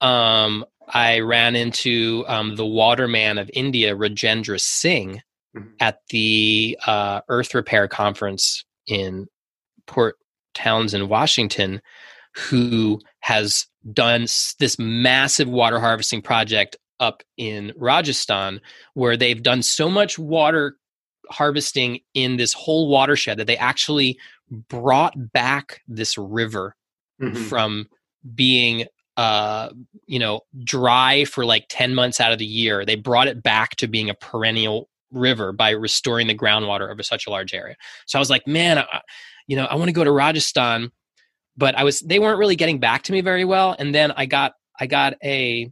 um, 0.00 0.64
I 0.88 1.20
ran 1.20 1.56
into 1.56 2.24
um, 2.28 2.56
the 2.56 2.66
Waterman 2.66 3.38
of 3.38 3.50
India, 3.52 3.94
Rajendra 3.94 4.60
Singh, 4.60 5.22
Mhm. 5.56 5.72
at 5.80 6.00
the 6.10 6.78
uh, 6.86 7.22
Earth 7.28 7.54
Repair 7.54 7.88
Conference 7.88 8.64
in 8.86 9.26
Port 9.86 10.16
Townsend, 10.52 11.08
Washington, 11.08 11.80
who 12.36 13.00
has 13.20 13.66
done 13.92 14.22
this 14.58 14.76
massive 14.78 15.48
water 15.48 15.80
harvesting 15.80 16.20
project 16.20 16.76
up 17.00 17.22
in 17.38 17.72
Rajasthan, 17.76 18.60
where 18.94 19.16
they've 19.16 19.42
done 19.42 19.62
so 19.62 19.88
much 19.88 20.18
water 20.18 20.76
harvesting 21.30 22.00
in 22.12 22.36
this 22.36 22.52
whole 22.52 22.88
watershed 22.88 23.38
that 23.38 23.46
they 23.46 23.56
actually 23.56 24.18
brought 24.50 25.14
back 25.32 25.80
this 25.88 26.18
river 26.18 26.74
Mhm. 27.20 27.48
from 27.48 27.88
being 28.34 28.86
uh 29.16 29.70
you 30.06 30.18
know 30.18 30.40
dry 30.62 31.24
for 31.24 31.44
like 31.44 31.64
10 31.68 31.94
months 31.94 32.20
out 32.20 32.32
of 32.32 32.38
the 32.38 32.44
year 32.46 32.84
they 32.84 32.94
brought 32.94 33.26
it 33.28 33.42
back 33.42 33.74
to 33.76 33.88
being 33.88 34.08
a 34.10 34.14
perennial 34.14 34.88
river 35.10 35.52
by 35.52 35.70
restoring 35.70 36.26
the 36.28 36.34
groundwater 36.36 36.90
over 36.90 37.02
such 37.02 37.26
a 37.26 37.30
large 37.30 37.52
area 37.54 37.74
so 38.06 38.18
i 38.18 38.20
was 38.20 38.30
like 38.30 38.46
man 38.46 38.78
I, 38.78 39.00
you 39.48 39.56
know 39.56 39.64
i 39.64 39.74
want 39.74 39.88
to 39.88 39.92
go 39.92 40.04
to 40.04 40.12
rajasthan 40.12 40.92
but 41.56 41.74
i 41.76 41.82
was 41.82 42.00
they 42.00 42.18
weren't 42.20 42.38
really 42.38 42.54
getting 42.56 42.78
back 42.78 43.02
to 43.04 43.12
me 43.12 43.20
very 43.20 43.44
well 43.44 43.74
and 43.78 43.92
then 43.94 44.12
i 44.12 44.26
got 44.26 44.52
i 44.78 44.86
got 44.86 45.14
a 45.24 45.68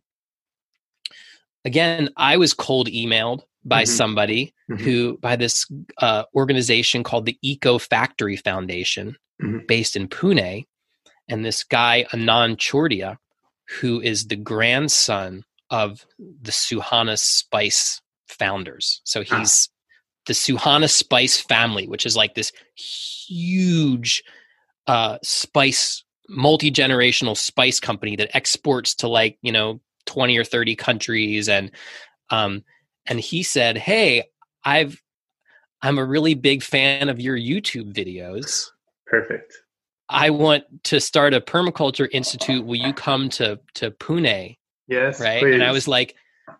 again 1.64 2.09
i 2.16 2.36
was 2.36 2.53
cold 2.55 2.88
emailed 2.88 3.42
by 3.64 3.82
Mhm. 3.82 3.88
somebody 3.88 4.55
Mhm. 4.70 4.80
who 4.80 5.18
by 5.18 5.36
this 5.36 5.66
uh, 5.99 6.24
organization 6.34 7.03
called 7.03 7.26
the 7.26 7.38
eco 7.42 7.78
factory 7.78 8.36
foundation 8.36 9.16
Mhm. 9.42 9.66
based 9.66 9.97
in 9.97 10.09
pune 10.09 10.64
and 11.29 11.45
this 11.45 11.64
guy 11.64 12.05
anand 12.12 12.57
chordia 12.57 13.16
who 13.81 14.01
is 14.01 14.27
the 14.27 14.37
grandson 14.37 15.45
of 15.70 16.07
the 16.18 16.53
suhana 16.53 17.18
spice 17.18 18.01
founders 18.29 19.01
so 19.05 19.22
Ah. 19.31 19.39
he's 19.39 19.68
the 20.27 20.33
suhana 20.33 20.89
spice 20.91 21.41
family 21.41 21.87
which 21.89 22.07
is 22.07 22.16
like 22.16 22.35
this 22.35 22.53
huge 22.77 24.22
uh, 24.87 25.18
spice 25.22 26.05
multi-generational 26.29 27.37
spice 27.37 27.79
company 27.81 28.16
that 28.16 28.35
exports 28.37 28.95
to 28.95 29.09
like 29.09 29.39
you 29.43 29.53
know 29.53 29.81
20 30.07 30.37
or 30.39 30.45
30 30.45 30.74
countries 30.77 31.49
and 31.49 31.70
um 32.31 32.62
and 33.07 33.20
he 33.20 33.43
said 33.45 33.77
hey 33.79 34.24
i've 34.64 35.01
i'm 35.83 35.99
a 35.99 36.05
really 36.05 36.35
big 36.35 36.62
fan 36.64 37.09
of 37.09 37.20
your 37.20 37.37
youtube 37.37 37.93
videos 37.95 38.66
Perfect. 39.07 39.55
I 40.09 40.30
want 40.30 40.64
to 40.84 41.00
start 41.00 41.34
a 41.34 41.40
permaculture 41.40 42.09
institute 42.12 42.64
will 42.64 42.76
you 42.76 42.92
come 42.92 43.28
to 43.28 43.59
to 43.74 43.90
pune 43.90 44.57
Yes. 44.88 45.20
right 45.20 45.42
Please. 45.42 45.54
and 45.54 45.64
i 45.64 45.72
was 45.72 45.88
like 45.88 46.14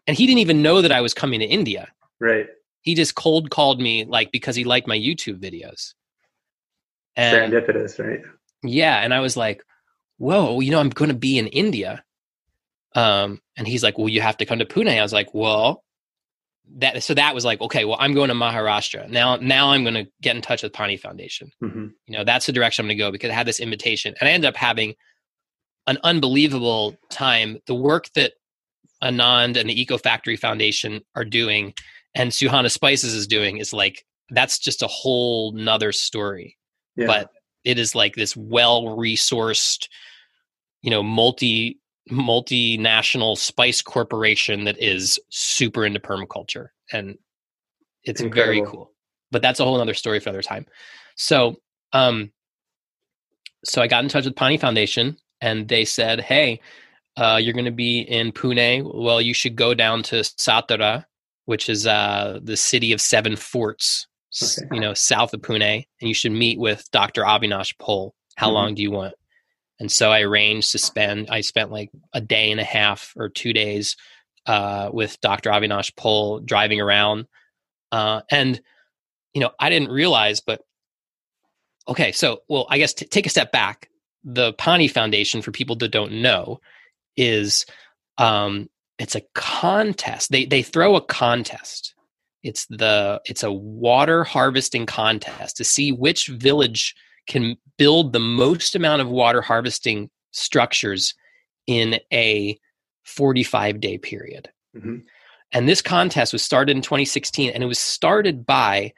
and 0.07 0.16
he 0.16 0.26
didn't 0.26 0.40
even 0.40 0.62
know 0.62 0.82
that 0.82 0.92
i 0.92 1.01
was 1.01 1.14
coming 1.14 1.40
to 1.40 1.47
india 1.47 1.88
right. 2.20 2.47
he 2.82 2.94
just 2.94 3.14
cold 3.14 3.51
called 3.51 3.80
me 3.80 4.05
like 4.05 4.32
because 4.32 4.57
he 4.57 4.64
liked 4.64 4.86
my 4.88 4.99
youtube 4.99 5.38
videos 5.40 5.94
and 7.16 7.53
Serendipitous, 7.53 7.99
right? 8.05 8.20
Yeah, 8.62 8.99
and 8.99 9.14
I 9.14 9.20
was 9.20 9.36
like, 9.36 9.62
"Whoa, 10.18 10.61
you 10.61 10.70
know, 10.70 10.80
I'm 10.80 10.90
going 10.90 11.09
to 11.09 11.16
be 11.16 11.38
in 11.38 11.47
India." 11.47 12.05
Um, 12.94 13.40
and 13.57 13.66
he's 13.66 13.82
like, 13.82 13.97
"Well, 13.97 14.09
you 14.09 14.20
have 14.20 14.36
to 14.38 14.44
come 14.44 14.59
to 14.59 14.66
Pune." 14.66 14.99
I 14.99 15.03
was 15.03 15.12
like, 15.14 15.32
"Well, 15.32 15.82
that 16.79 17.03
so 17.03 17.14
that 17.14 17.35
was 17.35 17.45
like, 17.45 17.61
okay, 17.61 17.85
well, 17.85 17.97
I'm 18.01 18.14
going 18.14 18.29
to 18.29 18.35
Maharashtra 18.35 19.09
now. 19.09 19.37
Now 19.37 19.71
I'm 19.71 19.83
going 19.83 19.95
to 19.95 20.07
get 20.21 20.37
in 20.37 20.43
touch 20.43 20.62
with 20.62 20.73
Paani 20.73 20.99
Foundation. 20.99 21.51
Mm-hmm. 21.62 21.87
You 22.07 22.19
know, 22.19 22.25
that's 22.25 22.47
the 22.47 22.53
direction 22.53 22.83
I'm 22.83 22.89
going 22.89 22.99
to 22.99 23.05
go 23.05 23.12
because 23.12 23.31
I 23.31 23.35
had 23.35 23.47
this 23.47 23.61
invitation, 23.61 24.14
and 24.21 24.29
I 24.29 24.33
ended 24.33 24.49
up 24.49 24.57
having 24.57 24.95
an 25.87 25.99
unbelievable 26.03 26.97
time. 27.11 27.59
The 27.67 27.75
work 27.75 28.11
that 28.14 28.33
Anand 29.03 29.57
and 29.57 29.69
the 29.69 29.81
Eco 29.81 29.99
Factory 29.99 30.37
Foundation 30.37 31.03
are 31.14 31.25
doing, 31.25 31.75
and 32.14 32.31
Suhana 32.31 32.71
Spices 32.71 33.14
is 33.14 33.27
doing, 33.27 33.59
is 33.59 33.73
like 33.73 34.05
that's 34.31 34.59
just 34.59 34.83
a 34.83 34.89
whole 34.89 35.53
nother 35.53 35.93
story. 35.93 36.57
Yeah. 36.97 37.07
But 37.07 37.31
it 37.64 37.79
is 37.79 37.95
like 37.95 38.14
this 38.14 38.37
well 38.37 38.97
resourced, 38.97 39.89
you 40.83 40.91
know, 40.91 41.03
multi 41.03 41.79
multinational 42.11 43.37
spice 43.37 43.83
corporation 43.83 44.65
that 44.65 44.81
is 44.81 45.19
super 45.31 45.85
into 45.85 45.99
permaculture 46.01 46.69
and 46.93 47.19
it's 48.05 48.21
very 48.23 48.63
cool. 48.63 48.93
But 49.33 49.43
that's 49.43 49.59
a 49.59 49.65
whole 49.65 49.81
other 49.81 49.95
story 49.95 50.21
for 50.21 50.29
another 50.31 50.43
time. 50.43 50.67
So 51.17 51.57
um 51.93 52.31
so 53.65 53.83
i 53.83 53.87
got 53.89 54.05
in 54.05 54.09
touch 54.11 54.25
with 54.25 54.35
paani 54.37 54.61
foundation 54.61 55.17
and 55.41 55.69
they 55.69 55.85
said 55.85 56.21
hey 56.21 56.61
uh, 57.17 57.39
you're 57.43 57.55
going 57.55 57.65
to 57.65 57.71
be 57.71 58.01
in 58.01 58.31
pune. 58.31 58.83
Well 58.95 59.23
you 59.23 59.33
should 59.33 59.57
go 59.57 59.73
down 59.75 60.03
to 60.05 60.17
satara 60.17 61.05
which 61.47 61.69
is 61.69 61.87
uh, 61.87 62.39
the 62.43 62.57
city 62.57 62.93
of 62.93 63.01
seven 63.01 63.37
forts 63.37 64.07
Okay. 64.43 64.69
you 64.75 64.81
know 64.81 64.93
south 64.95 65.33
of 65.33 65.41
pune 65.41 65.63
and 66.01 66.09
you 66.09 66.13
should 66.15 66.33
meet 66.33 66.59
with 66.59 66.89
dr 66.93 67.21
avinash 67.23 67.77
pol. 67.79 68.15
How 68.37 68.51
Mhm. 68.51 68.53
long 68.53 68.75
do 68.75 68.83
you 68.83 68.91
want 68.91 69.15
and 69.79 69.91
so 69.91 70.11
I 70.11 70.22
arranged 70.22 70.72
to 70.72 70.79
spend, 70.79 71.29
I 71.31 71.43
spent 71.43 71.70
like 71.70 71.91
a 72.12 72.20
day 72.20 72.51
and 72.51 72.61
a 72.61 72.64
half 72.64 73.12
or 73.16 73.29
two 73.29 73.53
days 73.53 73.97
uh, 74.47 74.91
with 74.93 75.20
Dr. 75.20 75.51
Avinash 75.51 75.95
Pol 75.97 76.41
driving 76.41 76.81
around. 76.81 77.27
Uh, 77.93 78.22
and, 78.31 78.61
you 79.35 79.41
know, 79.41 79.51
I 79.61 79.68
didn't 79.68 79.91
realize, 79.91 80.41
but 80.41 80.62
okay, 81.89 82.12
so, 82.12 82.43
well, 82.49 82.66
I 82.70 82.79
guess 82.79 82.95
to 82.95 83.05
take 83.05 83.27
a 83.27 83.31
step 83.31 83.53
back, 83.53 83.91
the 84.24 84.55
Paani 84.55 84.91
Foundation, 84.91 85.43
for 85.43 85.53
people 85.53 85.77
that 85.77 85.93
don't 85.93 86.22
know, 86.22 86.61
is 87.16 87.66
um, 88.18 88.68
it's 88.99 89.14
a 89.14 89.22
contest. 89.35 90.31
They, 90.31 90.47
they 90.47 90.62
throw 90.62 90.97
a 90.97 91.01
contest. 91.01 91.95
It's 92.43 92.66
the 92.66 93.20
it's 93.24 93.43
a 93.43 93.53
water 93.53 94.22
harvesting 94.22 94.87
contest 94.87 95.57
to 95.57 95.64
see 95.64 95.91
which 95.91 96.29
village 96.29 96.95
can 97.27 97.57
build 97.77 98.12
the 98.12 98.20
most 98.20 98.74
amount 98.74 99.03
of 99.03 99.09
water 99.09 99.41
harvesting 99.41 100.11
structures 100.33 101.14
in 101.66 101.99
a 102.12 102.59
45 103.05 103.81
day 103.81 103.99
period. 103.99 104.51
Mhm. 104.77 105.05
And 105.53 105.68
this 105.68 105.83
contest 105.83 106.33
was 106.33 106.43
started 106.43 106.77
in 106.77 106.83
2016 106.83 107.51
and 107.51 107.62
it 107.62 107.66
was 107.66 107.79
started 107.79 108.45
by 108.45 108.93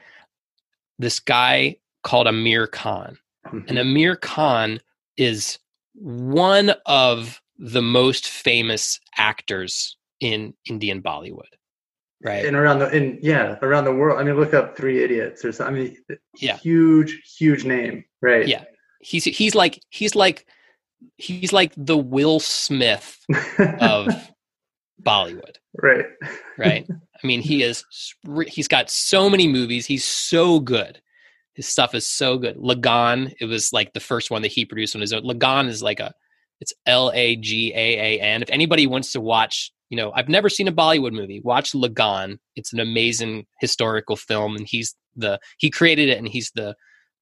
this 0.99 1.21
guy 1.21 1.77
called 2.03 2.27
Aamir 2.27 2.71
Khan. 2.71 3.19
Mhm. 3.47 3.69
And 3.69 3.79
Aamir 3.79 4.21
Khan 4.21 4.81
is 5.17 5.59
one 5.95 6.71
of 6.87 7.41
the 7.59 7.83
most 7.83 8.29
famous 8.29 9.01
actors 9.17 9.97
in 10.21 10.55
Indian 10.65 11.03
Bollywood. 11.03 11.53
Right? 12.25 12.45
and 12.45 12.57
around 12.57 12.81
the 12.81 12.87
and 12.89 13.19
yeah 13.23 13.57
around 13.63 13.85
the 13.85 13.95
world 13.95 14.19
i 14.19 14.25
mean 14.25 14.35
look 14.35 14.53
up 14.53 14.77
three 14.77 15.05
idiots 15.05 15.45
or 15.45 15.53
something 15.53 15.77
i 15.77 15.79
mean 15.79 15.97
Yeah. 16.41 16.57
huge 16.57 17.23
huge 17.39 17.65
name 17.65 18.05
right 18.21 18.47
Yeah. 18.49 18.65
he's 19.01 19.25
he's 19.25 19.55
like 19.55 19.81
he's 19.91 20.17
like 20.17 20.45
he's 21.17 21.53
like 21.53 21.73
the 21.77 21.97
Will 21.97 22.41
Smith 22.41 23.19
of 23.79 24.09
Bollywood, 25.03 25.57
right 25.81 26.07
right? 26.59 26.87
I 26.91 27.27
mean, 27.27 27.41
he 27.41 27.63
is 27.63 27.85
he's 28.49 28.67
got 28.69 28.91
so 28.91 29.31
many 29.31 29.47
movies. 29.49 29.87
He's 29.87 30.05
so 30.05 30.59
good. 30.61 31.01
His 31.55 31.69
stuff 31.69 31.95
is 31.95 32.07
so 32.07 32.37
good. 32.39 32.57
Lagaan, 32.57 33.33
it 33.41 33.45
was 33.45 33.73
like 33.73 33.93
the 33.93 34.01
first 34.01 34.31
one 34.31 34.43
that 34.43 34.53
he 34.53 34.65
produced 34.65 34.95
on 34.97 35.01
his 35.01 35.13
own. 35.13 35.23
Lagaan 35.23 35.69
is 35.69 35.83
like 35.83 36.01
a 36.01 36.13
it's 36.61 36.73
L 36.87 37.13
A 37.15 37.37
G 37.37 37.73
A 37.75 37.79
A 38.19 38.21
N. 38.21 38.43
If 38.43 38.51
anybody 38.51 38.87
wants 38.89 39.13
to 39.13 39.21
watch, 39.21 39.71
you 39.91 39.97
know, 39.97 40.13
I've 40.15 40.29
never 40.29 40.49
seen 40.49 40.69
a 40.69 40.73
Bollywood 40.73 41.13
movie. 41.13 41.41
Watch 41.43 41.73
Lagaan. 41.73 42.39
It's 42.57 42.73
an 42.73 42.81
amazing 42.81 43.47
historical 43.61 44.17
film, 44.17 44.57
and 44.57 44.67
he's 44.67 44.95
the 45.17 45.39
he 45.59 45.71
created 45.71 46.09
it, 46.09 46.19
and 46.19 46.29
he's 46.29 46.51
the 46.55 46.75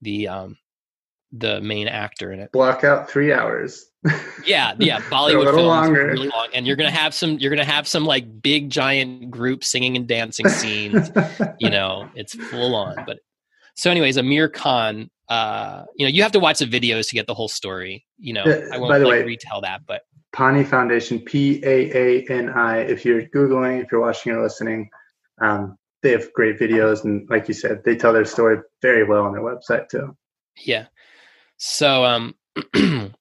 the 0.03 0.29
um 0.29 0.57
the 1.33 1.61
main 1.61 1.89
actor 1.89 2.33
in 2.33 2.39
it. 2.41 2.53
block 2.53 2.85
out 2.85 3.11
three 3.11 3.33
hours 3.33 3.87
Yeah, 4.45 4.75
yeah, 4.79 4.99
a 4.99 5.01
Bollywood 5.03 5.39
little 5.45 5.55
films 5.55 5.67
longer. 5.67 6.07
really 6.07 6.29
long, 6.29 6.49
and 6.55 6.67
you're 6.67 6.77
gonna 6.77 6.91
have 6.91 7.13
some. 7.13 7.39
You're 7.39 7.51
gonna 7.51 7.65
have 7.65 7.89
some 7.89 8.05
like 8.05 8.41
big 8.41 8.71
giant 8.71 9.31
group 9.31 9.65
singing 9.65 9.97
and 9.97 10.07
dancing 10.07 10.49
scenes. 10.49 11.11
you 11.59 11.71
know, 11.71 12.09
it's 12.15 12.35
full 12.35 12.77
on. 12.77 12.95
But 13.07 13.19
so, 13.77 13.91
anyways, 13.91 14.17
Aamir 14.17 14.53
Khan. 14.53 15.11
Uh, 15.29 15.83
you 15.97 16.07
know, 16.07 16.11
you 16.11 16.23
have 16.23 16.31
to 16.31 16.39
watch 16.39 16.61
the 16.61 16.67
videos 16.67 17.09
to 17.09 17.17
get 17.17 17.27
the 17.27 17.35
whole 17.35 17.49
story. 17.49 18.07
You 18.19 18.35
know, 18.35 18.45
I 18.73 18.79
won't 18.79 18.93
like 19.03 19.03
way- 19.03 19.25
retell 19.25 19.63
that, 19.63 19.81
but 19.85 20.03
Paani 20.37 20.67
Foundation, 20.67 21.19
P 21.21 21.63
A 21.65 21.97
A 21.97 22.27
N 22.29 22.51
I. 22.51 22.81
If 22.81 23.05
you're 23.05 23.23
Googling, 23.23 23.83
if 23.83 23.91
you're 23.91 24.03
watching 24.03 24.33
or 24.33 24.43
listening, 24.43 24.91
um, 25.41 25.79
they 26.03 26.11
have 26.11 26.33
great 26.35 26.59
videos. 26.59 27.05
And 27.05 27.29
like 27.31 27.49
you 27.49 27.55
said, 27.55 27.83
they 27.85 27.97
tell 27.97 28.13
their 28.13 28.27
story 28.27 28.59
very 28.83 29.05
well 29.05 29.25
on 29.25 29.33
their 29.33 29.43
website 29.43 29.89
too. 29.89 30.15
Yeah. 30.59 30.87
So 31.57 32.05
um 32.05 32.35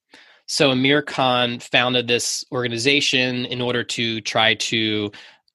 so 0.45 0.71
Aamir 0.71 1.05
Khan 1.05 1.59
founded 1.59 2.07
this 2.07 2.43
organization 2.51 3.45
in 3.45 3.61
order 3.61 3.83
to 3.83 4.19
try 4.21 4.55
to 4.55 5.11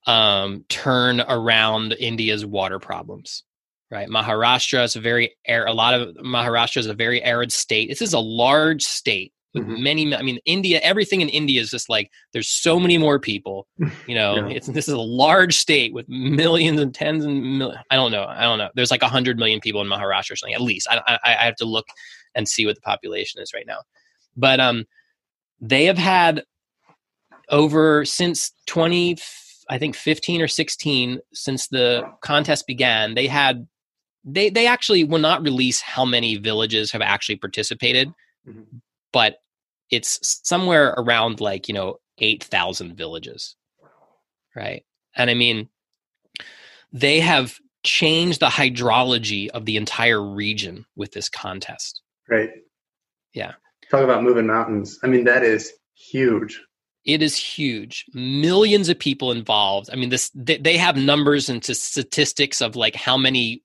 um 0.07 0.65
turn 0.71 1.21
around 1.21 1.93
India's 1.93 2.47
water 2.47 2.79
problems. 2.79 3.45
Right? 3.91 4.09
Maharashtra 4.09 4.85
is 4.85 4.97
a 4.97 5.01
very 5.01 5.37
a 5.47 5.75
lot 5.75 5.95
of 5.95 6.17
Maharashtra 6.17 6.79
is 6.79 6.87
a 6.87 6.95
very 6.95 7.23
arid 7.23 7.53
state. 7.53 7.91
This 7.91 8.01
is 8.01 8.15
a 8.15 8.19
large 8.19 8.83
state 8.83 9.35
with 9.55 9.64
Mhm. 9.66 9.78
many 9.80 10.14
I 10.14 10.22
mean 10.22 10.38
India 10.44 10.78
everything 10.82 11.20
in 11.20 11.28
India 11.28 11.61
is 11.61 11.70
just 11.70 11.88
like 11.88 12.11
there's 12.32 12.48
so 12.48 12.78
many 12.78 12.98
more 12.98 13.18
people. 13.18 13.66
You 14.09 14.14
know, 14.14 14.36
Yeah. 14.36 14.55
it's 14.57 14.66
this 14.68 14.88
is 14.88 14.94
a 14.94 14.98
large 15.01 15.57
state 15.57 15.92
with 15.92 16.09
millions 16.09 16.80
and 16.80 16.94
tens 16.94 17.24
and 17.24 17.59
mil- 17.59 17.74
I 17.90 17.96
don't 17.96 18.12
know. 18.12 18.24
I 18.28 18.42
don't 18.42 18.59
know. 18.59 18.70
There's 18.74 18.90
like 18.90 19.03
100 19.03 19.38
million 19.38 19.61
people 19.61 19.80
in 19.80 19.88
Maharashtra 19.88 20.32
or 20.32 20.36
something 20.36 20.55
at 20.55 20.61
least. 20.61 20.86
I, 20.90 21.01
I 21.07 21.18
I 21.24 21.44
have 21.44 21.57
to 21.57 21.64
look 21.64 21.86
and 22.34 22.48
see 22.48 22.66
what 22.66 22.74
the 22.76 22.80
population 22.82 23.40
is 23.42 23.53
right 23.53 23.66
now. 23.66 23.80
But 24.36 24.61
um, 24.61 24.84
they 25.61 25.84
have 25.86 25.98
had 25.98 26.44
over 27.48 28.05
since 28.05 28.53
20, 28.66 29.16
I 29.68 29.78
think 29.78 29.96
15 29.96 30.40
or 30.40 30.48
16, 30.48 31.18
since 31.32 31.66
the 31.68 32.05
contest 32.22 32.66
began, 32.66 33.14
they 33.14 33.26
had, 33.26 33.66
they, 34.24 34.51
they 34.51 34.66
actually 34.66 35.03
will 35.05 35.18
not 35.18 35.42
release 35.42 35.80
how 35.80 36.05
many 36.05 36.36
villages 36.36 36.92
have 36.92 37.03
actually 37.03 37.36
participated, 37.36 38.12
Mhm. 38.48 38.80
But 39.13 39.39
it's 39.91 40.41
somewhere 40.45 40.95
around 40.97 41.41
like, 41.41 41.69
you 41.69 41.75
know, 41.75 41.97
8,000 42.19 42.97
villages. 42.97 43.57
Right. 44.55 44.85
And 45.17 45.31
I 45.31 45.35
mean, 45.35 45.69
they 46.93 47.21
have 47.21 47.57
changed 47.83 48.41
the 48.41 48.47
hydrology 48.47 49.49
of 49.49 49.65
the 49.65 49.77
entire 49.77 50.23
region 50.23 50.85
with 50.97 51.13
this 51.13 51.29
contest. 51.29 52.03
Right. 52.29 52.51
Yeah. 53.33 53.55
Talk 53.91 54.03
about 54.03 54.23
moving 54.23 54.47
mountains. 54.47 54.99
I 55.03 55.07
mean, 55.07 55.25
that 55.25 55.43
is 55.43 55.73
huge. 55.95 56.61
It 57.05 57.23
is 57.23 57.37
huge. 57.37 58.05
Millions 58.13 58.89
of 58.89 58.99
people 58.99 59.33
involved. 59.33 59.89
I 59.93 59.97
mean, 59.97 60.11
this 60.11 60.31
they, 60.35 60.59
they 60.59 60.77
have 60.77 60.97
numbers 60.97 61.49
and 61.49 61.65
statistics 61.65 62.61
of 62.61 62.77
like 62.77 62.95
how 62.95 63.17
many, 63.17 63.63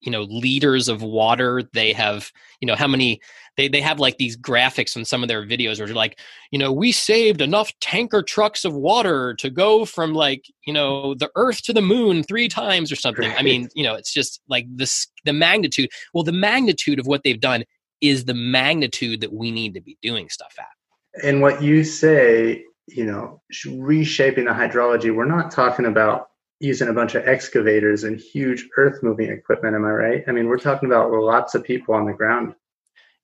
you 0.00 0.10
know, 0.10 0.22
liters 0.22 0.88
of 0.88 1.02
water 1.02 1.62
they 1.72 1.92
have. 1.92 2.30
You 2.60 2.66
know, 2.66 2.76
how 2.76 2.86
many 2.86 3.20
they 3.56 3.68
they 3.68 3.80
have 3.80 4.00
like 4.00 4.16
these 4.18 4.36
graphics 4.36 4.96
on 4.96 5.04
some 5.04 5.22
of 5.22 5.28
their 5.28 5.46
videos 5.46 5.78
where 5.78 5.86
they're 5.86 5.94
like, 5.94 6.18
you 6.50 6.58
know, 6.58 6.72
we 6.72 6.92
saved 6.92 7.40
enough 7.40 7.72
tanker 7.80 8.22
trucks 8.22 8.64
of 8.64 8.74
water 8.74 9.34
to 9.34 9.50
go 9.50 9.84
from 9.84 10.14
like 10.14 10.46
you 10.66 10.72
know 10.72 11.14
the 11.14 11.30
Earth 11.36 11.62
to 11.64 11.72
the 11.72 11.82
Moon 11.82 12.22
three 12.22 12.48
times 12.48 12.90
or 12.90 12.96
something. 12.96 13.32
I 13.36 13.42
mean, 13.42 13.68
you 13.74 13.84
know, 13.84 13.94
it's 13.94 14.12
just 14.12 14.40
like 14.48 14.66
this 14.74 15.06
the 15.24 15.32
magnitude. 15.32 15.90
Well, 16.14 16.24
the 16.24 16.32
magnitude 16.32 16.98
of 16.98 17.06
what 17.06 17.22
they've 17.22 17.40
done 17.40 17.64
is 18.00 18.24
the 18.24 18.34
magnitude 18.34 19.20
that 19.20 19.32
we 19.32 19.50
need 19.50 19.74
to 19.74 19.80
be 19.80 19.98
doing 20.00 20.28
stuff 20.28 20.54
at. 20.58 21.24
And 21.24 21.42
what 21.42 21.62
you 21.62 21.84
say, 21.84 22.64
you 22.86 23.04
know, 23.04 23.42
reshaping 23.66 24.46
the 24.46 24.52
hydrology, 24.52 25.14
we're 25.14 25.26
not 25.26 25.50
talking 25.50 25.86
about 25.86 26.29
using 26.60 26.88
a 26.88 26.92
bunch 26.92 27.14
of 27.14 27.26
excavators 27.26 28.04
and 28.04 28.20
huge 28.20 28.68
earth 28.76 29.02
moving 29.02 29.30
equipment. 29.30 29.74
Am 29.74 29.84
I 29.84 29.90
right? 29.90 30.24
I 30.28 30.32
mean, 30.32 30.46
we're 30.46 30.58
talking 30.58 30.88
about 30.88 31.10
lots 31.10 31.54
of 31.54 31.64
people 31.64 31.94
on 31.94 32.04
the 32.04 32.12
ground. 32.12 32.54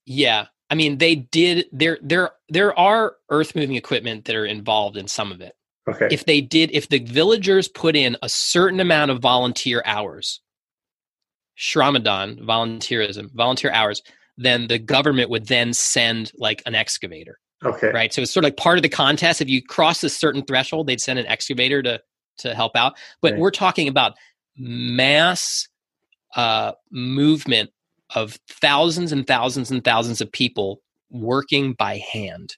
Yeah. 0.06 0.46
I 0.70 0.74
mean, 0.74 0.98
they 0.98 1.14
did 1.14 1.66
there 1.70 1.98
there 2.02 2.30
there 2.48 2.76
are 2.78 3.16
earth 3.30 3.54
moving 3.54 3.76
equipment 3.76 4.24
that 4.24 4.34
are 4.34 4.46
involved 4.46 4.96
in 4.96 5.06
some 5.06 5.30
of 5.30 5.40
it. 5.40 5.54
Okay. 5.88 6.08
If 6.10 6.24
they 6.24 6.40
did 6.40 6.70
if 6.72 6.88
the 6.88 6.98
villagers 6.98 7.68
put 7.68 7.94
in 7.94 8.16
a 8.22 8.28
certain 8.28 8.80
amount 8.80 9.10
of 9.10 9.20
volunteer 9.20 9.82
hours, 9.84 10.40
Shramadan, 11.58 12.40
volunteerism, 12.40 13.32
volunteer 13.34 13.70
hours, 13.70 14.02
then 14.36 14.66
the 14.66 14.78
government 14.78 15.30
would 15.30 15.46
then 15.46 15.72
send 15.72 16.32
like 16.36 16.62
an 16.66 16.74
excavator. 16.74 17.38
Okay. 17.64 17.90
Right. 17.90 18.12
So 18.12 18.22
it's 18.22 18.32
sort 18.32 18.44
of 18.44 18.48
like 18.48 18.56
part 18.56 18.78
of 18.78 18.82
the 18.82 18.88
contest. 18.88 19.40
If 19.40 19.48
you 19.48 19.62
cross 19.62 20.02
a 20.02 20.08
certain 20.08 20.42
threshold, 20.42 20.86
they'd 20.86 21.00
send 21.00 21.18
an 21.18 21.26
excavator 21.26 21.82
to 21.82 22.00
to 22.38 22.54
help 22.54 22.76
out. 22.76 22.96
But 23.20 23.32
Right. 23.32 23.40
we're 23.40 23.50
talking 23.50 23.88
about 23.88 24.16
mass 24.56 25.68
uh, 26.34 26.72
movement 26.90 27.70
of 28.14 28.38
thousands 28.48 29.12
and 29.12 29.26
thousands 29.26 29.70
and 29.70 29.82
thousands 29.84 30.20
of 30.20 30.30
people 30.30 30.80
working 31.10 31.72
by 31.72 31.98
hand. 31.98 32.56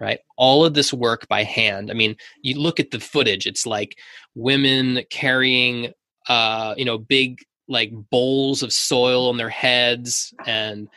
Right. 0.00 0.18
All 0.36 0.64
of 0.64 0.74
this 0.74 0.92
work 0.92 1.26
by 1.28 1.44
hand. 1.44 1.90
I 1.90 1.94
mean, 1.94 2.16
you 2.42 2.58
look 2.58 2.78
at 2.80 2.90
the 2.90 3.00
footage, 3.00 3.46
it's 3.46 3.64
like 3.66 3.96
women 4.34 5.02
carrying 5.10 5.92
uh, 6.28 6.74
you 6.76 6.84
know, 6.84 6.98
big 6.98 7.40
like 7.68 7.90
bowls 8.10 8.62
of 8.62 8.72
soil 8.72 9.28
on 9.28 9.36
their 9.36 9.48
heads 9.48 10.34
and 10.46 10.88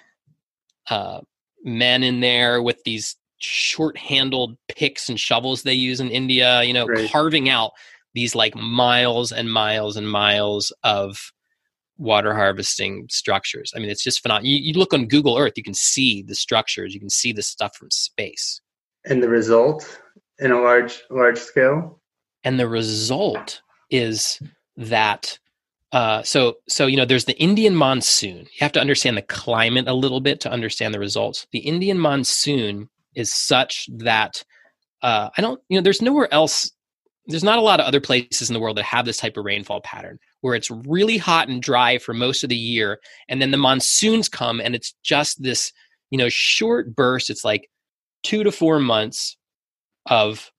uh 0.89 1.19
men 1.63 2.03
in 2.03 2.19
there 2.19 2.61
with 2.61 2.83
these 2.83 3.15
short-handled 3.39 4.57
picks 4.67 5.09
and 5.09 5.19
shovels 5.19 5.63
they 5.63 5.73
use 5.73 5.99
in 5.99 6.09
India, 6.09 6.63
you 6.63 6.73
know, 6.73 6.85
Right. 6.87 7.09
carving 7.11 7.49
out 7.49 7.71
these 8.13 8.33
like 8.35 8.55
miles 8.55 9.31
and 9.31 9.51
miles 9.51 9.95
and 9.97 10.09
miles 10.09 10.71
of 10.83 11.31
water 11.97 12.33
harvesting 12.33 13.07
structures. 13.09 13.71
I 13.75 13.79
mean, 13.79 13.89
it's 13.89 14.03
just 14.03 14.21
phenomenal. 14.21 14.49
You, 14.49 14.57
you 14.59 14.73
look 14.73 14.93
on 14.93 15.07
Google 15.07 15.37
Earth, 15.37 15.53
you 15.55 15.63
can 15.63 15.73
see 15.73 16.21
the 16.23 16.35
structures, 16.35 16.93
you 16.93 16.99
can 16.99 17.09
see 17.09 17.31
the 17.31 17.41
stuff 17.43 17.75
from 17.75 17.89
space. 17.91 18.61
And 19.05 19.21
the 19.23 19.29
result 19.29 19.99
in 20.39 20.51
a 20.51 20.61
large 20.61 21.01
large 21.09 21.39
scale. 21.39 21.99
and 22.43 22.59
the 22.59 22.67
result 22.67 23.61
is 23.89 24.39
that 24.75 25.39
uh, 25.91 26.21
so 26.21 26.57
so 26.67 26.85
you 26.85 26.97
know 26.97 27.05
there's 27.05 27.25
the 27.25 27.39
indian 27.41 27.73
monsoon 27.73 28.39
you 28.39 28.59
have 28.59 28.73
to 28.73 28.79
understand 28.81 29.17
the 29.17 29.21
climate 29.23 29.87
a 29.87 29.93
little 29.93 30.19
bit 30.19 30.39
to 30.41 30.51
understand 30.51 30.93
the 30.93 30.99
results 30.99 31.47
the 31.53 31.59
indian 31.59 31.97
monsoon 31.97 32.89
is 33.17 33.31
such 33.31 33.89
that 33.97 34.43
uh, 35.01 35.29
i 35.37 35.41
don't 35.41 35.59
you 35.69 35.77
know 35.77 35.83
there's 35.83 36.01
nowhere 36.01 36.33
else 36.33 36.71
there's 37.29 37.43
not 37.43 37.59
a 37.59 37.61
lot 37.61 37.81
of 37.81 37.85
other 37.85 37.99
places 37.99 38.49
in 38.49 38.53
the 38.53 38.59
world 38.59 38.77
that 38.77 38.85
have 38.85 39.05
this 39.05 39.17
type 39.17 39.35
of 39.35 39.43
rainfall 39.43 39.81
pattern 39.81 40.17
where 40.41 40.55
it's 40.55 40.71
really 40.71 41.17
hot 41.17 41.49
and 41.49 41.61
dry 41.61 41.97
for 41.97 42.13
most 42.13 42.43
of 42.43 42.49
the 42.49 42.55
year 42.55 42.99
and 43.27 43.41
then 43.41 43.51
the 43.51 43.57
monsoons 43.57 44.29
come 44.29 44.61
and 44.61 44.75
it's 44.75 44.93
just 45.03 45.41
this 45.43 45.73
you 46.09 46.17
know 46.17 46.29
short 46.29 46.95
burst 46.95 47.29
it's 47.29 47.43
like 47.43 47.69
two 48.23 48.43
to 48.43 48.51
four 48.51 48.79
months 48.79 49.37
of 50.07 50.51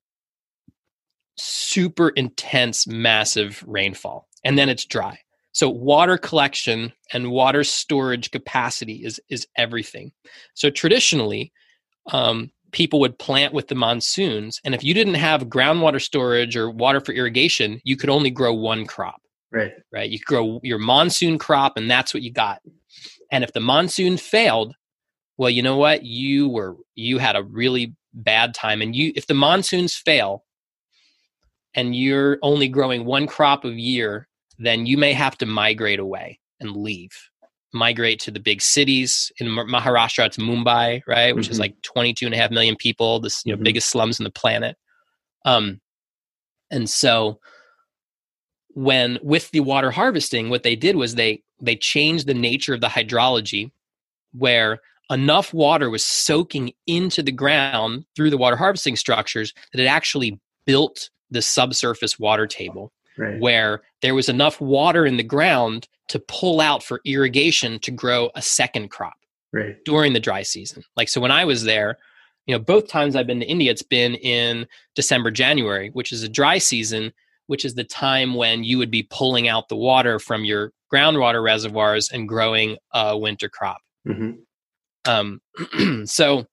super 1.38 2.11
intense, 2.11 2.86
massive 2.86 3.64
rainfall, 3.66 4.28
and 4.44 4.59
then 4.59 4.68
it's 4.68 4.84
dry. 4.84 5.18
So 5.52 5.68
water 5.68 6.18
collection 6.18 6.92
and 7.12 7.30
water 7.30 7.64
storage 7.64 8.30
capacity 8.30 9.04
is 9.04 9.20
is 9.28 9.46
everything. 9.56 10.12
So 10.54 10.70
traditionally, 10.70 11.52
um, 12.12 12.50
people 12.72 13.00
would 13.00 13.18
plant 13.18 13.52
with 13.52 13.68
the 13.68 13.74
monsoons, 13.74 14.61
and 14.64 14.74
if 14.74 14.84
you 14.84 14.94
didn't 14.94 15.14
have 15.14 15.42
groundwater 15.44 16.00
storage 16.00 16.56
or 16.56 16.70
water 16.70 17.00
for 17.00 17.12
irrigation, 17.12 17.80
you 17.84 17.96
could 17.96 18.11
only 18.11 18.30
grow 18.30 18.52
one 18.52 18.86
crop. 18.86 19.22
Right. 19.50 19.72
Right? 19.92 20.11
You 20.11 20.18
grow 20.18 20.61
your 20.62 20.78
monsoon 20.78 21.38
crop, 21.38 21.76
and 21.76 21.90
that's 21.90 22.12
what 22.12 22.22
you 22.22 22.32
got. 22.32 22.61
And 23.30 23.44
if 23.44 23.52
the 23.52 23.61
monsoon 23.61 24.16
failed, 24.16 24.74
well, 25.36 25.50
you 25.50 25.62
know 25.62 25.76
what? 25.76 26.04
You 26.04 26.48
were 26.48 26.76
you 26.94 27.18
had 27.18 27.36
a 27.36 27.42
really 27.42 27.94
bad 28.12 28.54
time, 28.54 28.82
and 28.82 28.94
you 28.94 29.12
if 29.16 29.26
the 29.26 29.34
monsoons 29.34 29.94
fail, 29.94 30.44
and 31.74 31.94
you're 31.94 32.38
only 32.42 32.68
growing 32.68 33.04
one 33.04 33.26
crop 33.26 33.64
a 33.64 33.70
year, 33.70 34.28
then 34.59 34.86
you 34.86 34.98
may 34.98 35.12
have 35.12 35.38
to 35.38 35.46
migrate 35.46 36.00
away 36.00 36.40
and 36.61 36.76
leave. 36.76 37.12
Migrate 37.72 38.18
to 38.20 38.30
the 38.30 38.40
big 38.40 38.62
cities. 38.62 39.30
In 39.38 39.48
Maharashtra, 39.48 40.26
it's 40.26 40.38
Mumbai, 40.38 41.02
right? 41.06 41.34
Which 41.36 41.48
is 41.50 41.56
Mhm. 41.58 41.60
like 41.60 41.82
22 41.82 42.26
and 42.26 42.34
a 42.34 42.38
half 42.38 42.50
million 42.50 42.76
people, 42.76 43.20
this 43.20 43.42
you 43.44 43.52
know, 43.54 43.58
Mhm. 43.60 43.64
biggest 43.64 43.90
slums 43.90 44.18
on 44.20 44.24
the 44.24 44.30
planet. 44.30 44.76
Um, 45.44 45.80
and 46.70 46.88
so 46.88 47.40
when 48.68 49.18
with 49.22 49.50
the 49.50 49.60
water 49.60 49.90
harvesting, 49.90 50.48
what 50.50 50.62
they 50.62 50.76
did 50.76 50.96
was 50.96 51.14
they 51.14 51.42
they 51.60 51.74
changed 51.76 52.26
the 52.28 52.34
nature 52.34 52.72
of 52.74 52.80
the 52.80 52.86
hydrology 52.86 53.70
where 54.32 54.78
enough 55.10 55.52
water 55.52 55.90
was 55.90 56.04
soaking 56.04 56.72
into 56.86 57.20
the 57.22 57.32
ground 57.32 58.04
through 58.14 58.30
the 58.30 58.36
water 58.38 58.54
harvesting 58.56 58.94
structures 58.94 59.52
that 59.72 59.82
it 59.82 59.86
actually 59.86 60.38
built 60.66 61.10
the 61.30 61.42
subsurface 61.42 62.18
water 62.18 62.46
table 62.46 62.92
Right. 63.16 63.40
where 63.40 63.82
there 64.03 64.14
was 64.14 64.28
enough 64.28 64.61
water 64.61 65.07
in 65.07 65.16
the 65.16 65.22
ground 65.22 65.88
to 66.09 66.18
pull 66.20 66.61
out 66.61 66.82
for 66.82 67.01
irrigation 67.05 67.78
to 67.80 67.90
grow 67.90 68.30
a 68.34 68.42
second 68.42 68.88
crop 68.90 69.14
Right. 69.53 69.76
during 69.84 70.12
the 70.12 70.20
dry 70.20 70.42
season. 70.42 70.84
Like 70.96 71.09
so 71.09 71.20
when 71.20 71.30
I 71.30 71.44
was 71.44 71.64
there, 71.64 71.99
you 72.46 72.55
know, 72.55 72.59
both 72.59 72.88
times 72.88 73.16
I've 73.16 73.26
been 73.26 73.40
to 73.40 73.46
India, 73.46 73.70
it's 73.70 73.82
been 73.82 74.14
in 74.16 74.66
December, 74.94 75.30
January, 75.30 75.90
which 75.90 76.12
is 76.12 76.22
a 76.22 76.28
dry 76.28 76.59
season, 76.59 77.12
which 77.46 77.64
is 77.64 77.74
the 77.74 77.84
time 77.84 78.34
when 78.34 78.62
you 78.64 78.78
would 78.78 78.90
be 78.90 79.03
pulling 79.11 79.49
out 79.49 79.68
the 79.68 79.76
water 79.76 80.18
from 80.18 80.44
your 80.44 80.72
groundwater 80.92 81.42
reservoirs 81.42 82.11
and 82.11 82.28
growing 82.28 82.76
a 82.92 83.16
winter 83.16 83.49
crop. 83.49 83.78
hmm 84.07 84.32
Um, 85.07 85.40
so 86.05 86.46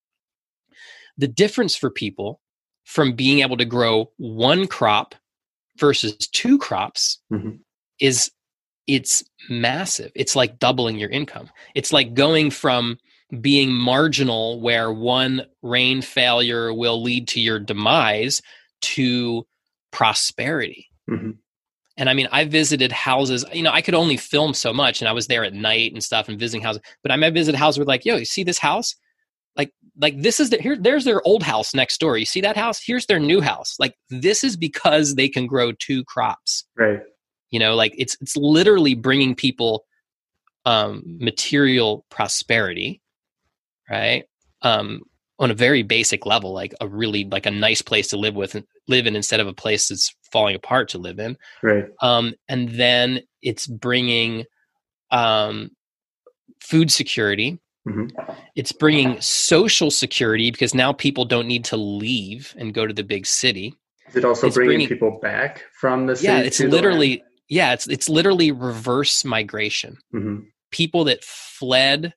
the 1.17 1.27
difference 1.27 1.75
for 1.75 1.89
people 1.89 2.41
from 2.83 3.13
being 3.13 3.39
able 3.39 3.57
to 3.57 3.65
grow 3.65 4.11
one 4.17 4.67
crop 4.67 5.15
versus 5.77 6.15
two 6.17 6.57
crops 6.57 7.19
Mhm. 7.31 7.59
is 7.99 8.31
it's 8.87 9.23
massive. 9.49 10.11
It's 10.15 10.35
like 10.35 10.59
doubling 10.59 10.99
your 10.99 11.09
income. 11.09 11.49
It's 11.73 11.91
like 11.91 12.13
going 12.13 12.51
from 12.51 12.99
being 13.41 13.73
marginal 13.73 14.61
where 14.61 14.91
one 14.91 15.45
rain 15.63 16.01
failure 16.03 16.71
will 16.71 17.01
lead 17.01 17.27
to 17.29 17.41
your 17.41 17.59
demise 17.59 18.41
to 18.81 19.45
prosperity. 19.91 20.87
hmm 21.09 21.31
And 21.97 22.09
I 22.09 22.13
mean, 22.13 22.27
I 22.31 22.43
visited 22.45 22.91
houses, 22.91 23.43
you 23.53 23.63
know, 23.63 23.71
I 23.71 23.81
could 23.81 23.95
only 23.95 24.17
film 24.17 24.53
so 24.53 24.71
much 24.73 25.01
and 25.01 25.09
I 25.09 25.13
was 25.13 25.27
there 25.27 25.43
at 25.43 25.53
night 25.53 25.93
and 25.93 26.03
stuff 26.03 26.29
and 26.29 26.37
visiting 26.37 26.61
houses. 26.61 26.81
But 27.01 27.11
I 27.11 27.15
might 27.15 27.33
visit 27.33 27.55
houses 27.55 27.79
where 27.79 27.85
like, 27.85 28.05
yo, 28.05 28.17
you 28.17 28.25
see 28.25 28.43
this 28.43 28.59
house? 28.59 28.95
Like, 29.99 30.21
this 30.21 30.39
is 30.39 30.49
the 30.49 30.57
here, 30.57 30.75
there's 30.77 31.05
their 31.05 31.21
old 31.25 31.43
house 31.43 31.73
next 31.73 31.99
door. 31.99 32.17
You 32.17 32.25
see 32.25 32.41
that 32.41 32.57
house? 32.57 32.81
Here's 32.83 33.05
their 33.05 33.19
new 33.19 33.41
house. 33.41 33.75
Like 33.79 33.95
this 34.09 34.43
is 34.43 34.57
because 34.57 35.15
they 35.15 35.29
can 35.29 35.47
grow 35.47 35.71
two 35.71 36.03
crops. 36.03 36.65
Right. 36.75 36.99
You 37.51 37.59
know, 37.59 37.75
like 37.75 37.93
it's 37.97 38.17
it's 38.19 38.35
literally 38.35 38.93
bringing 38.95 39.35
people 39.35 39.85
um 40.65 41.03
material 41.05 42.05
prosperity, 42.09 43.01
right? 43.89 44.25
Um 44.61 45.01
on 45.37 45.51
a 45.51 45.53
very 45.53 45.83
basic 45.83 46.25
level, 46.25 46.53
like 46.53 46.73
a 46.79 46.87
really 46.87 47.25
like 47.25 47.45
a 47.45 47.51
nice 47.51 47.81
place 47.81 48.07
to 48.09 48.17
live 48.17 48.35
with 48.35 48.61
live 48.87 49.05
in 49.07 49.15
instead 49.15 49.39
of 49.39 49.47
a 49.47 49.53
place 49.53 49.89
that's 49.89 50.15
falling 50.31 50.55
apart 50.55 50.89
to 50.89 50.97
live 50.97 51.19
in 51.19 51.37
Right. 51.63 51.85
um, 52.01 52.33
and 52.49 52.69
then 52.69 53.21
it's 53.41 53.67
bringing 53.67 54.45
um, 55.11 55.71
food 56.61 56.91
security 56.91 57.59
Mhm. 57.87 58.09
it's 58.55 58.71
bringing 58.71 59.19
social 59.21 59.91
security 59.91 60.49
because 60.51 60.73
now 60.73 60.91
people 60.93 61.25
don't 61.25 61.47
need 61.47 61.63
to 61.65 61.77
leave 61.77 62.53
and 62.57 62.73
go 62.73 62.87
to 62.87 62.93
the 62.93 63.03
big 63.03 63.25
city 63.27 63.75
Is 64.09 64.15
it 64.15 64.25
also 64.25 64.49
bringing, 64.49 64.69
bringing- 64.69 64.87
people 64.87 65.19
back 65.21 65.63
from 65.79 66.07
the 66.07 66.15
city? 66.15 66.27
yeah 66.27 66.39
it's 66.39 66.59
literally 66.59 67.23
yeah 67.47 67.73
it's 67.73 67.87
it's 67.87 68.09
literally 68.09 68.51
reverse 68.51 69.23
migration? 69.23 69.97
Mhm. 70.13 70.45
people 70.71 71.03
that 71.05 71.23
fled 71.23 72.13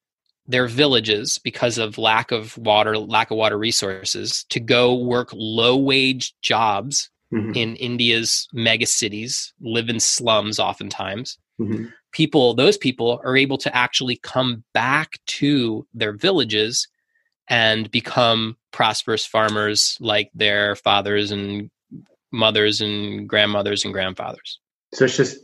their 0.47 0.67
villages 0.67 1.39
because 1.45 1.77
of 1.77 1.99
lack 1.99 2.33
of 2.33 2.57
water 2.57 2.97
lack 2.97 3.31
of 3.31 3.37
water 3.37 3.59
resources 3.59 4.45
to 4.49 4.59
go 4.61 4.95
work 4.95 5.29
low 5.35 5.77
wage 5.77 6.33
jobs 6.41 7.11
Mhm. 7.33 7.55
in 7.55 7.77
india's 7.77 8.49
mega 8.55 8.87
cities 8.87 9.53
live 9.61 9.91
in 9.91 10.01
slums 10.01 10.59
oftentimes 10.59 11.37
Mhm. 11.61 11.93
People 12.13 12.55
those 12.55 12.77
people 12.77 13.21
are 13.25 13.37
able 13.37 13.59
to 13.59 13.75
actually 13.77 14.17
come 14.17 14.65
back 14.73 15.19
to 15.27 15.87
their 15.95 16.13
villages 16.13 16.89
and 17.49 17.91
become 17.91 18.57
prosperous 18.73 19.25
farmers 19.27 19.97
like 20.01 20.31
their 20.35 20.75
fathers 20.77 21.31
and 21.31 21.71
mothers 22.33 22.81
and 22.81 23.29
grandmothers 23.29 23.85
and 23.85 23.93
grandfathers 23.95 24.59
So 24.95 25.05
it's 25.05 25.17
just 25.17 25.39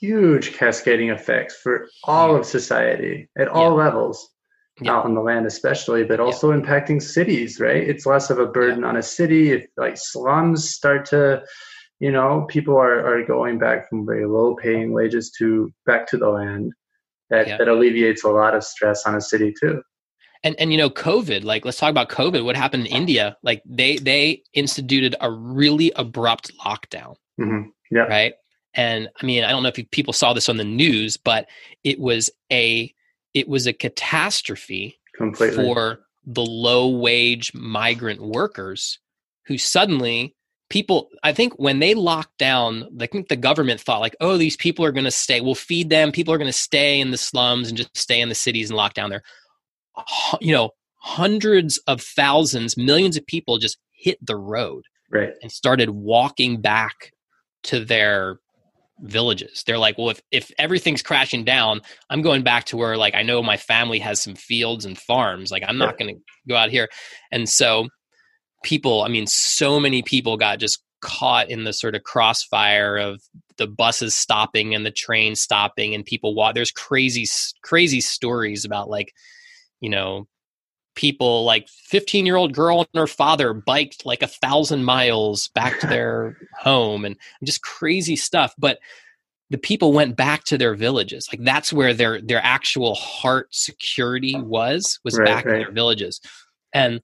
huge 0.00 0.54
cascading 0.54 1.10
effects 1.10 1.56
for 1.62 1.88
all 2.04 2.34
of 2.36 2.46
society 2.46 3.28
at 3.38 3.48
all 3.48 3.74
levels, 3.74 4.28
Yeah. 4.80 4.92
out 4.92 5.04
on 5.04 5.14
the 5.14 5.20
land 5.20 5.44
especially, 5.46 6.04
but 6.04 6.20
also 6.20 6.52
impacting 6.52 7.02
cities, 7.02 7.60
right? 7.60 7.82
It's 7.86 8.06
less 8.06 8.30
of 8.30 8.38
a 8.38 8.46
burden 8.46 8.82
on 8.84 8.96
a 8.96 9.02
city. 9.02 9.50
If 9.52 9.66
like 9.76 9.98
slums 9.98 10.70
start 10.70 11.04
to, 11.06 11.42
you 12.00 12.10
know, 12.10 12.46
people 12.48 12.76
are, 12.76 13.04
are 13.06 13.24
going 13.24 13.58
back 13.58 13.88
from 13.88 14.04
very 14.06 14.26
low 14.26 14.56
paying 14.56 14.92
wages 14.92 15.30
to 15.38 15.72
back 15.86 16.06
to 16.08 16.16
the 16.16 16.28
land. 16.28 16.72
That, 17.30 17.46
Yeah. 17.46 17.58
that 17.58 17.68
alleviates 17.68 18.24
a 18.24 18.28
lot 18.28 18.56
of 18.56 18.64
stress 18.64 19.06
on 19.06 19.14
a 19.14 19.20
city 19.20 19.54
too. 19.60 19.82
and 20.42 20.56
and 20.58 20.72
you 20.72 20.78
know 20.78 20.90
covid 20.90 21.44
like 21.44 21.64
let's 21.64 21.78
talk 21.78 21.90
about 21.90 22.08
covid 22.08 22.44
what 22.44 22.56
happened 22.56 22.86
in 22.86 22.92
india 22.92 23.36
like 23.44 23.62
they 23.64 23.98
they 23.98 24.42
instituted 24.52 25.14
a 25.20 25.30
really 25.30 25.92
abrupt 25.94 26.50
lockdown 26.58 27.14
hmm 27.38 27.62
Yeah. 27.90 28.06
right 28.16 28.32
and 28.74 29.08
i 29.22 29.26
mean 29.26 29.44
i 29.44 29.50
don't 29.50 29.62
know 29.62 29.68
if 29.68 29.78
you, 29.78 29.84
people 29.84 30.12
saw 30.12 30.32
this 30.32 30.48
on 30.48 30.56
the 30.56 30.64
news 30.64 31.16
but 31.16 31.46
it 31.84 32.00
was 32.00 32.30
a 32.50 32.92
it 33.34 33.46
was 33.48 33.66
a 33.68 33.72
catastrophe 33.72 34.98
Completely. 35.16 35.56
for 35.56 36.00
the 36.26 36.42
low 36.44 36.88
wage 36.88 37.52
migrant 37.54 38.20
workers 38.20 38.98
who 39.46 39.56
suddenly 39.56 40.34
people 40.70 41.08
i 41.22 41.32
think 41.32 41.52
when 41.58 41.78
they 41.80 41.94
locked 41.94 42.38
down 42.38 42.88
i 43.00 43.06
think 43.06 43.28
the 43.28 43.36
government 43.36 43.80
thought 43.80 44.00
like 44.00 44.16
oh 44.20 44.36
these 44.36 44.56
people 44.56 44.84
are 44.84 44.92
going 44.92 45.04
to 45.04 45.10
stay 45.10 45.40
we'll 45.40 45.54
feed 45.54 45.90
them 45.90 46.10
people 46.10 46.32
are 46.32 46.38
going 46.38 46.48
to 46.48 46.52
stay 46.52 47.00
in 47.00 47.10
the 47.10 47.18
slums 47.18 47.68
and 47.68 47.76
just 47.76 47.94
stay 47.96 48.20
in 48.20 48.28
the 48.28 48.34
cities 48.34 48.70
and 48.70 48.76
lock 48.76 48.94
down 48.94 49.10
there 49.10 49.22
you 50.40 50.52
know 50.52 50.70
hundreds 50.96 51.78
of 51.86 52.00
thousands 52.00 52.76
millions 52.76 53.16
of 53.16 53.26
people 53.26 53.58
just 53.58 53.78
hit 53.92 54.18
the 54.24 54.36
road 54.36 54.84
right 55.10 55.32
and 55.42 55.52
started 55.52 55.90
walking 55.90 56.60
back 56.60 57.12
to 57.62 57.84
their 57.84 58.38
villages. 59.02 59.62
They're 59.66 59.78
like, 59.78 59.98
well, 59.98 60.10
if 60.10 60.20
if 60.30 60.50
everything's 60.58 61.02
crashing 61.02 61.44
down, 61.44 61.80
I'm 62.08 62.22
going 62.22 62.42
back 62.42 62.64
to 62.66 62.76
where 62.76 62.96
like 62.96 63.14
I 63.14 63.22
know 63.22 63.42
my 63.42 63.56
family 63.56 63.98
has 64.00 64.22
some 64.22 64.34
fields 64.34 64.84
and 64.84 64.98
farms. 64.98 65.50
Like 65.50 65.62
I'm 65.66 65.78
not 65.78 65.98
going 65.98 66.14
to 66.14 66.20
go 66.48 66.56
out 66.56 66.70
here. 66.70 66.88
And 67.30 67.48
so 67.48 67.88
people, 68.62 69.02
I 69.02 69.08
mean, 69.08 69.26
so 69.26 69.80
many 69.80 70.02
people 70.02 70.36
got 70.36 70.58
just 70.58 70.82
caught 71.00 71.48
in 71.48 71.64
the 71.64 71.72
sort 71.72 71.94
of 71.94 72.02
crossfire 72.02 72.96
of 72.96 73.22
the 73.56 73.66
buses 73.66 74.14
stopping 74.14 74.74
and 74.74 74.84
the 74.84 74.90
train 74.90 75.34
stopping 75.34 75.94
and 75.94 76.04
people 76.04 76.34
walk. 76.34 76.54
There's 76.54 76.70
crazy 76.70 77.26
crazy 77.62 78.00
stories 78.00 78.64
about 78.64 78.90
like, 78.90 79.14
you 79.80 79.88
know, 79.88 80.26
people 80.94 81.44
like 81.44 81.68
15 81.68 82.26
year 82.26 82.36
old 82.36 82.52
girl 82.52 82.80
and 82.80 83.00
her 83.00 83.06
father 83.06 83.54
biked 83.54 84.04
like 84.04 84.22
a 84.22 84.26
thousand 84.26 84.84
miles 84.84 85.48
back 85.48 85.78
to 85.80 85.86
their 85.86 86.36
home 86.58 87.04
and 87.04 87.16
just 87.44 87.62
crazy 87.62 88.16
stuff 88.16 88.54
but 88.58 88.78
the 89.50 89.58
people 89.58 89.92
went 89.92 90.16
back 90.16 90.44
to 90.44 90.58
their 90.58 90.74
villages 90.74 91.28
like 91.32 91.42
that's 91.44 91.72
where 91.72 91.94
their 91.94 92.20
their 92.20 92.40
actual 92.42 92.94
heart 92.96 93.48
security 93.50 94.38
was 94.38 94.98
was 95.04 95.16
right, 95.16 95.24
back 95.24 95.44
right. 95.44 95.54
in 95.54 95.60
their 95.62 95.72
villages 95.72 96.20
and 96.72 97.00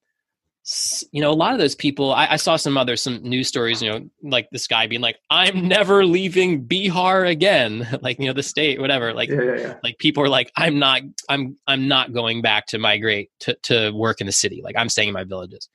you 1.12 1.21
know, 1.21 1.31
a 1.31 1.35
lot 1.35 1.53
of 1.53 1.61
those 1.61 1.77
people, 1.77 2.12
I, 2.12 2.27
I, 2.33 2.37
saw 2.37 2.57
some 2.57 2.77
other, 2.77 2.97
some 2.97 3.23
news 3.23 3.47
stories, 3.47 3.81
you 3.81 3.89
know, 3.89 4.11
like 4.23 4.49
this 4.51 4.67
guy 4.67 4.89
being 4.89 5.01
like, 5.01 5.17
I'm 5.31 5.69
never 5.69 6.05
leaving 6.05 6.67
Bihar 6.67 7.29
again. 7.29 7.87
like, 8.03 8.19
you 8.19 8.27
know, 8.27 8.33
the 8.33 8.43
state, 8.43 8.81
whatever. 8.81 9.14
Like, 9.14 9.29
yeah, 9.29 9.43
yeah, 9.43 9.57
yeah. 9.59 9.75
like 9.85 9.99
people 9.99 10.25
are 10.25 10.29
like, 10.29 10.51
I'm 10.57 10.81
not, 10.81 11.03
I'm, 11.29 11.57
I'm 11.69 11.87
not 11.87 12.12
going 12.12 12.43
back 12.43 12.67
to 12.69 12.79
migrate 12.79 13.31
to, 13.41 13.55
to 13.64 13.93
work 13.93 14.21
in 14.21 14.27
the 14.27 14.33
city. 14.33 14.61
Like 14.62 14.75
I'm 14.77 14.89
staying 14.89 15.09
in 15.09 15.14
my 15.14 15.23
villages. 15.23 15.69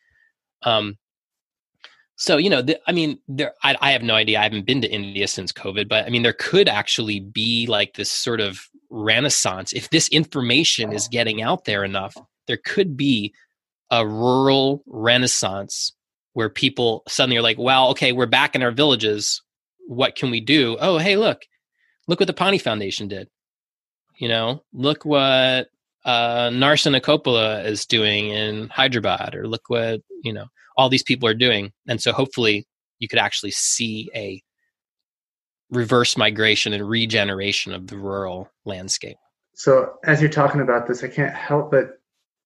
Um, 0.64 0.98
so, 2.18 2.36
you 2.36 2.50
know, 2.50 2.62
the, 2.62 2.78
I 2.86 2.92
mean, 2.92 3.18
there, 3.30 3.54
I, 3.64 3.78
I 3.80 3.92
have 3.94 4.04
no 4.04 4.16
idea. 4.16 4.39
I 4.39 4.44
haven't 4.44 4.66
been 4.66 4.82
to 4.82 4.92
India 4.92 5.28
since 5.30 5.54
COVID, 5.54 5.88
but 5.88 6.06
I 6.06 6.10
mean, 6.10 6.24
there 6.24 6.36
could 6.38 6.68
actually 6.68 7.22
be 7.22 7.66
like 7.66 7.94
this 7.94 8.12
sort 8.12 8.42
of 8.42 8.68
renaissance. 8.89 9.72
If 9.72 9.89
this 9.89 10.10
information 10.10 10.92
is 10.92 11.08
getting 11.08 11.42
out 11.42 11.64
there 11.64 11.86
enough, 11.86 12.16
there 12.48 12.60
could 12.66 12.98
be 12.98 13.34
a 13.92 14.08
rural 14.08 14.84
renaissance 14.88 15.94
where 16.34 16.50
people 16.50 17.04
suddenly 17.08 17.38
are 17.38 17.42
like, 17.42 17.58
wow, 17.58 17.89
okay, 17.89 18.14
we're 18.14 18.26
back 18.26 18.56
in 18.56 18.64
our 18.64 18.72
villages. 18.72 19.42
What 19.88 20.16
can 20.16 20.32
we 20.32 20.39
do? 20.39 20.78
Oh, 20.80 20.98
hey, 20.98 21.18
look, 21.18 21.42
look 22.08 22.20
what 22.20 22.28
the 22.28 22.34
Paani 22.34 22.62
Foundation 22.62 23.10
did. 23.10 23.28
You 24.18 24.30
know, 24.30 24.64
look 24.72 25.04
what 25.04 25.68
uh, 26.06 26.50
Narsanna 26.50 27.02
Koppula 27.02 27.66
is 27.66 27.86
doing 27.86 28.30
in 28.30 28.70
Hyderabad, 28.70 29.36
or 29.36 29.48
look 29.48 29.64
what, 29.68 30.02
you 30.24 30.32
know, 30.32 30.46
all 30.78 30.89
these 30.89 31.04
people 31.04 31.28
are 31.28 31.34
doing. 31.34 31.74
And 31.88 32.02
so 32.02 32.14
hopefully 32.14 32.66
you 33.00 33.08
could 33.08 33.20
actually 33.20 33.52
see 33.52 34.10
a 34.16 34.42
reverse 35.70 36.16
migration 36.16 36.74
and 36.74 36.88
regeneration 36.88 37.74
of 37.74 37.88
the 37.88 37.98
rural 37.98 38.50
landscape. 38.66 39.18
So 39.54 39.94
as 40.06 40.22
you're 40.22 40.30
talking 40.30 40.62
about 40.62 40.88
this, 40.88 41.04
I 41.04 41.08
can't 41.08 41.36
help 41.36 41.72
but 41.72 42.01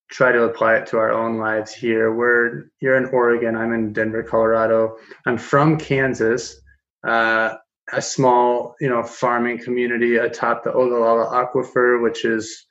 try 0.10 0.32
to 0.32 0.43
apply 0.43 0.76
it 0.76 0.88
to 0.88 0.97
our 0.97 1.12
own 1.12 1.38
lives 1.38 1.74
here. 1.74 2.14
We're 2.14 2.66
you're 2.82 2.97
in 2.97 3.06
Oregon. 3.06 3.56
I'm 3.56 3.74
in 3.74 3.93
Denver, 3.93 4.24
Colorado. 4.24 4.97
I'm 5.26 5.38
from 5.38 5.78
Kansas, 5.78 6.62
uh, 7.08 7.56
a 7.91 8.01
small 8.01 8.76
you 8.80 8.89
know 8.89 9.03
farming 9.03 9.60
community 9.60 10.18
atop 10.18 10.64
the 10.64 10.72
Ogallala 10.72 11.45
Aquifer, 11.45 12.01
which 12.01 12.26
is 12.26 12.66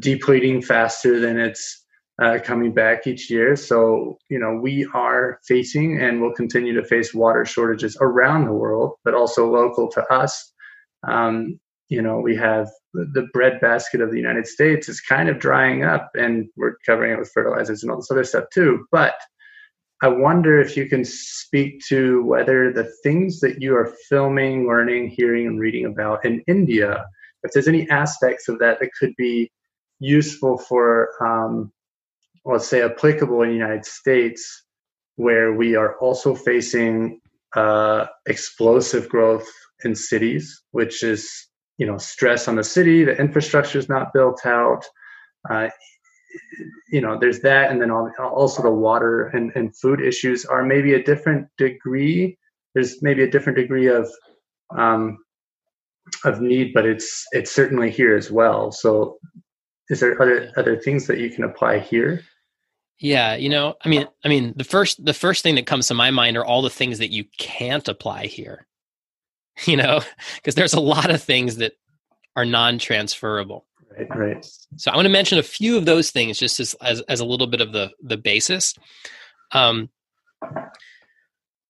depleting 0.00 0.62
faster 0.62 1.20
than 1.20 1.38
it's 1.38 1.84
uh, 2.20 2.38
coming 2.42 2.72
back 2.72 3.06
each 3.06 3.30
year. 3.30 3.54
So 3.54 4.18
you 4.28 4.38
know 4.38 4.58
we 4.60 4.88
are 4.94 5.40
facing 5.46 6.00
and 6.00 6.20
will 6.20 6.34
continue 6.34 6.74
to 6.74 6.84
face 6.84 7.14
water 7.14 7.44
shortages 7.44 7.96
around 8.00 8.44
the 8.44 8.52
world, 8.52 8.94
but 9.04 9.14
also 9.14 9.50
local 9.50 9.88
to 9.92 10.04
us. 10.12 10.52
Um, 11.06 11.60
you 11.88 12.02
know 12.02 12.20
we 12.20 12.36
have 12.36 12.68
the 12.94 13.28
breadbasket 13.32 14.00
of 14.00 14.10
the 14.10 14.16
United 14.16 14.46
States 14.46 14.88
is 14.88 15.00
kind 15.00 15.28
of 15.28 15.38
drying 15.38 15.84
up, 15.84 16.10
and 16.14 16.48
we're 16.56 16.76
covering 16.86 17.12
it 17.12 17.18
with 17.18 17.30
fertilizers 17.32 17.82
and 17.82 17.90
all 17.90 17.98
this 17.98 18.10
other 18.10 18.24
stuff 18.24 18.44
too. 18.52 18.86
But 18.90 19.14
I 20.00 20.08
wonder 20.08 20.60
if 20.60 20.76
you 20.76 20.88
can 20.88 21.04
speak 21.04 21.80
to 21.88 22.22
whether 22.22 22.72
the 22.72 22.90
things 23.02 23.40
that 23.40 23.60
you 23.60 23.74
are 23.74 23.92
filming, 24.08 24.66
learning, 24.66 25.08
hearing, 25.08 25.46
and 25.46 25.58
reading 25.58 25.86
about 25.86 26.24
in 26.24 26.42
India, 26.46 27.04
if 27.42 27.52
there's 27.52 27.68
any 27.68 27.88
aspects 27.90 28.48
of 28.48 28.58
that 28.60 28.78
that 28.80 28.90
could 28.98 29.14
be 29.16 29.50
useful 29.98 30.56
for, 30.56 31.10
um, 31.20 31.72
let's 32.44 32.68
say, 32.68 32.82
applicable 32.82 33.42
in 33.42 33.48
the 33.48 33.54
United 33.56 33.84
States, 33.84 34.64
where 35.16 35.52
we 35.52 35.74
are 35.74 35.96
also 35.98 36.32
facing 36.32 37.20
uh, 37.56 38.06
explosive 38.26 39.08
growth 39.08 39.48
in 39.84 39.96
cities, 39.96 40.62
which 40.70 41.02
is 41.02 41.47
you 41.78 41.86
know 41.86 41.96
stress 41.96 42.48
on 42.48 42.56
the 42.56 42.64
city 42.64 43.04
the 43.04 43.16
infrastructure 43.18 43.78
is 43.78 43.88
not 43.88 44.12
built 44.12 44.44
out 44.44 44.84
uh, 45.50 45.68
you 46.90 47.00
know 47.00 47.18
there's 47.18 47.40
that 47.40 47.70
and 47.70 47.80
then 47.80 47.90
also 47.90 48.62
the 48.62 48.70
water 48.70 49.26
and, 49.28 49.52
and 49.54 49.76
food 49.76 50.00
issues 50.00 50.44
are 50.44 50.64
maybe 50.64 50.94
a 50.94 51.02
different 51.02 51.48
degree. 51.56 52.38
There's 52.74 53.02
maybe 53.02 53.22
a 53.22 53.30
different 53.30 53.58
degree 53.58 53.86
of 53.86 54.08
um, 54.76 55.18
of 56.24 56.40
need 56.40 56.72
but 56.74 56.86
it's 56.86 57.24
it's 57.32 57.50
certainly 57.50 57.90
here 57.90 58.16
as 58.16 58.30
well. 58.30 58.72
So 58.72 59.18
is 59.88 60.00
there 60.00 60.20
other 60.20 60.50
other 60.56 60.76
things 60.76 61.06
that 61.06 61.18
you 61.18 61.30
can 61.30 61.44
apply 61.44 61.78
here? 61.80 62.22
Yeah 63.00 63.36
you 63.36 63.48
know 63.48 63.76
i 63.84 63.88
mean 63.88 64.08
i 64.24 64.28
mean 64.28 64.54
the 64.56 64.64
first 64.64 65.04
the 65.04 65.14
first 65.14 65.44
thing 65.44 65.54
that 65.54 65.66
comes 65.66 65.86
to 65.86 65.94
my 65.94 66.10
mind 66.10 66.36
are 66.36 66.44
all 66.44 66.62
the 66.62 66.68
things 66.68 66.98
that 66.98 67.12
you 67.12 67.24
can't 67.38 67.86
apply 67.86 68.26
here 68.26 68.66
you 69.66 69.76
know, 69.76 70.00
because 70.36 70.54
there's 70.54 70.74
a 70.74 70.80
lot 70.80 71.10
of 71.10 71.22
things 71.22 71.56
that 71.56 71.72
are 72.36 72.44
non-transferable. 72.44 73.66
Right, 73.96 74.16
right. 74.16 74.46
So 74.76 74.90
I 74.90 74.96
want 74.96 75.06
to 75.06 75.12
mention 75.12 75.38
a 75.38 75.42
few 75.42 75.76
of 75.76 75.84
those 75.84 76.10
things 76.10 76.38
just 76.38 76.60
as 76.60 76.74
as, 76.74 77.00
as 77.02 77.20
a 77.20 77.24
little 77.24 77.46
bit 77.46 77.60
of 77.60 77.72
the 77.72 77.90
the 78.02 78.16
basis. 78.16 78.74
Um, 79.52 79.90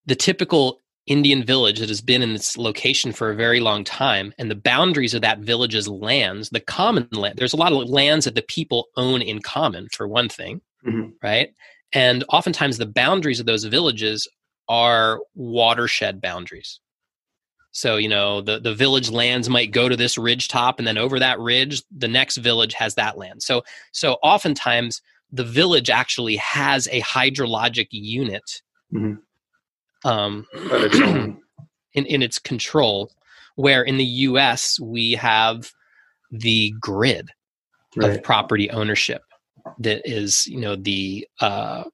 the 0.06 0.16
typical 0.16 0.80
Indian 1.06 1.42
village 1.42 1.80
that 1.80 1.88
has 1.88 2.02
been 2.02 2.22
in 2.22 2.34
its 2.34 2.58
location 2.58 3.12
for 3.12 3.30
a 3.30 3.36
very 3.36 3.60
long 3.60 3.82
time, 3.82 4.34
and 4.38 4.50
the 4.50 4.54
boundaries 4.54 5.14
of 5.14 5.22
that 5.22 5.38
village's 5.38 5.88
lands, 5.88 6.50
the 6.50 6.60
common 6.60 7.08
land. 7.12 7.38
There's 7.38 7.54
a 7.54 7.58
lot 7.58 7.72
of 7.72 7.88
lands 7.88 8.26
that 8.26 8.34
the 8.34 8.42
people 8.42 8.88
own 8.96 9.22
in 9.22 9.40
common, 9.40 9.88
for 9.92 10.06
one 10.06 10.28
thing, 10.28 10.60
mm-hmm. 10.86 11.10
right? 11.22 11.54
And 11.94 12.24
oftentimes 12.28 12.76
the 12.76 12.86
boundaries 12.86 13.40
of 13.40 13.46
those 13.46 13.64
villages 13.64 14.28
are 14.68 15.20
watershed 15.34 16.20
boundaries. 16.20 16.80
So, 17.72 17.96
you 17.96 18.08
know, 18.08 18.40
the, 18.40 18.58
the 18.58 18.74
village 18.74 19.10
lands 19.10 19.48
might 19.48 19.70
go 19.70 19.88
to 19.88 19.96
this 19.96 20.18
ridge 20.18 20.48
top, 20.48 20.78
and 20.78 20.88
then 20.88 20.98
over 20.98 21.18
that 21.18 21.38
ridge, 21.38 21.82
the 21.96 22.08
next 22.08 22.38
village 22.38 22.74
has 22.74 22.94
that 22.94 23.18
land. 23.18 23.42
So, 23.42 23.62
so 23.92 24.14
oftentimes 24.22 25.02
the 25.30 25.44
village 25.44 25.90
actually 25.90 26.36
has 26.36 26.88
a 26.88 27.02
hydrologic 27.02 27.88
unit 27.90 28.62
mm-hmm. 28.92 30.08
um, 30.08 30.46
in, 31.92 32.06
in 32.06 32.22
its 32.22 32.38
control, 32.38 33.12
where 33.56 33.82
in 33.82 33.96
the 33.98 34.04
US 34.04 34.80
we 34.80 35.12
have 35.12 35.70
the 36.30 36.74
grid 36.80 37.30
right. 37.96 38.10
of 38.10 38.22
property 38.22 38.70
ownership 38.70 39.22
that 39.78 40.02
is, 40.04 40.46
you 40.46 40.60
know, 40.60 40.76
the 40.76 41.26
uh, 41.40 41.84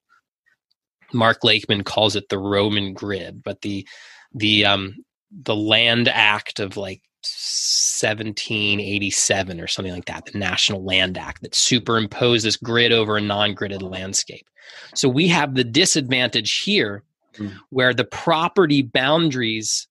Mark 1.12 1.44
Lakeman 1.44 1.84
calls 1.84 2.16
it 2.16 2.28
the 2.28 2.38
Roman 2.38 2.92
grid, 2.92 3.42
but 3.42 3.60
the 3.62 3.86
the 4.34 4.64
um, 4.66 5.04
the 5.42 5.56
Land 5.56 6.08
Act 6.08 6.60
of 6.60 6.76
like 6.76 7.02
1787 7.22 9.60
or 9.60 9.66
something 9.66 9.92
like 9.92 10.04
that, 10.06 10.26
the 10.26 10.38
National 10.38 10.84
Land 10.84 11.18
Act 11.18 11.42
that 11.42 11.54
superimposed 11.54 12.44
this 12.44 12.56
grid 12.56 12.92
over 12.92 13.16
a 13.16 13.20
non 13.20 13.54
gridded 13.54 13.82
landscape. 13.82 14.46
So 14.94 15.08
we 15.08 15.28
have 15.28 15.54
the 15.54 15.64
disadvantage 15.64 16.62
here 16.62 17.02
mm. 17.34 17.52
where 17.70 17.94
the 17.94 18.04
property 18.04 18.82
boundaries 18.82 19.88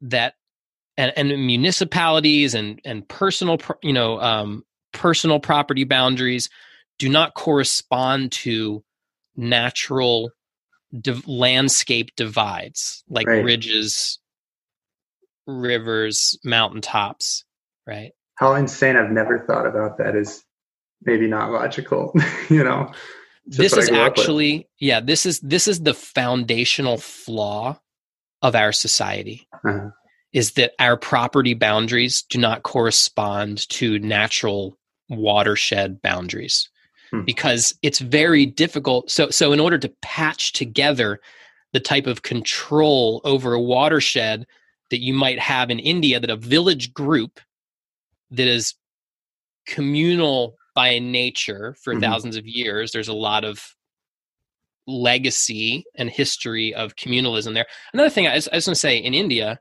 that 0.00 0.34
and, 0.96 1.12
and, 1.16 1.46
municipalities 1.46 2.54
and 2.54 2.80
and 2.84 3.06
personal 3.08 3.58
you 3.82 3.92
know 3.92 4.20
um, 4.20 4.64
personal 4.92 5.40
property 5.40 5.84
boundaries 5.84 6.48
do 6.98 7.08
not 7.08 7.34
correspond 7.34 8.32
to 8.32 8.82
natural 9.36 10.30
landscape 11.26 12.10
divides 12.16 13.04
like 13.08 13.26
right. 13.26 13.44
ridges 13.44 14.18
rivers, 15.46 16.38
mountaintops, 16.44 17.44
right? 17.86 18.12
how 18.36 18.54
insane 18.54 18.96
i've 18.96 19.10
never 19.10 19.40
thought 19.40 19.66
about 19.66 19.98
that 19.98 20.14
is 20.14 20.44
maybe 21.02 21.26
not 21.26 21.50
logical 21.50 22.14
you 22.48 22.62
know 22.62 22.90
this 23.46 23.76
is 23.76 23.90
actually 23.90 24.68
yeah 24.78 25.00
this 25.00 25.26
is 25.26 25.40
this 25.40 25.66
is 25.66 25.80
the 25.82 25.94
foundational 25.94 26.96
flaw 26.96 27.78
of 28.42 28.54
our 28.54 28.72
society 28.72 29.48
uh-huh. 29.52 29.90
is 30.32 30.52
that 30.52 30.72
our 30.78 30.96
property 30.96 31.54
boundaries 31.54 32.22
do 32.22 32.38
not 32.38 32.62
correspond 32.62 33.68
to 33.68 33.98
natural 33.98 34.76
watershed 35.08 36.00
boundaries 36.02 36.68
hmm. 37.10 37.22
because 37.22 37.74
it's 37.82 38.00
very 38.00 38.46
difficult 38.46 39.10
so 39.10 39.30
so 39.30 39.52
in 39.52 39.60
order 39.60 39.78
to 39.78 39.92
patch 40.02 40.52
together 40.52 41.20
the 41.72 41.80
type 41.80 42.06
of 42.06 42.22
control 42.22 43.20
over 43.24 43.52
a 43.52 43.60
watershed 43.60 44.46
that 44.90 45.00
you 45.00 45.12
might 45.12 45.38
have 45.38 45.70
in 45.70 45.78
India 45.78 46.20
that 46.20 46.30
a 46.30 46.36
village 46.36 46.92
group 46.92 47.40
that 48.30 48.46
is 48.46 48.74
communal 49.66 50.56
by 50.74 50.98
nature 50.98 51.74
for 51.82 51.94
mm-hmm. 51.94 52.02
thousands 52.02 52.36
of 52.36 52.46
years 52.46 52.92
there's 52.92 53.08
a 53.08 53.14
lot 53.14 53.44
of 53.44 53.74
legacy 54.86 55.84
and 55.96 56.08
history 56.08 56.72
of 56.74 56.94
communalism 56.94 57.54
there 57.54 57.66
another 57.92 58.10
thing 58.10 58.28
i 58.28 58.34
was, 58.34 58.48
I 58.52 58.56
was 58.56 58.66
going 58.66 58.74
to 58.74 58.78
say 58.80 58.96
in 58.96 59.14
india 59.14 59.58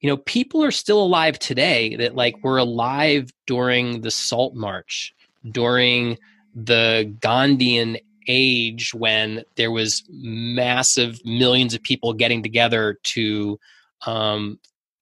you 0.00 0.08
know 0.08 0.16
people 0.16 0.64
are 0.64 0.70
still 0.70 1.02
alive 1.02 1.38
today 1.38 1.96
that 1.96 2.14
like 2.14 2.42
were 2.42 2.56
alive 2.56 3.30
during 3.46 4.00
the 4.00 4.10
salt 4.10 4.54
march 4.54 5.12
during 5.50 6.16
the 6.54 7.14
gandhian 7.18 8.00
age 8.28 8.94
when 8.94 9.42
there 9.56 9.70
was 9.70 10.04
massive 10.08 11.20
millions 11.26 11.74
of 11.74 11.82
people 11.82 12.14
getting 12.14 12.42
together 12.42 12.98
to 13.02 13.58
um, 14.06 14.58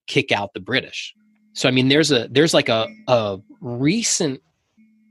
kick 0.07 0.31
out 0.31 0.53
the 0.53 0.59
british. 0.59 1.13
So 1.53 1.67
i 1.67 1.71
mean 1.71 1.89
there's 1.89 2.11
a 2.11 2.27
there's 2.31 2.53
like 2.53 2.69
a, 2.69 2.87
a 3.07 3.39
recent 3.61 4.41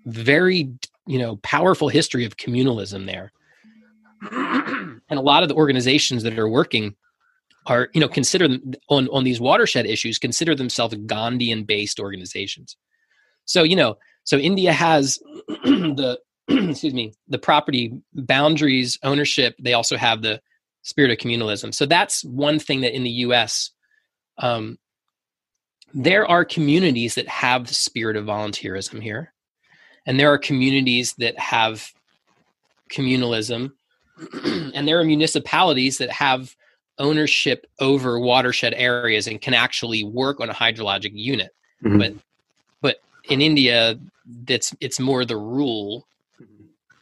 very 0.06 0.72
you 1.06 1.18
know 1.18 1.36
powerful 1.36 1.88
history 1.88 2.24
of 2.24 2.36
communalism 2.36 3.06
there. 3.06 3.32
And 5.10 5.18
a 5.18 5.22
lot 5.22 5.42
of 5.42 5.48
the 5.48 5.54
organizations 5.54 6.22
that 6.24 6.38
are 6.38 6.48
working 6.48 6.94
are 7.66 7.88
you 7.94 8.00
know 8.00 8.08
consider 8.08 8.48
on 8.88 9.08
on 9.08 9.24
these 9.24 9.40
watershed 9.40 9.86
issues 9.86 10.18
consider 10.18 10.54
themselves 10.54 10.94
gandhian 10.94 11.66
based 11.66 12.00
organizations. 12.00 12.76
So 13.44 13.62
you 13.62 13.76
know 13.76 13.96
so 14.24 14.36
india 14.36 14.72
has 14.72 15.18
the 15.48 16.18
excuse 16.48 16.94
me 16.94 17.12
the 17.28 17.38
property 17.38 17.92
boundaries 18.14 18.98
ownership. 19.02 19.54
They 19.58 19.74
also 19.74 19.96
have 19.96 20.22
the 20.22 20.40
spirit 20.82 21.10
of 21.10 21.18
communalism. 21.18 21.74
So 21.74 21.86
that's 21.86 22.24
one 22.24 22.58
thing 22.58 22.80
that 22.80 22.94
in 22.94 23.02
the 23.02 23.10
us 23.10 23.70
um, 24.38 24.78
there 25.94 26.26
are 26.26 26.44
communities 26.44 27.14
that 27.14 27.28
have 27.28 27.66
the 27.66 27.74
spirit 27.74 28.16
of 28.16 28.26
volunteerism 28.26 29.02
here 29.02 29.32
and 30.06 30.18
there 30.18 30.32
are 30.32 30.38
communities 30.38 31.14
that 31.14 31.38
have 31.38 31.92
communalism 32.90 33.72
and 34.74 34.86
there 34.86 34.98
are 34.98 35.04
municipalities 35.04 35.98
that 35.98 36.10
have 36.10 36.54
ownership 36.98 37.66
over 37.78 38.18
watershed 38.18 38.74
areas 38.74 39.28
and 39.28 39.40
can 39.40 39.54
actually 39.54 40.02
work 40.02 40.40
on 40.40 40.50
a 40.50 40.54
hydrologic 40.54 41.12
unit. 41.14 41.54
Mm-hmm. 41.84 41.98
but 41.98 42.12
but 42.82 42.96
in 43.30 43.40
india 43.40 43.96
that's 44.44 44.74
it's 44.80 44.98
more 44.98 45.24
the 45.24 45.36
rule 45.36 46.08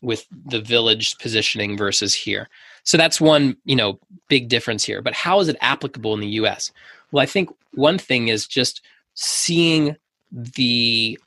with 0.03 0.26
the 0.47 0.61
village 0.61 1.18
positioning 1.18 1.76
versus 1.76 2.14
here. 2.14 2.49
So 2.84 2.97
that's 2.97 3.20
one 3.20 3.57
you 3.64 3.76
know 3.76 3.99
big 4.28 4.49
difference 4.49 4.84
here. 4.84 5.03
But 5.03 5.14
how 5.14 5.41
is 5.41 5.49
it 5.49 5.57
applicable 5.61 6.14
in 6.14 6.20
the 6.20 6.28
us 6.28 6.72
well 7.12 7.22
i 7.22 7.26
think 7.26 7.50
one 7.72 7.98
thing 7.98 8.28
is 8.28 8.46
just 8.46 8.82
seeing 9.14 9.96
the 10.32 11.18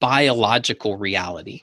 biological 0.00 0.96
reality 0.96 1.62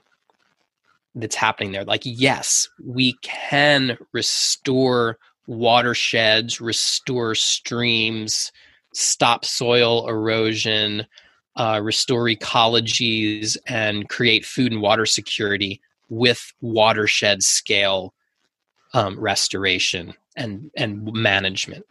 that's 1.15 1.35
happening 1.35 1.71
there. 1.71 1.83
Like, 1.83 2.01
yes, 2.05 2.67
we 2.83 3.13
can 3.21 3.97
restore 4.13 5.17
watersheds, 5.47 6.61
restore 6.61 7.35
streams, 7.35 8.51
stop 8.93 9.45
soil 9.45 10.07
erosion, 10.07 11.05
uh, 11.57 11.81
restore 11.83 12.25
ecologies, 12.25 13.57
and 13.67 14.07
create 14.07 14.45
food 14.45 14.71
and 14.71 14.81
water 14.81 15.05
security 15.05 15.81
with 16.09 16.53
watershed 16.61 17.43
scale 17.43 18.13
um, 18.93 19.19
restoration 19.19 20.13
and 20.35 20.71
and 20.75 21.11
management. 21.13 21.85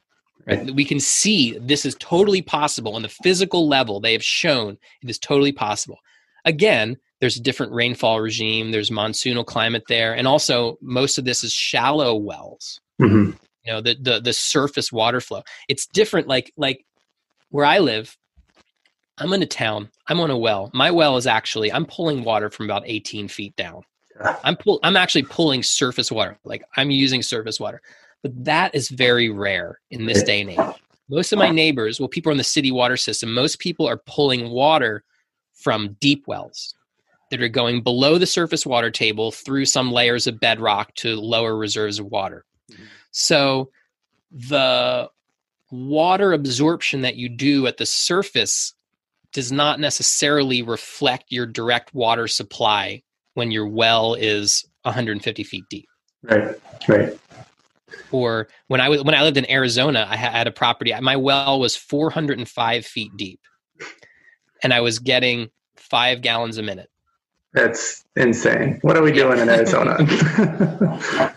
Right? 0.51 0.75
We 0.75 0.85
can 0.85 1.01
see 1.01 1.57
this 1.59 1.87
is 1.87 1.95
totally 2.01 2.43
possible 2.43 2.95
on 2.95 3.03
the 3.03 3.09
physical 3.09 3.69
level. 3.69 4.01
They 4.01 4.13
have 4.13 4.25
shown 4.25 4.79
it 5.03 5.09
is 5.11 5.19
totally 5.19 5.53
possible 5.53 5.99
again, 6.45 6.97
there's 7.21 7.37
a 7.37 7.43
different 7.43 7.73
rainfall 7.73 8.21
regime, 8.21 8.71
there's 8.71 8.91
monsoonal 8.91 9.47
climate 9.47 9.85
there, 9.89 10.15
and 10.15 10.27
also 10.27 10.79
most 10.81 11.19
of 11.19 11.25
this 11.25 11.45
is 11.45 11.53
shallow 11.53 12.15
wells. 12.15 12.81
Mm-hmm. 13.01 13.33
You 13.65 13.73
know, 13.73 13.81
the, 13.81 13.97
the 14.01 14.21
the 14.21 14.33
surface 14.33 14.91
water 14.91 15.21
flow. 15.21 15.43
It's 15.69 15.87
different. 15.87 16.29
Like 16.29 16.53
like 16.57 16.85
where 17.51 17.67
I 17.67 17.79
live, 17.79 18.17
I'm 19.19 19.33
in 19.33 19.43
a 19.43 19.47
town. 19.47 19.91
I'm 20.09 20.21
on 20.21 20.31
a 20.31 20.39
well. 20.39 20.71
My 20.73 20.91
well 20.91 21.17
is 21.19 21.27
actually 21.27 21.71
I'm 21.71 21.85
pulling 21.85 22.25
water 22.25 22.49
from 22.49 22.65
about 22.65 22.85
18 22.87 23.29
feet 23.29 23.55
down. 23.57 23.83
I'm 24.45 24.57
pull 24.57 24.81
I'm 24.83 24.97
actually 24.97 25.25
pulling 25.25 25.63
surface 25.63 26.11
water. 26.11 26.39
Like 26.45 26.63
I'm 26.77 26.91
using 26.91 27.23
surface 27.23 27.61
water. 27.61 27.83
But 28.23 28.45
that 28.45 28.75
is 28.75 28.89
very 28.89 29.31
rare 29.31 29.81
in 29.91 30.07
this 30.07 30.23
day 30.23 30.43
and 30.43 30.51
age. 30.51 30.81
Most 31.09 31.33
of 31.33 31.39
my 31.39 31.51
neighbors, 31.51 31.99
well, 31.99 32.09
people 32.09 32.31
in 32.31 32.39
the 32.39 32.45
city 32.45 32.71
water 32.71 32.97
system, 32.97 33.35
most 33.35 33.59
people 33.59 33.89
are 33.89 34.01
pulling 34.07 34.51
water 34.51 35.03
from 35.55 35.97
deep 36.01 36.27
wells 36.27 36.75
that 37.31 37.43
are 37.43 37.49
going 37.49 37.83
below 37.83 38.19
the 38.19 38.27
surface 38.27 38.67
water 38.67 38.91
table 38.91 39.31
through 39.31 39.65
some 39.65 39.91
layers 39.91 40.27
of 40.27 40.39
bedrock 40.39 40.95
to 40.97 41.17
lower 41.17 41.57
reserves 41.57 41.99
of 41.99 42.07
water. 42.07 42.45
Mm-hmm. 42.71 42.85
So 43.11 43.71
the 44.31 45.09
water 45.71 46.33
absorption 46.33 47.03
that 47.03 47.17
you 47.17 47.29
do 47.29 47.67
at 47.67 47.77
the 47.77 47.87
surface 47.87 48.75
does 49.33 49.53
not 49.53 49.79
necessarily 49.79 50.63
reflect 50.63 51.27
your 51.29 51.47
direct 51.47 51.95
water 51.95 52.27
supply 52.27 53.03
when 53.35 53.51
your 53.51 53.67
well 53.67 54.15
is 54.15 54.65
150 54.83 55.45
feet 55.45 55.65
deep. 55.71 55.89
Right, 56.23 56.57
right. 56.89 57.19
Or 58.13 58.49
when 58.69 58.81
I 58.81 58.89
was 58.89 59.03
when 59.03 59.15
I 59.15 59.23
lived 59.23 59.37
in 59.37 59.51
Arizona, 59.51 60.07
I 60.09 60.17
had 60.17 60.47
a 60.47 60.53
property. 60.53 60.93
My 61.01 61.17
well 61.17 61.61
was 61.61 61.77
405 61.77 62.87
feet 62.87 63.17
deep 63.17 63.41
and 64.63 64.73
I 64.73 64.81
was 64.81 64.99
getting 64.99 65.51
five 65.77 66.23
gallons 66.23 66.59
a 66.59 66.63
minute. 66.63 66.91
That's 67.53 68.05
insane. 68.17 68.79
What 68.83 68.97
are 68.97 69.03
we 69.03 69.13
doing 69.13 69.39
in 69.39 69.49
Arizona? 69.49 69.97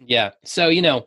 yeah. 0.00 0.32
So, 0.44 0.68
you 0.68 0.82
know, 0.82 1.06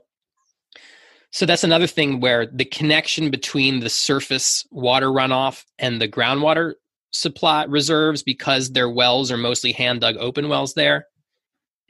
so 1.32 1.46
that's 1.46 1.64
another 1.64 1.88
thing 1.88 2.20
where 2.20 2.48
the 2.48 2.66
connection 2.66 3.30
between 3.30 3.80
the 3.80 3.90
surface 3.90 4.66
water 4.72 5.08
runoff 5.08 5.66
and 5.78 6.02
the 6.02 6.08
groundwater 6.08 6.74
supply 7.12 7.66
reserves, 7.66 8.24
because 8.24 8.72
their 8.72 8.90
wells 8.90 9.32
are 9.32 9.38
mostly 9.38 9.72
hand 9.72 10.02
dug 10.02 10.16
open 10.18 10.50
wells 10.50 10.74
there, 10.74 11.08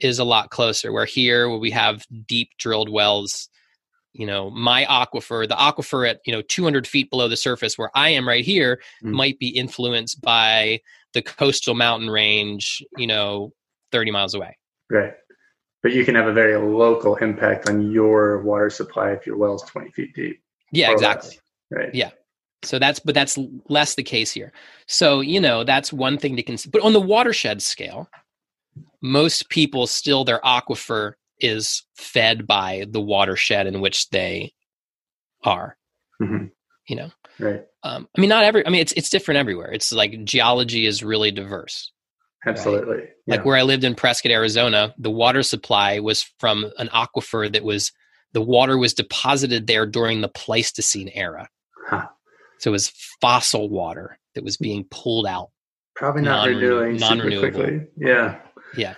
is 0.00 0.18
a 0.18 0.24
lot 0.24 0.50
closer. 0.50 0.92
Where 0.92 1.04
here, 1.04 1.48
where 1.48 1.58
we 1.58 1.70
have 1.70 2.04
deep 2.26 2.50
drilled 2.58 2.88
wells, 2.88 3.48
you 4.14 4.26
know 4.26 4.48
my 4.50 4.84
aquifer 4.86 5.46
the 5.46 5.56
aquifer 5.56 6.08
at 6.08 6.20
you 6.24 6.32
know 6.32 6.40
200 6.42 6.86
feet 6.86 7.10
below 7.10 7.28
the 7.28 7.36
surface 7.36 7.76
where 7.76 7.90
i 7.94 8.08
am 8.08 8.26
right 8.26 8.44
here 8.44 8.80
mm. 9.02 9.10
might 9.10 9.38
be 9.38 9.48
influenced 9.48 10.22
by 10.22 10.80
the 11.12 11.20
coastal 11.20 11.74
mountain 11.74 12.08
range 12.08 12.82
you 12.96 13.06
know 13.06 13.52
30 13.92 14.10
miles 14.12 14.34
away 14.34 14.56
right 14.90 15.12
but 15.82 15.92
you 15.92 16.04
can 16.04 16.14
have 16.14 16.26
a 16.26 16.32
very 16.32 16.56
local 16.56 17.16
impact 17.16 17.68
on 17.68 17.90
your 17.90 18.40
water 18.42 18.70
supply 18.70 19.10
if 19.10 19.26
your 19.26 19.36
well 19.36 19.56
is 19.56 19.62
20 19.62 19.90
feet 19.90 20.14
deep 20.14 20.40
yeah 20.72 20.90
exactly 20.90 21.30
less. 21.30 21.38
right 21.70 21.94
yeah 21.94 22.10
so 22.62 22.78
that's 22.78 22.98
but 23.00 23.14
that's 23.14 23.38
less 23.68 23.94
the 23.94 24.02
case 24.02 24.32
here 24.32 24.52
so 24.86 25.20
you 25.20 25.40
know 25.40 25.64
that's 25.64 25.92
one 25.92 26.16
thing 26.16 26.36
to 26.36 26.42
consider 26.42 26.70
but 26.70 26.82
on 26.82 26.92
the 26.92 27.00
watershed 27.00 27.60
scale 27.60 28.08
most 29.04 29.50
people 29.50 29.86
still 29.86 30.24
their 30.24 30.40
aquifer 30.40 31.12
is 31.38 31.84
fed 31.94 32.46
by 32.46 32.86
the 32.88 33.02
watershed 33.02 33.66
in 33.66 33.82
which 33.82 34.08
they 34.08 34.54
are. 35.44 35.76
Mm-hmm. 36.22 36.46
You 36.88 36.96
know, 36.96 37.10
right? 37.38 37.64
Um, 37.82 38.08
I 38.16 38.20
mean, 38.20 38.30
not 38.30 38.44
every. 38.44 38.66
I 38.66 38.70
mean, 38.70 38.80
it's 38.80 38.92
it's 38.92 39.10
different 39.10 39.38
everywhere. 39.38 39.72
It's 39.72 39.92
like 39.92 40.24
geology 40.24 40.86
is 40.86 41.02
really 41.02 41.30
diverse. 41.30 41.92
Absolutely. 42.46 42.96
Right? 42.96 43.08
Yeah. 43.26 43.36
Like 43.36 43.44
where 43.44 43.56
I 43.56 43.62
lived 43.62 43.84
in 43.84 43.94
Prescott, 43.94 44.32
Arizona, 44.32 44.94
the 44.98 45.10
water 45.10 45.42
supply 45.42 45.98
was 46.00 46.22
from 46.38 46.70
an 46.78 46.88
aquifer 46.88 47.52
that 47.52 47.64
was 47.64 47.92
the 48.32 48.42
water 48.42 48.76
was 48.78 48.94
deposited 48.94 49.66
there 49.66 49.86
during 49.86 50.20
the 50.20 50.28
Pleistocene 50.28 51.10
era. 51.14 51.48
Huh. 51.86 52.06
So 52.58 52.70
it 52.70 52.72
was 52.72 52.92
fossil 53.20 53.68
water 53.68 54.18
that 54.34 54.44
was 54.44 54.56
being 54.56 54.86
pulled 54.90 55.26
out. 55.26 55.50
Probably 55.94 56.22
not 56.22 56.46
non- 56.46 56.56
renewing 56.56 56.96
non-renewable. 56.96 57.50
quickly. 57.50 57.86
Yeah. 57.96 58.40
Yeah. 58.76 58.94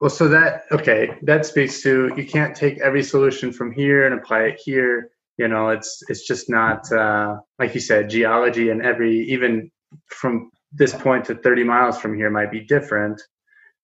Well, 0.00 0.10
so 0.10 0.28
that 0.28 0.64
okay, 0.72 1.16
that 1.22 1.46
speaks 1.46 1.82
to 1.82 2.12
you 2.16 2.26
can't 2.26 2.56
take 2.56 2.80
every 2.80 3.02
solution 3.02 3.52
from 3.52 3.70
here 3.72 4.04
and 4.04 4.14
apply 4.14 4.42
it 4.44 4.60
here. 4.62 5.10
You 5.38 5.48
know, 5.48 5.68
it's 5.68 6.02
it's 6.08 6.26
just 6.26 6.50
not 6.50 6.90
uh, 6.92 7.36
like 7.58 7.74
you 7.74 7.80
said, 7.80 8.10
geology 8.10 8.70
and 8.70 8.82
every 8.82 9.20
even 9.28 9.70
from 10.06 10.50
this 10.72 10.94
point 10.94 11.24
to 11.26 11.34
30 11.34 11.64
miles 11.64 11.98
from 11.98 12.16
here 12.16 12.30
might 12.30 12.50
be 12.50 12.60
different. 12.60 13.20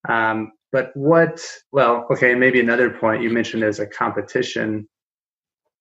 Um, 0.09 0.53
but 0.72 0.91
what, 0.95 1.41
well, 1.72 2.07
okay, 2.11 2.34
maybe 2.34 2.61
another 2.61 2.91
point 2.91 3.22
you 3.22 3.30
mentioned 3.30 3.62
as 3.62 3.78
a 3.78 3.86
competition. 3.86 4.89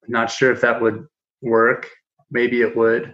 Not 0.07 0.31
sure 0.31 0.51
if 0.51 0.61
that 0.61 0.81
would 0.81 1.05
work. 1.41 1.89
Maybe 2.31 2.61
it 2.61 2.75
would. 2.75 3.13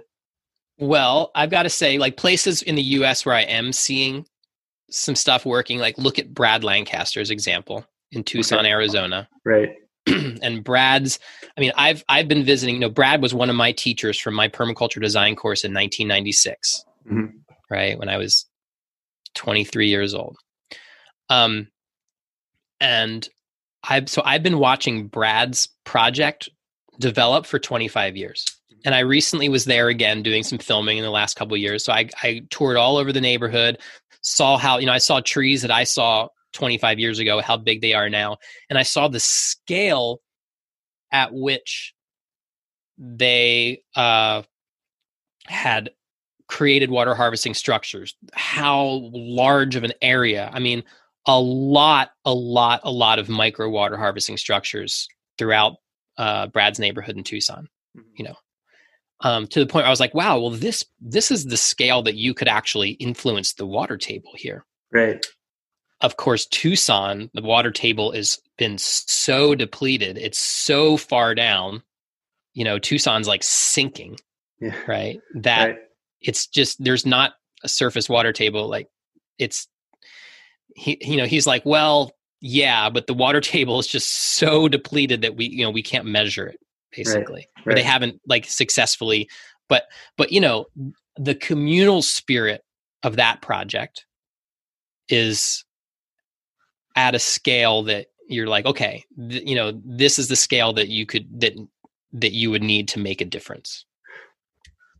Well, 0.79 1.31
I've 1.35 1.49
got 1.51 1.63
to 1.63 1.69
say, 1.69 1.97
like 1.97 2.17
places 2.17 2.61
in 2.61 2.75
the 2.75 2.81
US 2.81 3.25
where 3.25 3.35
I 3.35 3.41
am 3.41 3.71
seeing 3.71 4.25
some 4.93 5.15
stuff 5.15 5.45
working, 5.45 5.79
like 5.79 5.97
look 5.97 6.19
at 6.19 6.33
Brad 6.33 6.63
Lancaster's 6.63 7.29
example 7.29 7.85
in 8.11 8.23
Tucson, 8.23 8.59
okay. 8.59 8.69
Arizona. 8.69 9.27
Right. 9.45 9.75
and 10.41 10.63
Brad's, 10.65 11.17
I 11.57 11.61
mean, 11.61 11.71
I've 11.75 12.03
I've 12.09 12.27
been 12.27 12.43
visiting, 12.43 12.75
you 12.75 12.81
know, 12.81 12.89
Brad 12.89 13.21
was 13.21 13.33
one 13.33 13.49
of 13.49 13.55
my 13.55 13.71
teachers 13.71 14.19
from 14.19 14.33
my 14.33 14.49
permaculture 14.49 15.01
design 15.01 15.35
course 15.37 15.63
in 15.63 15.73
1996. 15.73 16.83
Mm-hmm. 17.09 17.37
Right. 17.69 17.97
When 17.97 18.09
I 18.09 18.17
was 18.17 18.45
23 19.35 19.87
years 19.87 20.13
old. 20.13 20.37
Um 21.29 21.69
and 22.81 23.27
I've 23.83 24.09
so 24.09 24.21
I've 24.25 24.43
been 24.43 24.59
watching 24.59 25.07
Brad's 25.07 25.69
project 25.85 26.49
develop 26.99 27.45
for 27.45 27.57
25 27.57 28.17
years 28.17 28.45
and 28.85 28.93
I 28.93 28.99
recently 28.99 29.49
was 29.49 29.65
there 29.65 29.87
again 29.87 30.23
doing 30.23 30.43
some 30.43 30.57
filming 30.57 30.97
in 30.97 31.03
the 31.03 31.09
last 31.11 31.35
couple 31.35 31.55
years. 31.57 31.85
So 31.85 31.93
I, 31.93 32.09
I 32.21 32.41
toured 32.49 32.77
all 32.77 32.97
over 32.97 33.13
the 33.13 33.21
neighborhood, 33.21 33.79
saw 34.23 34.57
how 34.57 34.79
you 34.79 34.87
know 34.87 34.93
I 34.93 34.97
saw 34.97 35.19
trees 35.19 35.61
that 35.61 35.71
I 35.71 35.83
saw 35.83 36.27
25 36.53 36.99
years 36.99 37.19
ago, 37.19 37.41
how 37.41 37.57
big 37.57 37.81
they 37.81 37.93
are 37.93 38.09
now, 38.09 38.37
and 38.69 38.79
I 38.79 38.83
saw 38.83 39.07
the 39.07 39.19
scale 39.19 40.19
at 41.11 41.33
which 41.33 41.93
they 42.97 43.83
uh, 43.95 44.41
had 45.45 45.91
created 46.47 46.89
water 46.89 47.15
harvesting 47.15 47.53
structures. 47.53 48.15
How 48.33 49.09
large 49.13 49.75
of 49.75 49.83
an 49.83 49.93
area? 50.01 50.49
I 50.53 50.59
mean, 50.59 50.83
a 51.25 51.39
lot, 51.39 52.11
a 52.25 52.33
lot, 52.33 52.81
a 52.83 52.91
lot 52.91 53.19
of 53.19 53.29
micro 53.29 53.69
water 53.69 53.97
harvesting 53.97 54.37
structures 54.37 55.07
throughout 55.37 55.75
uh, 56.17 56.47
Brad's 56.47 56.79
neighborhood 56.79 57.17
in 57.17 57.23
Tucson. 57.23 57.69
Mm-hmm. 57.97 58.09
You 58.17 58.25
know, 58.25 58.35
um, 59.23 59.47
to 59.47 59.59
the 59.59 59.65
point 59.65 59.83
where 59.83 59.87
I 59.87 59.89
was 59.89 60.01
like, 60.01 60.13
wow, 60.13 60.37
well, 60.37 60.51
this 60.51 60.85
this 60.99 61.31
is 61.31 61.45
the 61.45 61.57
scale 61.57 62.03
that 62.03 62.15
you 62.15 62.33
could 62.33 62.47
actually 62.47 62.91
influence 62.91 63.53
the 63.53 63.65
water 63.65 63.97
table 63.97 64.31
here. 64.35 64.65
Right. 64.91 65.25
Of 66.01 66.17
course, 66.17 66.45
Tucson, 66.45 67.31
the 67.33 67.41
water 67.41 67.71
table 67.71 68.11
has 68.11 68.37
been 68.57 68.77
so 68.77 69.55
depleted; 69.55 70.17
it's 70.17 70.37
so 70.37 70.97
far 70.97 71.33
down. 71.33 71.81
You 72.53 72.65
know, 72.65 72.77
Tucson's 72.77 73.27
like 73.27 73.43
sinking. 73.43 74.17
Yeah. 74.59 74.75
Right. 74.87 75.19
That 75.35 75.65
right. 75.65 75.77
it's 76.21 76.45
just 76.47 76.83
there's 76.83 77.05
not 77.05 77.33
a 77.63 77.69
surface 77.69 78.09
water 78.09 78.33
table. 78.33 78.67
Like 78.67 78.89
it's 79.39 79.67
he, 80.75 80.97
you 81.01 81.17
know, 81.17 81.25
he's 81.25 81.47
like, 81.47 81.65
well, 81.65 82.11
yeah, 82.41 82.89
but 82.89 83.07
the 83.07 83.13
water 83.13 83.39
table 83.41 83.79
is 83.79 83.87
just 83.87 84.11
so 84.11 84.67
depleted 84.67 85.21
that 85.21 85.37
we, 85.37 85.45
you 85.45 85.63
know, 85.63 85.71
we 85.71 85.81
can't 85.81 86.05
measure 86.05 86.47
it 86.47 86.59
basically 86.95 87.47
right, 87.57 87.65
right. 87.65 87.75
they 87.75 87.83
haven't 87.83 88.19
like 88.27 88.45
successfully 88.45 89.29
but 89.69 89.83
but 90.17 90.31
you 90.31 90.39
know 90.39 90.65
the 91.17 91.35
communal 91.35 92.01
spirit 92.01 92.63
of 93.03 93.15
that 93.15 93.41
project 93.41 94.05
is 95.09 95.63
at 96.95 97.15
a 97.15 97.19
scale 97.19 97.83
that 97.83 98.07
you're 98.27 98.47
like 98.47 98.65
okay 98.65 99.03
th- 99.29 99.43
you 99.45 99.55
know 99.55 99.79
this 99.85 100.17
is 100.17 100.27
the 100.27 100.35
scale 100.35 100.73
that 100.73 100.87
you 100.87 101.05
could 101.05 101.27
that 101.39 101.53
that 102.13 102.31
you 102.31 102.51
would 102.51 102.61
need 102.61 102.87
to 102.87 102.99
make 102.99 103.21
a 103.21 103.25
difference. 103.25 103.85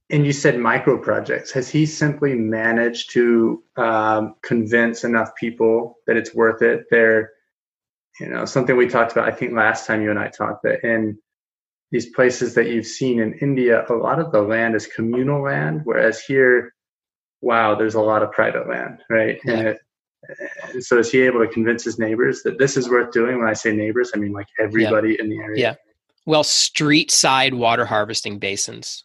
And 0.09 0.25
you 0.25 0.33
said 0.33 0.57
micro 0.57 0.97
projects. 0.97 1.51
Has 1.51 1.69
he 1.69 1.85
simply 1.85 2.33
managed 2.33 3.11
to 3.11 3.63
um, 3.77 4.33
convince 4.41 5.03
enough 5.03 5.29
people 5.39 5.99
that 6.07 6.17
it's 6.17 6.33
worth 6.33 6.63
it? 6.63 6.85
They're 6.89 7.31
you 8.19 8.29
know 8.29 8.45
something 8.45 8.77
we 8.77 8.87
talked 8.87 9.11
about 9.11 9.27
i 9.27 9.31
think 9.31 9.53
last 9.53 9.85
time 9.85 10.01
you 10.01 10.09
and 10.09 10.19
i 10.19 10.27
talked 10.27 10.63
that 10.63 10.83
in 10.83 11.17
these 11.93 12.09
places 12.09 12.55
that 12.55 12.69
you've 12.69 12.87
seen 12.87 13.19
in 13.19 13.33
India, 13.35 13.85
a 13.87 13.93
lot 13.93 14.19
of 14.19 14.31
the 14.31 14.41
land 14.41 14.73
is 14.75 14.87
communal 14.87 15.43
land, 15.43 15.81
whereas 15.83 16.19
here, 16.19 16.73
wow, 17.41 17.75
there's 17.75 17.93
a 17.93 18.01
lot 18.01 18.23
of 18.23 18.31
private 18.31 18.67
land, 18.67 18.97
right? 19.11 19.39
Yeah. 19.45 19.53
And, 19.53 19.67
it, 19.67 19.79
and 20.63 20.83
so 20.83 20.97
is 20.97 21.11
he 21.11 21.21
able 21.21 21.45
to 21.45 21.47
convince 21.47 21.83
his 21.83 21.99
neighbors 21.99 22.41
that 22.43 22.57
this 22.57 22.77
is 22.77 22.89
worth 22.89 23.11
doing? 23.11 23.37
When 23.37 23.47
I 23.47 23.53
say 23.53 23.75
neighbors, 23.75 24.11
I 24.15 24.17
mean 24.17 24.33
like 24.33 24.47
everybody 24.59 25.09
yeah. 25.09 25.23
in 25.23 25.29
the 25.29 25.37
area. 25.37 25.61
Yeah. 25.61 25.75
Well, 26.25 26.43
street 26.43 27.11
side 27.11 27.53
water 27.53 27.85
harvesting 27.85 28.39
basins 28.39 29.03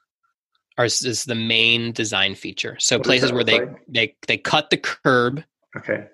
are 0.79 0.87
is 0.87 1.27
the 1.27 1.35
main 1.35 1.93
design 1.93 2.37
feature. 2.37 2.79
So 2.81 2.97
what 2.97 3.05
places 3.05 3.33
where 3.33 3.45
they, 3.45 3.61
like? 3.61 3.85
they 3.87 4.17
they 4.27 4.39
cut 4.39 4.71
the 4.71 4.79
curb. 4.79 5.45
Okay. 5.77 6.07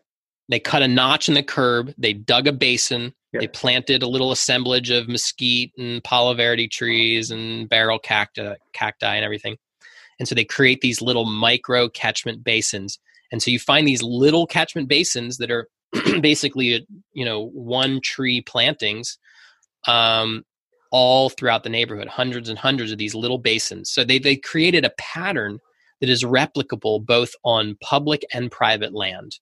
They 0.49 0.61
cut 0.61 0.82
a 0.82 0.88
notch 0.88 1.28
in 1.28 1.34
the 1.34 1.42
curb. 1.42 1.95
They 1.97 2.12
dug 2.12 2.47
a 2.47 2.53
basin 2.53 3.14
they 3.40 3.49
planted 3.49 4.03
a 4.03 4.09
little 4.09 4.32
assemblage 4.32 4.90
of 4.90 5.09
mesquite 5.09 5.72
and 5.76 6.03
palo 6.05 6.34
verde 6.34 6.68
trees 6.68 7.30
and 7.30 7.68
barrel 7.68 7.99
cacti, 7.99 8.55
cacti 8.72 9.14
and 9.14 9.24
everything. 9.24 9.57
And 10.18 10.28
so 10.28 10.34
they 10.34 10.45
create 10.45 10.80
these 10.80 11.03
little 11.03 11.24
micro 11.24 11.88
catchment 11.88 12.45
basins. 12.45 12.99
And 13.32 13.42
so 13.42 13.51
you 13.51 13.59
find 13.59 13.88
these 13.88 14.03
little 14.03 14.47
catchment 14.47 14.88
basins 14.88 15.38
that 15.38 15.51
are 15.51 15.68
basically, 16.20 16.86
you 17.12 17.24
know, 17.24 17.47
one 17.49 18.01
tree 18.01 18.40
plantings 18.40 19.18
um, 19.88 20.45
all 20.92 21.28
throughout 21.28 21.64
the 21.64 21.68
neighborhood, 21.68 22.07
hundreds 22.07 22.49
and 22.49 22.59
hundreds 22.59 22.92
of 22.92 22.99
these 22.99 23.14
little 23.14 23.38
basins. 23.38 23.90
So 23.90 24.05
they, 24.05 24.20
they 24.20 24.36
created 24.36 24.84
a 24.84 24.92
pattern 24.99 25.59
that 26.01 26.09
is 26.09 26.22
replicable 26.22 27.05
both 27.05 27.32
on 27.45 27.76
public 27.80 28.24
and 28.32 28.51
private 28.51 28.95
land. 28.95 29.38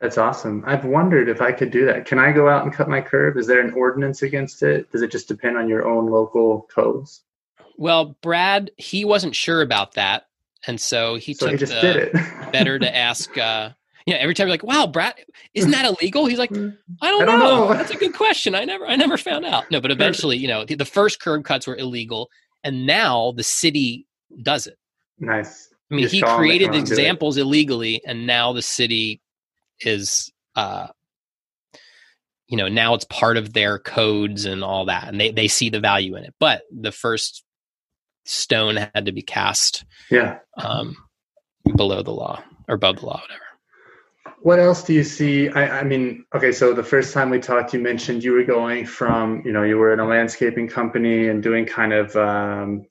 That's 0.00 0.16
awesome. 0.16 0.64
I've 0.66 0.84
wondered 0.86 1.28
if 1.28 1.42
I 1.42 1.52
could 1.52 1.70
do 1.70 1.84
that. 1.84 2.06
Can 2.06 2.18
I 2.18 2.32
go 2.32 2.48
out 2.48 2.64
and 2.64 2.72
cut 2.72 2.88
my 2.88 3.02
curb? 3.02 3.36
Is 3.36 3.46
there 3.46 3.60
an 3.60 3.74
ordinance 3.74 4.22
against 4.22 4.62
it? 4.62 4.90
Does 4.90 5.02
it 5.02 5.10
just 5.10 5.28
depend 5.28 5.58
on 5.58 5.68
your 5.68 5.86
own 5.86 6.06
local 6.06 6.66
codes? 6.74 7.22
Well, 7.76 8.16
Brad, 8.22 8.70
he 8.78 9.04
wasn't 9.04 9.34
sure 9.34 9.60
about 9.60 9.94
that, 9.94 10.24
and 10.66 10.80
so 10.80 11.16
he 11.16 11.34
so 11.34 11.46
took 11.46 11.52
he 11.52 11.58
just 11.58 11.72
the, 11.72 11.80
did 11.80 11.96
it. 11.96 12.12
better 12.52 12.78
to 12.78 12.96
ask. 12.96 13.36
Uh, 13.36 13.70
yeah, 14.06 14.16
every 14.16 14.34
time 14.34 14.48
you're 14.48 14.54
like, 14.54 14.64
"Wow, 14.64 14.86
Brad, 14.86 15.14
isn't 15.54 15.70
that 15.70 15.84
illegal?" 15.84 16.26
He's 16.26 16.38
like, 16.38 16.50
"I 16.50 16.54
don't, 16.54 16.82
I 17.02 17.10
don't 17.10 17.26
know. 17.26 17.68
know. 17.68 17.74
That's 17.74 17.90
a 17.90 17.96
good 17.96 18.14
question. 18.14 18.54
I 18.54 18.64
never, 18.64 18.86
I 18.86 18.96
never 18.96 19.18
found 19.18 19.44
out." 19.44 19.70
No, 19.70 19.80
but 19.80 19.90
eventually, 19.90 20.38
you 20.38 20.48
know, 20.48 20.64
the, 20.64 20.74
the 20.74 20.84
first 20.84 21.20
curb 21.20 21.44
cuts 21.44 21.66
were 21.66 21.76
illegal, 21.76 22.30
and 22.64 22.86
now 22.86 23.32
the 23.32 23.42
city 23.42 24.06
does 24.42 24.66
it. 24.66 24.78
Nice. 25.18 25.68
I 25.90 25.94
mean, 25.94 26.08
he 26.08 26.22
created 26.22 26.72
the 26.72 26.78
examples 26.78 27.36
illegally, 27.36 28.00
and 28.06 28.26
now 28.26 28.52
the 28.52 28.62
city 28.62 29.20
is 29.82 30.30
uh 30.56 30.88
you 32.48 32.56
know 32.56 32.68
now 32.68 32.94
it's 32.94 33.04
part 33.04 33.36
of 33.36 33.52
their 33.52 33.78
codes 33.78 34.44
and 34.44 34.64
all 34.64 34.86
that 34.86 35.08
and 35.08 35.20
they 35.20 35.30
they 35.30 35.48
see 35.48 35.70
the 35.70 35.80
value 35.80 36.16
in 36.16 36.24
it 36.24 36.34
but 36.38 36.62
the 36.70 36.92
first 36.92 37.44
stone 38.24 38.76
had 38.76 39.06
to 39.06 39.12
be 39.12 39.22
cast 39.22 39.84
yeah. 40.10 40.38
um 40.56 40.96
below 41.76 42.02
the 42.02 42.10
law 42.10 42.42
or 42.68 42.74
above 42.74 42.96
the 42.96 43.06
law 43.06 43.20
whatever. 43.20 43.44
What 44.42 44.58
else 44.58 44.82
do 44.84 44.94
you 44.94 45.04
see? 45.04 45.50
I, 45.50 45.80
I 45.80 45.84
mean 45.84 46.24
okay 46.34 46.52
so 46.52 46.72
the 46.72 46.82
first 46.82 47.12
time 47.12 47.30
we 47.30 47.38
talked 47.38 47.74
you 47.74 47.80
mentioned 47.80 48.24
you 48.24 48.32
were 48.32 48.44
going 48.44 48.86
from 48.86 49.42
you 49.44 49.52
know 49.52 49.62
you 49.62 49.76
were 49.76 49.92
in 49.92 50.00
a 50.00 50.06
landscaping 50.06 50.68
company 50.68 51.28
and 51.28 51.42
doing 51.42 51.66
kind 51.66 51.92
of 51.92 52.16
um, 52.16 52.86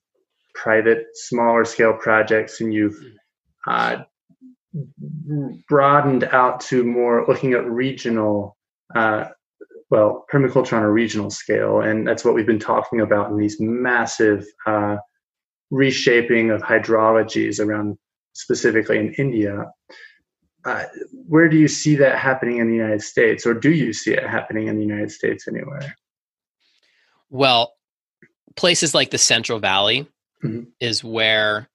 private 0.53 1.05
smaller 1.13 1.65
scale 1.65 1.93
projects 1.93 2.61
and 2.61 2.73
you've 2.73 2.97
uh, 3.67 4.03
broadened 5.67 6.23
out 6.25 6.61
to 6.61 6.83
more 6.83 7.25
looking 7.27 7.53
at 7.53 7.65
regional, 7.65 8.55
uh, 8.95 9.25
well, 9.89 10.25
permaculture 10.31 10.77
on 10.77 10.83
a 10.83 10.91
regional 10.91 11.29
scale. 11.29 11.81
And 11.81 12.07
that's 12.07 12.23
what 12.23 12.35
we've 12.35 12.45
been 12.45 12.59
talking 12.59 13.01
about 13.01 13.31
in 13.31 13.37
these 13.37 13.59
massive 13.59 14.45
uh, 14.65 14.97
reshaping 15.71 16.51
of 16.51 16.61
hydrologies 16.61 17.59
around 17.59 17.97
specifically 18.33 18.97
in 18.99 19.13
India. 19.15 19.71
Uh, 20.65 20.83
where 21.27 21.47
do 21.49 21.57
you 21.57 21.67
see 21.67 21.95
that 21.95 22.17
happening 22.17 22.57
in 22.57 22.67
the 22.67 22.75
United 22.75 23.01
States, 23.01 23.45
or 23.45 23.53
do 23.53 23.71
you 23.71 23.93
see 23.93 24.11
it 24.11 24.23
happening 24.23 24.67
in 24.67 24.75
the 24.75 24.81
United 24.81 25.11
States 25.11 25.47
anywhere? 25.47 25.95
Well, 27.29 27.73
places 28.55 28.93
like 28.93 29.09
the 29.09 29.17
Central 29.17 29.59
Valley 29.59 30.05
mm-hmm. 30.43 30.63
is 30.79 31.03
where 31.03 31.69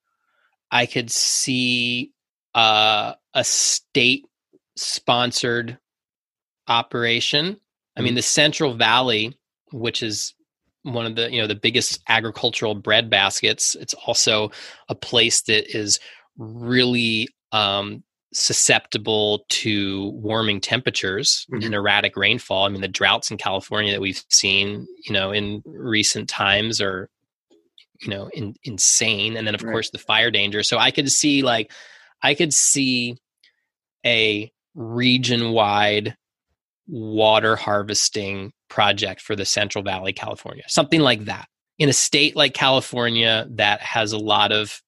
I 0.71 0.87
could 0.87 1.11
see 1.11 2.14
uh, 2.55 3.15
a 3.35 3.45
state 3.45 4.25
sponsored 4.77 5.79
operation. 6.69 7.59
I 7.97 8.01
mean, 8.01 8.11
mm-hmm. 8.11 8.17
the 8.17 8.23
Central 8.23 8.75
Valley, 8.75 9.37
which 9.73 10.03
is 10.03 10.35
one 10.83 11.07
of 11.07 11.17
the 11.17 11.31
you 11.31 11.41
know 11.41 11.47
the 11.47 11.55
biggest 11.55 12.03
agricultural 12.09 12.75
bread 12.75 13.09
baskets, 13.11 13.75
it's 13.75 13.95
also 13.95 14.51
a 14.89 14.95
place 14.95 15.43
that 15.43 15.77
is 15.77 15.99
really 16.37 17.29
um, 17.53 18.03
susceptible 18.35 19.45
to 19.49 20.11
warming 20.17 20.61
temperatures 20.61 21.47
mm-hmm. 21.51 21.65
and 21.65 21.75
erratic 21.75 22.17
rainfall. 22.17 22.65
I 22.65 22.69
mean, 22.69 22.83
the 22.83 22.89
droughts 22.89 23.31
in 23.31 23.39
California 23.39 23.93
that 23.93 24.01
we've 24.01 24.23
seen, 24.29 24.87
you 25.05 25.13
know, 25.13 25.31
in 25.31 25.63
recent 25.65 26.29
times 26.29 26.81
are, 26.81 27.09
you 28.01 28.09
know, 28.09 28.29
in, 28.35 28.55
insane. 28.65 29.37
And 29.37 29.47
then 29.47 29.55
of 29.55 29.63
right. 29.63 29.71
course 29.71 29.91
the 29.91 29.99
fire 29.99 30.31
danger. 30.31 30.63
So 30.63 30.79
I 30.79 30.91
could 30.91 31.11
see 31.11 31.43
like 31.43 31.73
I 32.23 32.35
could 32.35 32.53
see 32.53 33.17
a 34.05 34.51
region 34.75 35.53
wide 35.53 36.17
water 36.87 37.57
harvesting 37.57 38.53
project 38.69 39.21
for 39.21 39.37
the 39.37 39.45
Central 39.45 39.85
Valley, 39.85 40.13
California, 40.13 40.65
something 40.69 41.01
like 41.01 41.25
that. 41.27 41.49
In 41.79 41.89
a 41.89 41.93
state 41.93 42.37
like 42.37 42.55
California 42.55 43.47
that 43.53 43.81
has 43.81 44.13
a 44.13 44.19
lot 44.19 44.53
of 44.53 44.81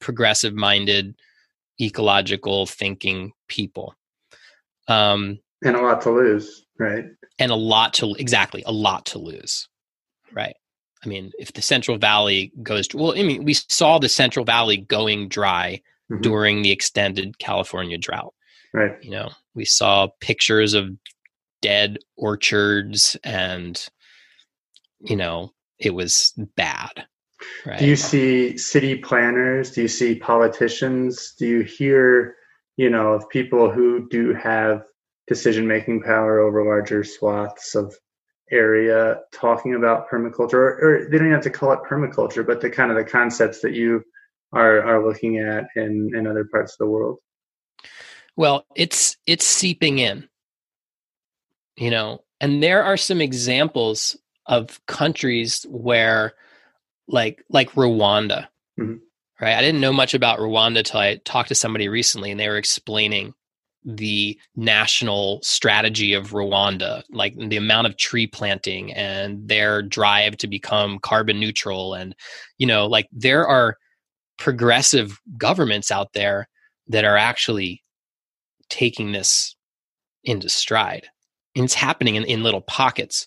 progressive 0.00 0.54
minded, 0.54 1.14
ecological 1.80 2.66
thinking 2.66 3.32
people. 3.48 3.94
Um, 4.86 5.38
and 5.64 5.76
a 5.76 5.80
lot 5.80 6.02
to 6.02 6.10
lose, 6.10 6.66
right? 6.78 7.04
And 7.38 7.50
a 7.50 7.56
lot 7.56 7.94
to, 7.94 8.14
exactly, 8.18 8.62
a 8.66 8.72
lot 8.72 9.06
to 9.06 9.18
lose, 9.18 9.68
right? 10.32 10.54
I 11.04 11.08
mean, 11.08 11.32
if 11.38 11.52
the 11.52 11.62
Central 11.62 11.98
Valley 11.98 12.52
goes, 12.62 12.88
to, 12.88 12.96
well, 12.96 13.18
I 13.18 13.22
mean, 13.22 13.44
we 13.44 13.54
saw 13.54 13.98
the 13.98 14.08
Central 14.08 14.44
Valley 14.44 14.76
going 14.76 15.28
dry 15.28 15.80
mm-hmm. 16.14 16.22
during 16.22 16.62
the 16.62 16.70
extended 16.70 17.38
California 17.38 17.98
drought. 17.98 18.34
Right. 18.72 18.96
You 19.02 19.10
know, 19.10 19.30
we 19.54 19.64
saw 19.64 20.08
pictures 20.20 20.74
of 20.74 20.90
dead 21.62 21.98
orchards 22.16 23.16
and, 23.22 23.80
you 25.00 25.16
know, 25.16 25.52
it 25.78 25.94
was 25.94 26.32
bad. 26.56 27.06
Right. 27.66 27.78
Do 27.78 27.86
you 27.86 27.96
see 27.96 28.56
city 28.56 28.96
planners? 28.96 29.72
Do 29.72 29.82
you 29.82 29.88
see 29.88 30.16
politicians? 30.16 31.34
Do 31.38 31.46
you 31.46 31.60
hear, 31.60 32.36
you 32.76 32.90
know, 32.90 33.12
of 33.12 33.28
people 33.28 33.70
who 33.70 34.08
do 34.08 34.34
have 34.34 34.84
decision 35.26 35.66
making 35.66 36.02
power 36.02 36.40
over 36.40 36.64
larger 36.64 37.04
swaths 37.04 37.74
of 37.74 37.94
area 38.50 39.20
talking 39.32 39.74
about 39.74 40.08
permaculture 40.08 40.54
or, 40.54 40.78
or, 40.82 41.08
they 41.10 41.18
don't 41.18 41.30
have 41.30 41.42
to 41.42 41.50
call 41.50 41.72
it 41.72 41.80
permaculture 41.88 42.46
but 42.46 42.60
the 42.60 42.68
kind 42.68 42.90
of 42.90 42.96
the 42.96 43.02
concepts 43.04 43.60
that 43.60 43.72
you 43.72 44.04
are 44.54 44.82
are 44.82 45.06
looking 45.06 45.38
at 45.38 45.66
in 45.76 46.10
in 46.14 46.26
other 46.26 46.44
parts 46.44 46.72
of 46.72 46.78
the 46.78 46.86
world 46.86 47.18
well 48.36 48.64
it's 48.74 49.16
it's 49.26 49.46
seeping 49.46 49.98
in 49.98 50.28
you 51.76 51.90
know 51.90 52.22
and 52.40 52.62
there 52.62 52.82
are 52.82 52.96
some 52.96 53.20
examples 53.20 54.16
of 54.46 54.84
countries 54.86 55.66
where 55.68 56.34
like 57.08 57.44
like 57.50 57.70
rwanda 57.72 58.46
mm-hmm. 58.78 58.96
right 59.40 59.56
i 59.56 59.60
didn't 59.60 59.80
know 59.80 59.92
much 59.92 60.14
about 60.14 60.38
rwanda 60.38 60.84
till 60.84 61.00
i 61.00 61.16
talked 61.24 61.48
to 61.48 61.54
somebody 61.54 61.88
recently 61.88 62.30
and 62.30 62.40
they 62.40 62.48
were 62.48 62.56
explaining 62.56 63.34
the 63.84 64.38
national 64.56 65.40
strategy 65.42 66.14
of 66.14 66.30
Rwanda, 66.30 67.02
like 67.10 67.36
the 67.36 67.56
amount 67.56 67.86
of 67.86 67.96
tree 67.96 68.26
planting 68.26 68.92
and 68.94 69.46
their 69.46 69.82
drive 69.82 70.38
to 70.38 70.46
become 70.46 70.98
carbon 70.98 71.38
neutral. 71.38 71.92
And, 71.92 72.16
you 72.56 72.66
know, 72.66 72.86
like 72.86 73.08
there 73.12 73.46
are 73.46 73.76
progressive 74.38 75.18
governments 75.36 75.90
out 75.90 76.12
there 76.12 76.48
that 76.88 77.04
are 77.04 77.16
actually 77.16 77.82
taking 78.68 79.12
this 79.12 79.56
into 80.24 80.48
stride. 80.48 81.08
And 81.54 81.64
it's 81.64 81.74
happening 81.74 82.16
in, 82.16 82.24
in 82.24 82.42
little 82.42 82.60
pockets. 82.60 83.26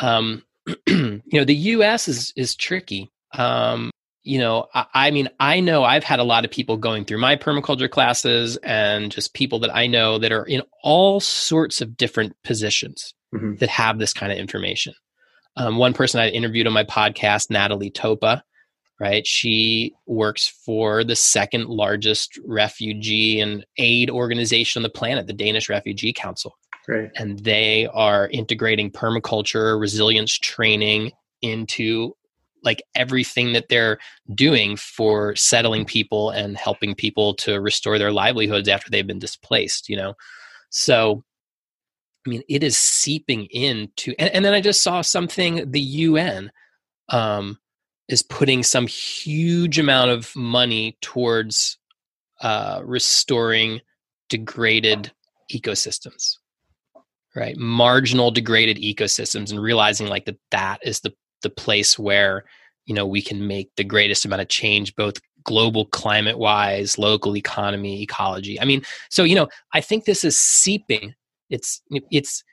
Um, 0.00 0.42
you 0.86 1.22
know, 1.32 1.44
the 1.44 1.54
US 1.54 2.08
is 2.08 2.32
is 2.36 2.54
tricky. 2.54 3.10
Um, 3.34 3.90
you 4.24 4.38
know, 4.38 4.66
I, 4.74 4.86
I, 4.94 5.10
mean, 5.10 5.28
I 5.40 5.60
know 5.60 5.82
I've 5.82 6.04
had 6.04 6.20
a 6.20 6.24
lot 6.24 6.44
of 6.44 6.50
people 6.50 6.76
going 6.76 7.04
through 7.04 7.18
my 7.18 7.36
permaculture 7.36 7.90
classes 7.90 8.56
and 8.58 9.10
just 9.10 9.34
people 9.34 9.60
that 9.60 9.74
I 9.74 9.86
know 9.86 10.18
that 10.18 10.32
are 10.32 10.44
in 10.44 10.62
all 10.82 11.18
sorts 11.18 11.80
of 11.80 11.96
different 11.96 12.36
positions 12.44 13.14
mm-hmm. 13.34 13.56
that 13.56 13.68
have 13.68 13.98
this 13.98 14.12
kind 14.12 14.30
of 14.30 14.38
information. 14.38 14.94
Um, 15.56 15.76
one 15.76 15.92
person 15.92 16.20
I 16.20 16.28
interviewed 16.28 16.66
on 16.66 16.72
my 16.72 16.84
podcast, 16.84 17.50
Natalie 17.50 17.90
Topa, 17.90 18.42
right? 19.02 19.26
She 19.26 19.96
works 20.06 20.46
for 20.46 21.02
the 21.02 21.16
second 21.16 21.66
largest 21.66 22.38
refugee 22.44 23.40
and 23.40 23.66
aid 23.76 24.08
organization 24.08 24.78
on 24.78 24.84
the 24.84 24.90
planet, 24.90 25.26
the 25.26 25.32
Danish 25.32 25.68
Refugee 25.68 26.12
Council. 26.12 26.56
Right. 26.86 27.10
And 27.16 27.40
they 27.40 27.88
are 27.88 28.28
integrating 28.28 28.92
permaculture, 28.92 29.78
resilience 29.80 30.38
training 30.38 31.10
into 31.42 32.14
like 32.62 32.80
everything 32.94 33.54
that 33.54 33.68
they're 33.68 33.98
doing 34.36 34.76
for 34.76 35.34
settling 35.34 35.84
people 35.84 36.30
and 36.30 36.56
helping 36.56 36.94
people 36.94 37.34
to 37.34 37.60
restore 37.60 37.98
their 37.98 38.12
livelihoods 38.12 38.68
after 38.68 38.88
they've 38.88 39.04
been 39.04 39.18
displaced 39.18 39.88
you 39.88 39.96
know 39.96 40.14
so 40.70 41.24
i 42.24 42.30
mean 42.30 42.40
it 42.48 42.62
is 42.62 42.76
seeping 42.76 43.46
into 43.46 44.14
and, 44.20 44.30
and 44.30 44.44
then 44.44 44.54
i 44.54 44.60
just 44.60 44.80
saw 44.80 45.00
something 45.00 45.68
the 45.72 45.80
un 45.80 46.52
um, 47.08 47.58
is 48.12 48.22
putting 48.22 48.62
some 48.62 48.86
huge 48.86 49.78
amount 49.78 50.10
of 50.10 50.34
money 50.36 50.96
towards 51.00 51.78
uh, 52.40 52.80
restoring 52.84 53.80
degraded 54.28 55.12
ecosystems 55.52 56.36
right? 57.34 57.56
Marginal 57.56 58.30
degraded 58.30 58.78
ecosystems 58.78 59.50
and 59.50 59.62
realizing 59.62 60.06
like 60.06 60.24
that 60.26 60.38
that 60.50 60.78
is 60.82 61.00
the 61.00 61.12
the 61.42 61.50
place 61.50 61.98
where 61.98 62.44
you 62.86 62.94
know 62.94 63.06
we 63.06 63.22
can 63.22 63.46
make 63.46 63.70
the 63.76 63.84
greatest 63.84 64.24
amount 64.24 64.42
of 64.42 64.48
change 64.48 64.94
both 64.96 65.20
global 65.44 65.86
climate 65.86 66.38
wise 66.38 66.98
local 66.98 67.36
economy 67.36 68.02
ecology. 68.02 68.60
I 68.60 68.64
mean 68.64 68.82
so 69.10 69.24
you 69.24 69.34
know 69.34 69.48
i 69.72 69.80
think 69.80 70.04
this 70.04 70.24
is 70.24 70.38
seeping. 70.38 71.14
It's 71.50 71.82
it's 71.90 72.08
it 72.10 72.51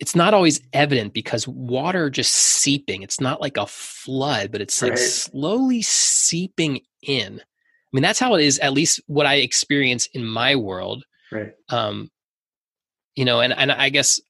it's 0.00 0.16
not 0.16 0.34
always 0.34 0.60
evident 0.72 1.14
because 1.14 1.46
water 1.46 2.10
just 2.10 2.32
seeping 2.32 3.02
it's 3.02 3.20
not 3.20 3.40
like 3.40 3.56
a 3.56 3.66
flood 3.66 4.50
but 4.50 4.60
it's 4.60 4.80
like 4.82 4.92
right. 4.92 4.98
slowly 4.98 5.82
seeping 5.82 6.80
in 7.02 7.40
i 7.40 7.88
mean 7.92 8.02
that's 8.02 8.18
how 8.18 8.34
it 8.34 8.42
is 8.42 8.58
at 8.58 8.72
least 8.72 9.00
what 9.06 9.26
i 9.26 9.36
experience 9.36 10.06
in 10.12 10.24
my 10.24 10.56
world 10.56 11.04
right 11.30 11.52
um 11.68 12.10
you 13.14 13.24
know 13.24 13.40
and 13.40 13.52
and 13.52 13.70
i 13.70 13.88
guess 13.88 14.20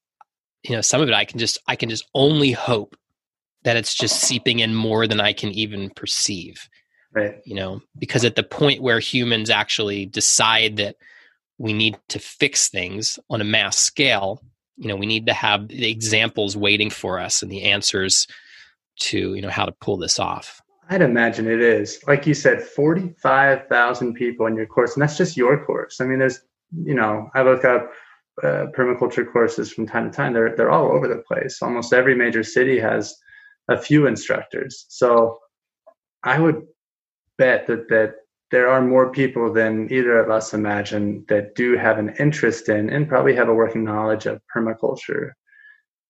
you 0.63 0.75
know 0.75 0.81
some 0.81 1.01
of 1.01 1.07
it 1.07 1.13
i 1.13 1.25
can 1.25 1.39
just 1.39 1.57
i 1.67 1.75
can 1.75 1.89
just 1.89 2.05
only 2.13 2.51
hope 2.51 2.95
that 3.65 3.75
it's 3.75 3.93
just 3.93 4.21
seeping 4.21 4.59
in 4.59 4.73
more 4.73 5.07
than 5.07 5.19
I 5.19 5.33
can 5.33 5.49
even 5.49 5.89
perceive. 5.89 6.69
Right. 7.11 7.41
You 7.45 7.55
know, 7.55 7.81
because 7.97 8.23
at 8.23 8.35
the 8.35 8.43
point 8.43 8.81
where 8.81 8.99
humans 8.99 9.49
actually 9.49 10.05
decide 10.05 10.77
that 10.77 10.95
we 11.57 11.73
need 11.73 11.97
to 12.09 12.19
fix 12.19 12.69
things 12.69 13.19
on 13.29 13.41
a 13.41 13.45
mass 13.45 13.77
scale, 13.77 14.41
you 14.77 14.87
know, 14.87 14.95
we 14.95 15.05
need 15.05 15.25
to 15.27 15.33
have 15.33 15.67
the 15.67 15.89
examples 15.89 16.57
waiting 16.57 16.89
for 16.89 17.19
us 17.19 17.41
and 17.41 17.51
the 17.51 17.63
answers 17.63 18.27
to, 18.97 19.33
you 19.33 19.41
know, 19.41 19.49
how 19.49 19.65
to 19.65 19.71
pull 19.71 19.97
this 19.97 20.19
off. 20.19 20.61
I'd 20.89 21.01
imagine 21.01 21.47
it 21.47 21.61
is. 21.61 21.99
Like 22.07 22.27
you 22.27 22.33
said, 22.33 22.61
45,000 22.61 24.13
people 24.13 24.45
in 24.45 24.55
your 24.55 24.67
course, 24.67 24.93
and 24.93 25.01
that's 25.01 25.17
just 25.17 25.35
your 25.37 25.65
course. 25.65 25.99
I 25.99 26.05
mean, 26.05 26.19
there's, 26.19 26.41
you 26.71 26.93
know, 26.93 27.29
I 27.33 27.41
look 27.41 27.65
up 27.65 27.91
uh, 28.43 28.67
permaculture 28.75 29.31
courses 29.31 29.71
from 29.71 29.87
time 29.87 30.11
to 30.11 30.15
time. 30.15 30.33
They're 30.33 30.55
they're 30.55 30.71
all 30.71 30.91
over 30.91 31.07
the 31.07 31.23
place. 31.25 31.61
Almost 31.61 31.93
every 31.93 32.15
major 32.15 32.43
city 32.43 32.79
has 32.79 33.15
a 33.69 33.77
few 33.77 34.07
instructors. 34.07 34.85
So 34.89 35.39
I 36.23 36.39
would 36.39 36.63
bet 37.37 37.65
that 37.67 37.87
that 37.89 38.15
there 38.51 38.69
are 38.69 38.81
more 38.81 39.11
people 39.11 39.51
than 39.51 39.91
either 39.91 40.19
of 40.19 40.29
us 40.29 40.53
imagine 40.53 41.25
that 41.27 41.55
do 41.55 41.77
have 41.77 41.97
an 41.97 42.15
interest 42.19 42.69
in 42.69 42.89
and 42.89 43.09
probably 43.09 43.35
have 43.35 43.49
a 43.49 43.53
working 43.53 43.83
knowledge 43.83 44.25
of 44.25 44.41
permaculture. 44.55 45.31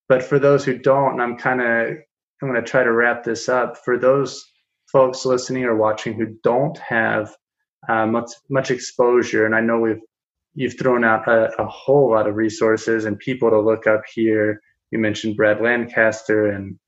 But 0.08 0.22
for 0.22 0.38
those 0.38 0.64
who 0.64 0.78
don't, 0.78 1.12
and 1.12 1.22
I'm 1.22 1.36
kind 1.36 1.60
of 1.60 1.96
I'm 2.42 2.48
going 2.48 2.62
to 2.62 2.70
try 2.70 2.84
to 2.84 2.92
wrap 2.92 3.24
this 3.24 3.48
up. 3.48 3.78
For 3.84 3.98
those 3.98 4.44
folks 4.92 5.24
listening 5.24 5.64
or 5.64 5.74
watching 5.74 6.14
who 6.14 6.36
don't 6.42 6.76
have 6.78 7.34
uh, 7.88 8.06
much 8.06 8.30
much 8.50 8.70
exposure, 8.70 9.46
and 9.46 9.54
I 9.54 9.60
know 9.60 9.80
we've 9.80 10.02
you've 10.54 10.78
thrown 10.78 11.04
out 11.04 11.26
a, 11.28 11.50
a 11.60 11.66
whole 11.66 12.10
lot 12.10 12.26
of 12.26 12.36
resources 12.36 13.04
and 13.04 13.18
people 13.18 13.50
to 13.50 13.60
look 13.60 13.86
up 13.86 14.02
here. 14.14 14.60
You 14.90 14.98
mentioned 14.98 15.36
Brad 15.36 15.60
Lancaster 15.60 16.46
and 16.46 16.78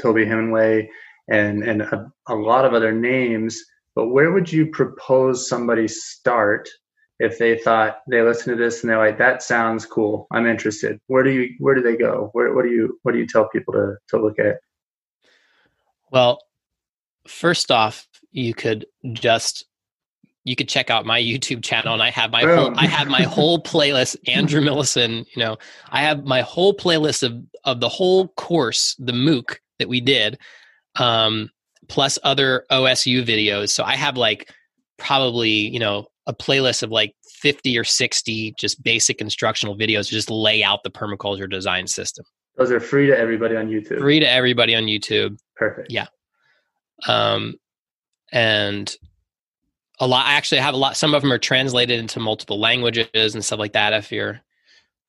Toby 0.00 0.24
Hemenway 0.24 0.88
and 1.28 1.62
and 1.62 1.82
a, 1.82 2.12
a 2.28 2.34
lot 2.34 2.64
of 2.64 2.74
other 2.74 2.92
names. 2.92 3.62
But 4.00 4.12
where 4.12 4.32
would 4.32 4.50
you 4.50 4.64
propose 4.64 5.46
somebody 5.46 5.86
start 5.86 6.70
if 7.18 7.36
they 7.36 7.58
thought 7.58 7.98
they 8.08 8.22
listen 8.22 8.56
to 8.56 8.58
this 8.58 8.80
and 8.80 8.88
they're 8.88 8.96
like, 8.96 9.18
"That 9.18 9.42
sounds 9.42 9.84
cool. 9.84 10.26
I'm 10.32 10.46
interested." 10.46 10.98
Where 11.08 11.22
do 11.22 11.28
you 11.28 11.50
where 11.58 11.74
do 11.74 11.82
they 11.82 11.98
go? 11.98 12.30
Where 12.32 12.54
what 12.54 12.62
do 12.62 12.70
you 12.70 12.98
what 13.02 13.12
do 13.12 13.18
you 13.18 13.26
tell 13.26 13.50
people 13.50 13.74
to 13.74 13.96
to 14.08 14.16
look 14.16 14.38
at? 14.38 14.60
Well, 16.10 16.42
first 17.28 17.70
off, 17.70 18.08
you 18.32 18.54
could 18.54 18.86
just 19.12 19.66
you 20.44 20.56
could 20.56 20.70
check 20.70 20.88
out 20.88 21.04
my 21.04 21.20
YouTube 21.20 21.62
channel 21.62 21.92
and 21.92 22.02
I 22.02 22.08
have 22.08 22.30
my 22.30 22.40
whole 22.40 22.72
I 22.78 22.86
have 22.86 23.08
my 23.08 23.24
whole 23.24 23.62
playlist, 23.62 24.16
Andrew 24.26 24.62
Millison, 24.62 25.26
you 25.36 25.42
know, 25.44 25.58
I 25.90 26.00
have 26.00 26.24
my 26.24 26.40
whole 26.40 26.72
playlist 26.72 27.22
of 27.22 27.44
of 27.64 27.80
the 27.80 27.90
whole 27.90 28.28
course, 28.28 28.96
the 28.98 29.12
MOOC 29.12 29.58
that 29.78 29.90
we 29.90 30.00
did, 30.00 30.38
um, 30.96 31.50
plus 31.90 32.18
other 32.22 32.64
OSU 32.70 33.26
videos. 33.26 33.70
So 33.70 33.82
I 33.82 33.96
have 33.96 34.16
like 34.16 34.50
probably, 34.96 35.50
you 35.50 35.80
know, 35.80 36.06
a 36.26 36.32
playlist 36.32 36.82
of 36.84 36.90
like 36.90 37.14
50 37.40 37.76
or 37.76 37.84
60 37.84 38.54
just 38.58 38.82
basic 38.82 39.20
instructional 39.20 39.76
videos 39.76 40.06
to 40.06 40.12
just 40.12 40.30
lay 40.30 40.62
out 40.62 40.84
the 40.84 40.90
permaculture 40.90 41.50
design 41.50 41.88
system. 41.88 42.24
Those 42.56 42.70
are 42.70 42.78
free 42.80 43.08
to 43.08 43.18
everybody 43.18 43.56
on 43.56 43.68
YouTube. 43.68 43.98
Free 43.98 44.20
to 44.20 44.30
everybody 44.30 44.76
on 44.76 44.84
YouTube. 44.84 45.36
Perfect. 45.56 45.90
Yeah. 45.90 46.06
Um, 47.08 47.56
and 48.32 48.94
a 49.98 50.06
lot. 50.06 50.26
I 50.26 50.34
actually 50.34 50.60
have 50.60 50.74
a 50.74 50.76
lot. 50.76 50.96
Some 50.96 51.14
of 51.14 51.22
them 51.22 51.32
are 51.32 51.38
translated 51.38 51.98
into 51.98 52.20
multiple 52.20 52.60
languages 52.60 53.34
and 53.34 53.44
stuff 53.44 53.58
like 53.58 53.72
that. 53.72 53.92
If 53.94 54.12
you're, 54.12 54.40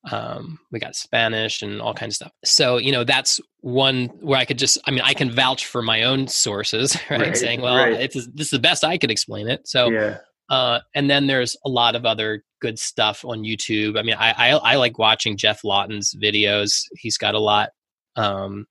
um, 0.10 0.58
we 0.72 0.80
got 0.80 0.96
Spanish 0.96 1.62
and 1.62 1.82
all 1.82 1.94
kinds 1.94 2.14
of 2.14 2.16
stuff. 2.16 2.32
So 2.44 2.78
you 2.78 2.92
know 2.92 3.04
that's 3.04 3.40
one 3.60 4.08
where 4.22 4.40
I 4.40 4.46
could 4.46 4.58
just. 4.58 4.78
I 4.86 4.92
mean, 4.92 5.02
I 5.02 5.14
can 5.14 5.32
vouch 5.32 5.66
for 5.66 5.82
my 5.82 6.04
own 6.04 6.28
sources, 6.28 6.98
right? 7.10 7.22
right 7.22 7.38
Saying, 7.38 7.62
well, 7.62 7.78
right. 7.78 7.94
it's 7.94 8.16
this 8.16 8.48
is 8.48 8.52
the 8.52 8.60
best 8.60 8.84
I 8.84 8.98
could 8.98 9.12
explain 9.12 9.50
it. 9.50 9.68
So 9.68 9.90
yeah. 9.90 10.18
Uh, 10.50 10.82
and 10.94 11.10
then 11.10 11.28
there's 11.28 11.56
a 11.66 11.70
lot 11.70 11.96
of 11.96 12.06
other 12.06 12.44
good 12.62 12.78
stuff 12.78 13.24
on 13.24 13.44
YouTube. 13.44 13.98
I 13.98 14.02
mean, 14.02 14.16
I, 14.20 14.32
I, 14.32 14.50
I 14.50 14.76
like 14.76 15.00
watching 15.00 15.38
Geoff 15.38 15.64
Lawton's 15.64 16.14
videos. 16.14 16.84
He's 16.98 17.18
got 17.18 17.36
a 17.36 17.40
lot. 17.40 17.70
Um, 18.18 18.66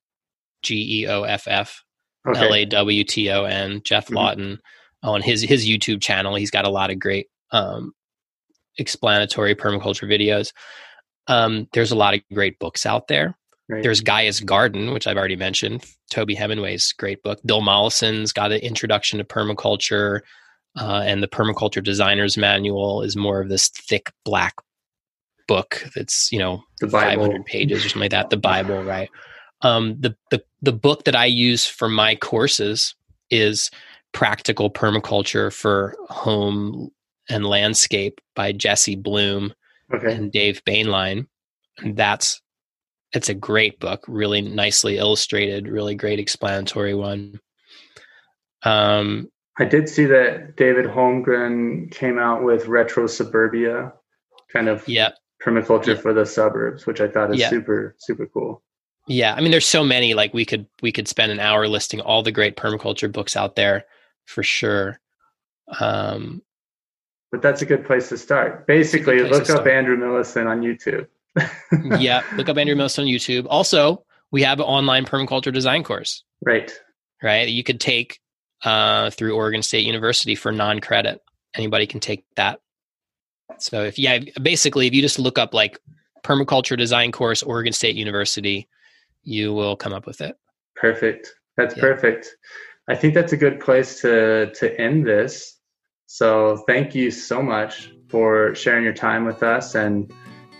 G 0.63 1.01
E 1.01 1.09
O 1.09 1.23
F 1.23 1.49
F 1.49 1.83
L 2.27 2.55
A 2.55 2.67
W 2.67 3.05
T 3.05 3.31
O 3.31 3.45
N. 3.45 3.81
Geoff 3.83 4.07
mm-hmm. 4.07 4.15
Lawton 4.15 4.59
on 5.03 5.23
his 5.23 5.41
his 5.41 5.67
YouTube 5.67 6.03
channel. 6.03 6.35
He's 6.35 6.51
got 6.51 6.67
a 6.67 6.71
lot 6.71 6.91
of 6.91 6.99
great 6.99 7.29
um, 7.51 7.93
explanatory 8.79 9.55
permaculture 9.55 10.07
videos. 10.09 10.53
Um, 11.27 11.69
there's 11.73 11.93
a 11.93 11.97
lot 11.97 12.15
of 12.15 12.21
great 12.33 12.59
books 12.59 12.87
out 12.87 13.09
there. 13.09 13.37
Right. 13.69 13.83
There's 13.83 14.01
Gaia's 14.01 14.41
Garden, 14.41 14.93
which 14.93 15.07
I've 15.07 15.17
already 15.17 15.37
mentioned. 15.37 15.85
Toby 16.11 16.35
Hemenway's 16.35 16.93
great 16.93 17.23
book. 17.23 17.39
Bill 17.47 17.61
Mollison's 17.61 18.33
got 18.33 18.53
an 18.53 18.61
introduction 18.61 19.19
to 19.19 19.25
permaculture. 19.25 20.21
Uh, 20.77 21.03
and 21.05 21.23
the 21.23 21.29
permaculture 21.29 21.83
designer's 21.83 22.37
manual 22.37 23.03
is 23.03 23.17
more 23.17 23.41
of 23.41 23.49
this 23.49 23.69
thick 23.69 24.13
black 24.25 24.55
book 25.49 25.85
that's 25.97 26.31
you 26.31 26.39
know 26.39 26.63
500 26.89 27.45
pages 27.45 27.85
or 27.85 27.89
something 27.89 28.03
like 28.03 28.13
that 28.13 28.31
the 28.31 28.37
bible 28.37 28.85
right 28.85 29.11
um, 29.63 29.97
the, 29.99 30.15
the 30.31 30.41
the 30.63 30.73
book 30.73 31.03
that 31.07 31.17
i 31.17 31.25
use 31.25 31.67
for 31.67 31.89
my 31.89 32.15
courses 32.15 32.95
is 33.31 33.69
practical 34.13 34.71
permaculture 34.71 35.53
for 35.53 35.97
home 36.09 36.91
and 37.29 37.47
landscape 37.47 38.21
by 38.35 38.53
Jessi 38.53 39.01
Bloom 39.01 39.55
okay. 39.93 40.15
and 40.15 40.33
dave 40.33 40.63
Boehnlein 40.65 41.27
and 41.79 41.97
that's 41.97 42.41
it's 43.13 43.29
a 43.29 43.35
great 43.35 43.81
book 43.81 44.05
really 44.09 44.41
nicely 44.41 44.99
illustrated 44.99 45.69
really 45.69 45.95
great 45.95 46.19
explanatory 46.19 46.95
one 46.95 47.41
um 48.63 49.29
I 49.61 49.67
did 49.67 49.91
see 49.91 50.07
that 50.07 50.57
David 50.57 50.87
Holmgren 50.87 51.91
came 51.91 52.19
out 52.19 52.43
with 52.43 52.67
Retro 52.67 53.07
Suburbia, 53.07 53.93
kind 54.51 54.69
of 54.69 54.89
yep. 54.89 55.17
permaculture 55.45 56.01
for 56.01 56.15
the 56.15 56.25
suburbs, 56.25 56.87
which 56.87 57.03
I 57.03 57.09
thought 57.09 57.35
is 57.35 57.47
super 57.47 57.95
super 57.99 58.27
cool. 58.27 58.63
Yeah, 59.07 59.35
I 59.35 59.43
mean, 59.43 59.51
there's 59.51 59.67
so 59.67 59.85
many. 59.85 60.15
Like 60.15 60.33
we 60.33 60.47
could 60.47 60.67
we 60.81 60.93
could 60.93 61.09
spend 61.09 61.31
an 61.31 61.41
hour 61.41 61.69
listing 61.69 62.01
all 62.01 62.23
the 62.23 62.33
great 62.33 62.57
permaculture 62.57 63.13
books 63.13 63.37
out 63.37 63.55
there, 63.55 63.85
for 64.25 64.43
sure. 64.43 64.99
Um, 65.79 66.43
but 67.31 67.43
that's 67.43 67.63
a 67.63 67.67
good 67.67 67.85
place 67.85 68.09
to 68.09 68.19
start. 68.19 68.67
Basically, 68.67 69.23
look 69.23 69.49
up. 69.51 69.67
Andrew 69.67 69.97
Millison 69.97 70.47
on 70.47 70.61
YouTube. 70.61 71.07
yeah, 72.01 72.23
look 72.35 72.49
up 72.49 72.57
Andrew 72.57 72.75
Millison 72.75 73.01
on 73.01 73.07
YouTube. 73.07 73.47
Also, 73.49 74.05
we 74.31 74.43
have 74.43 74.61
an 74.61 74.67
online 74.67 75.05
permaculture 75.05 75.53
design 75.53 75.85
course. 75.85 76.25
Right. 76.45 76.73
Right. 77.23 77.49
You 77.49 77.63
could 77.63 77.81
take 77.81 78.21
uh, 78.65 79.11
through 79.11 79.35
Oregon 79.35 79.63
State 79.63 79.87
University 79.87 80.35
for 80.35 80.53
non 80.53 80.81
credit. 80.81 81.21
Anybody 81.55 81.87
can 81.87 82.01
take 82.01 82.25
that. 82.37 82.61
So 83.59 83.83
if 83.85 83.99
yeah, 83.99 84.21
basically 84.41 84.87
if 84.87 84.95
you 84.95 85.03
just 85.03 85.19
look 85.19 85.39
up 85.39 85.53
like 85.53 85.79
permaculture 86.23 86.79
design 86.79 87.13
course 87.13 87.43
Oregon 87.43 87.73
State 87.73 87.97
University, 87.97 88.69
you 89.23 89.53
will 89.53 89.77
come 89.77 89.93
up 89.93 90.07
with 90.07 90.21
it. 90.21 90.37
Perfect. 90.77 91.35
That's 91.57 91.77
yeah. 91.77 91.83
perfect. 91.83 92.35
I 92.89 92.95
think 92.95 93.15
that's 93.15 93.33
a 93.33 93.37
good 93.37 93.61
place 93.61 94.01
to 94.03 94.53
to 94.53 94.81
end 94.81 95.07
this. 95.07 95.60
So 96.13 96.57
thank 96.67 96.93
you 96.93 97.13
so 97.13 97.41
much 97.41 97.93
for 98.09 98.53
sharing 98.57 98.83
your 98.83 98.93
time 98.93 99.25
with 99.25 99.45
us 99.45 99.77
and 99.77 100.13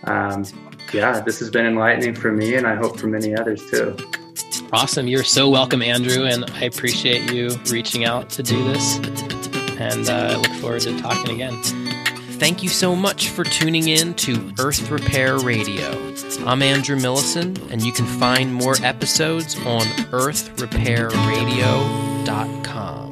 um, 0.05 0.45
yeah, 0.93 1.19
this 1.19 1.39
has 1.39 1.49
been 1.49 1.65
enlightening 1.65 2.15
for 2.15 2.31
me 2.31 2.55
and 2.55 2.65
I 2.65 2.75
hope 2.75 2.97
for 2.97 3.07
many 3.07 3.35
others 3.35 3.61
too. 3.69 3.97
Awesome. 4.71 5.07
You're 5.07 5.25
so 5.25 5.49
welcome, 5.49 5.81
Andrew, 5.81 6.23
and 6.23 6.49
I 6.51 6.61
appreciate 6.61 7.33
you 7.33 7.49
reaching 7.69 8.05
out 8.05 8.29
to 8.29 8.41
do 8.41 8.63
this. 8.63 8.95
And 9.77 10.07
uh, 10.07 10.13
I 10.13 10.37
look 10.37 10.53
forward 10.61 10.83
to 10.83 10.97
talking 11.01 11.35
again. 11.35 11.61
Thank 12.39 12.63
you 12.63 12.69
so 12.69 12.95
much 12.95 13.27
for 13.27 13.43
tuning 13.43 13.89
in 13.89 14.13
to 14.13 14.53
Earth 14.57 14.89
Repair 14.89 15.37
Radio. 15.37 15.91
I'm 16.45 16.61
Andrew 16.61 16.95
Millison, 16.95 17.57
and 17.69 17.81
you 17.81 17.91
can 17.91 18.05
find 18.05 18.53
more 18.53 18.77
episodes 18.81 19.57
on 19.65 19.81
earthrepairradio.com. 20.11 23.10